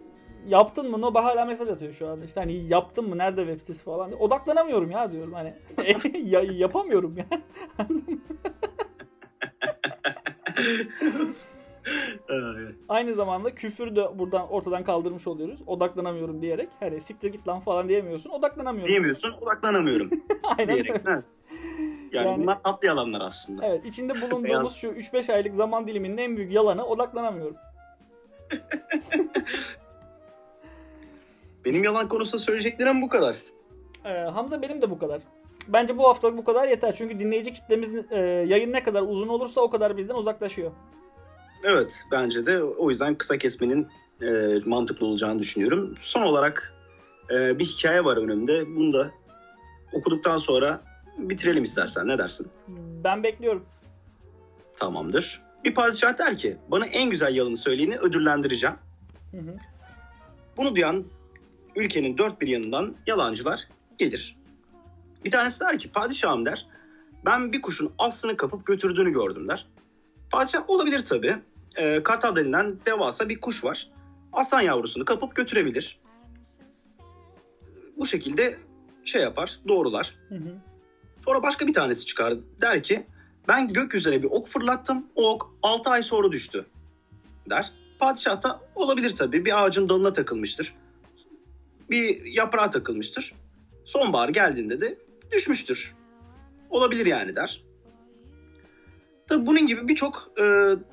Yaptın 0.47 0.91
mı? 0.91 1.01
No 1.01 1.15
hala 1.15 1.45
mesaj 1.45 1.69
atıyor 1.69 1.93
şu 1.93 2.09
anda. 2.09 2.25
İşte 2.25 2.41
hani 2.41 2.53
yaptın 2.53 3.09
mı? 3.09 3.19
Nerede 3.19 3.41
web 3.41 3.61
sitesi 3.61 3.85
falan. 3.85 4.23
Odaklanamıyorum 4.23 4.91
ya 4.91 5.13
diyorum 5.13 5.33
hani. 5.33 5.55
ya, 6.25 6.41
yapamıyorum 6.41 7.17
ya. 7.17 7.27
Aynı 12.89 13.15
zamanda 13.15 13.55
küfür 13.55 13.97
de 13.97 14.19
buradan 14.19 14.49
ortadan 14.49 14.85
kaldırmış 14.85 15.27
oluyoruz. 15.27 15.61
Odaklanamıyorum 15.67 16.43
diyerek. 16.43 16.69
Hani 16.81 17.01
siktir 17.01 17.33
git 17.33 17.49
lan 17.49 17.61
falan 17.61 17.89
diyemiyorsun. 17.89 18.31
Odaklanamıyorum. 18.31 18.89
Diyemiyorsun. 18.89 19.33
Odaklanamıyorum. 19.33 20.11
Aynen. 20.59 20.75
Diyerek. 20.75 21.07
Yani, 21.07 21.23
yani 22.13 22.43
bunlar 22.43 22.63
tatlı 22.63 22.87
yalanlar 22.87 23.21
aslında. 23.21 23.67
Evet. 23.67 23.85
içinde 23.85 24.13
bulunduğumuz 24.21 24.77
şu 24.81 24.87
3-5 24.87 25.33
aylık 25.33 25.55
zaman 25.55 25.87
diliminin 25.87 26.19
en 26.19 26.37
büyük 26.37 26.53
yalanı 26.53 26.87
odaklanamıyorum. 26.87 27.57
benim 31.65 31.85
yalan 31.85 32.09
konusunda 32.09 32.43
söyleyeceklerim 32.43 33.03
bu 33.03 33.09
kadar. 33.09 33.37
Ee, 34.05 34.09
Hamza 34.09 34.63
benim 34.63 34.83
de 34.83 34.91
bu 34.91 34.99
kadar. 34.99 35.21
Bence 35.69 35.99
bu 35.99 36.09
haftalık 36.09 36.37
bu 36.37 36.45
kadar 36.45 36.69
yeter. 36.69 36.95
Çünkü 36.95 37.19
dinleyici 37.19 37.53
kitlemiz 37.53 37.93
e, 38.11 38.19
yayın 38.49 38.73
ne 38.73 38.83
kadar 38.83 39.03
uzun 39.03 39.29
olursa 39.29 39.61
o 39.61 39.71
kadar 39.71 39.97
bizden 39.97 40.15
uzaklaşıyor. 40.15 40.73
Evet 41.65 42.05
bence 42.13 42.47
de 42.47 42.63
o 42.63 42.91
yüzden 42.91 43.15
kısa 43.15 43.39
kesmenin 43.39 43.89
e, 44.23 44.29
mantıklı 44.67 45.07
olacağını 45.07 45.39
düşünüyorum. 45.39 45.95
Son 46.01 46.23
olarak 46.23 46.75
e, 47.31 47.59
bir 47.59 47.65
hikaye 47.65 48.05
var 48.05 48.17
önümde. 48.17 48.77
Bunu 48.77 48.93
da 48.93 49.11
okuduktan 49.93 50.37
sonra 50.37 50.81
bitirelim 51.19 51.63
istersen. 51.63 52.09
Ne 52.09 52.19
dersin? 52.19 52.49
Ben 53.05 53.23
bekliyorum. 53.23 53.65
Tamamdır. 54.77 55.43
Bir 55.65 55.75
padişah 55.75 56.19
der 56.19 56.37
ki 56.37 56.57
bana 56.69 56.87
en 56.87 57.11
güzel 57.11 57.35
yalanı 57.35 57.57
söyleyeni 57.57 57.97
ödüllendireceğim. 57.97 58.77
Hı 59.31 59.37
hı. 59.37 59.57
Bunu 60.57 60.77
duyan 60.77 61.05
ülkenin 61.77 62.19
dört 62.19 62.41
bir 62.41 62.49
yanından 62.49 62.95
yalancılar 63.07 63.69
gelir. 63.99 64.38
Bir 65.25 65.31
tanesi 65.31 65.61
der 65.61 65.79
ki 65.79 65.93
padişahım 65.93 66.47
der 66.47 66.67
ben 67.27 67.53
bir 67.53 67.63
kuşun 67.63 67.93
aslını 67.99 68.37
kapıp 68.37 68.67
götürdüğünü 68.67 69.13
gördüm 69.13 69.49
der. 69.49 69.67
Padişah 70.31 70.71
olabilir 70.71 71.05
tabii. 71.05 71.37
Ee, 71.77 72.03
kartal 72.03 72.37
denilen 72.37 72.79
devasa 72.87 73.29
bir 73.29 73.41
kuş 73.41 73.65
var. 73.65 73.91
Aslan 74.33 74.61
yavrusunu 74.61 75.05
kapıp 75.05 75.37
götürebilir. 75.37 76.01
Bu 77.97 78.07
şekilde 78.07 78.59
şey 79.05 79.23
yapar, 79.23 79.61
doğrular. 79.69 80.15
Hı 80.29 80.35
hı. 80.35 80.59
Sonra 81.25 81.43
başka 81.43 81.67
bir 81.67 81.73
tanesi 81.73 82.07
çıkar 82.07 82.35
der 82.61 82.83
ki 82.83 83.07
ben 83.49 83.69
gökyüzüne 83.69 84.23
bir 84.23 84.29
ok 84.31 84.47
fırlattım. 84.47 85.07
O 85.15 85.31
ok 85.31 85.55
6 85.63 85.91
ay 85.91 86.03
sonra 86.03 86.33
düştü 86.33 86.67
der. 87.51 87.73
Padişah 87.99 88.43
da 88.43 88.61
olabilir 88.75 89.11
tabii. 89.11 89.45
Bir 89.45 89.63
ağacın 89.63 89.89
dalına 89.89 90.13
takılmıştır. 90.13 90.75
Bir 91.91 92.25
yaprağa 92.25 92.71
takılmıştır. 92.71 93.35
Sonbahar 93.85 94.29
geldiğinde 94.29 94.81
de 94.81 94.99
düşmüştür. 95.33 95.95
Olabilir 96.71 97.07
yani 97.07 97.37
der. 97.37 97.65
Tabii 99.29 99.47
bunun 99.47 99.67
gibi 99.67 99.89
birçok 99.89 100.33
e, 100.39 100.43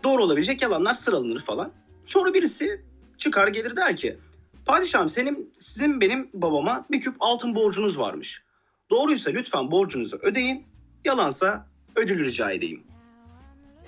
doğru 0.03 0.23
olabilecek 0.23 0.61
yalanlar 0.61 0.93
sıralanır 0.93 1.39
falan. 1.39 1.71
Sonra 2.03 2.33
birisi 2.33 2.85
çıkar 3.17 3.47
gelir 3.47 3.75
der 3.75 3.95
ki 3.95 4.17
Padişahım 4.65 5.09
senin, 5.09 5.53
sizin 5.57 6.01
benim 6.01 6.29
babama 6.33 6.85
bir 6.91 6.99
küp 6.99 7.15
altın 7.19 7.55
borcunuz 7.55 7.99
varmış. 7.99 8.43
Doğruysa 8.89 9.31
lütfen 9.31 9.71
borcunuzu 9.71 10.17
ödeyin. 10.21 10.65
Yalansa 11.05 11.67
ödül 11.95 12.25
rica 12.25 12.51
edeyim. 12.51 12.83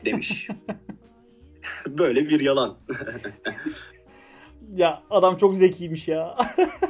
Demiş. 0.05 0.47
Böyle 1.87 2.29
bir 2.29 2.39
yalan. 2.39 2.77
Ya 4.75 5.03
adam 5.09 5.37
çok 5.37 5.55
zekiymiş 5.55 6.07
ya. 6.07 6.37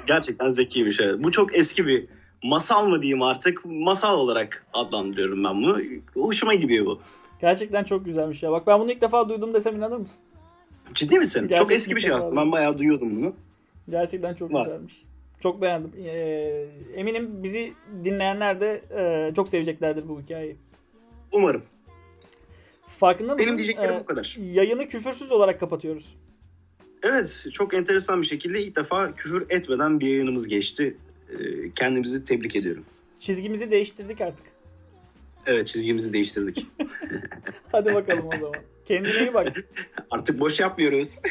Gerçekten 0.08 0.50
zekiymiş 0.50 1.00
evet. 1.00 1.16
Bu 1.20 1.32
çok 1.32 1.56
eski 1.56 1.88
bir 1.88 2.08
masal 2.44 2.88
mı 2.88 3.02
diyeyim 3.02 3.22
artık. 3.22 3.66
Masal 3.66 4.20
olarak 4.20 4.66
adlandırıyorum 4.74 5.44
ben 5.44 5.56
bunu. 5.58 5.78
Hoşuma 6.14 6.54
gidiyor 6.54 6.86
bu. 6.86 7.00
Gerçekten 7.42 7.84
çok 7.84 8.06
güzelmiş 8.06 8.44
ya. 8.44 8.52
Bak 8.52 8.68
ben 8.68 8.80
bunu 8.80 8.92
ilk 8.92 9.02
defa 9.02 9.30
duydum 9.30 9.54
desem 9.54 9.76
inanır 9.76 9.98
mısın? 9.98 10.20
Ciddi 10.94 11.18
misin? 11.20 11.40
Gerçekten 11.42 11.58
çok 11.64 11.72
eski 11.72 11.96
bir 11.96 12.02
şey 12.02 12.12
aslında. 12.12 12.42
Ben 12.42 12.52
bayağı 12.52 12.78
duyuyordum 12.78 13.18
bunu. 13.18 13.36
Gerçekten 13.90 14.34
çok 14.34 14.54
Var. 14.54 14.66
güzelmiş. 14.66 15.04
Çok 15.44 15.62
beğendim. 15.62 15.92
Ee, 16.06 16.68
eminim 16.96 17.44
bizi 17.44 17.74
dinleyenler 18.04 18.62
de 18.62 18.84
e, 18.98 19.34
çok 19.36 19.50
seveceklerdir 19.50 20.08
bu 20.08 20.22
hikayeyi. 20.22 20.58
Umarım. 21.32 21.64
Farkında 23.00 23.34
mısın? 23.34 23.46
Benim 23.48 23.58
diyeceklerim 23.58 23.96
Ee, 23.96 24.00
bu 24.00 24.06
kadar. 24.06 24.38
Yayını 24.54 24.88
küfürsüz 24.88 25.32
olarak 25.32 25.60
kapatıyoruz. 25.60 26.16
Evet, 27.04 27.46
çok 27.54 27.74
enteresan 27.74 28.22
bir 28.22 28.26
şekilde 28.28 28.62
ilk 28.62 28.76
defa 28.76 29.16
küfür 29.16 29.46
etmeden 29.50 30.00
bir 30.00 30.08
yayınımız 30.08 30.48
geçti. 30.48 30.98
Ee, 31.30 31.72
Kendimizi 31.76 32.26
tebrik 32.26 32.56
ediyorum. 32.56 32.86
Çizgimizi 33.20 33.72
değiştirdik 33.72 34.22
artık. 34.22 34.46
Evet, 35.46 35.68
çizgimizi 35.68 36.14
değiştirdik. 36.14 36.68
Hadi 37.72 37.94
bakalım 37.96 38.28
o 38.28 38.32
zaman. 38.32 38.56
Kendine 38.86 39.20
iyi 39.20 39.34
bak. 39.34 39.48
Artık 40.12 40.40
boş 40.40 40.60
yapmıyoruz. 40.60 41.20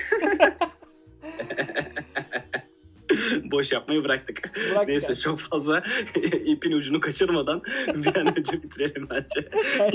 boş 3.44 3.72
yapmayı 3.72 4.04
bıraktık. 4.04 4.50
Bırak 4.70 4.88
Neyse 4.88 5.12
ya. 5.12 5.14
çok 5.14 5.38
fazla 5.38 5.82
ipin 6.44 6.72
ucunu 6.72 7.00
kaçırmadan 7.00 7.62
bir 7.94 8.16
an 8.16 8.38
önce 8.38 8.62
bitirelim 8.62 9.08
bence. 9.10 9.48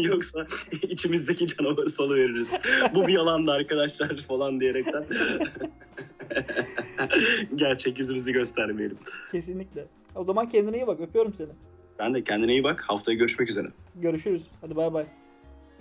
Yoksa 0.04 0.48
içimizdeki 0.82 1.48
canavarı 1.48 1.90
salıveririz. 1.90 2.58
Bu 2.96 3.08
bir 3.08 3.14
yalandı 3.14 3.52
arkadaşlar 3.52 4.18
falan 4.18 4.60
diyerekten. 4.60 5.06
Gerçek 7.56 8.00
yüzümüzü 8.00 8.32
göstermeyelim. 8.32 8.98
Kesinlikle. 9.32 9.86
O 10.16 10.24
zaman 10.24 10.50
kendine 10.50 10.76
iyi 10.76 10.88
bak. 10.88 11.00
Öpüyorum 11.00 11.34
seni. 11.34 11.50
Sen 11.92 12.14
de 12.14 12.24
kendine 12.24 12.52
iyi 12.52 12.64
bak. 12.64 12.84
Haftaya 12.88 13.18
görüşmek 13.18 13.50
üzere. 13.50 13.68
Görüşürüz. 13.96 14.48
Hadi 14.62 14.76
bay 14.76 14.94
bay. 14.94 15.06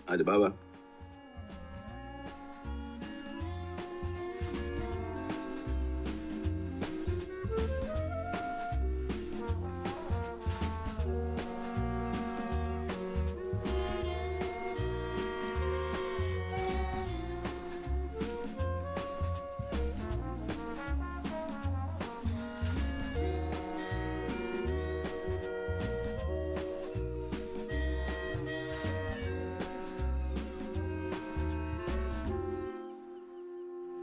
Hadi 0.07 0.26
bay 0.26 0.38
bay. 0.40 0.51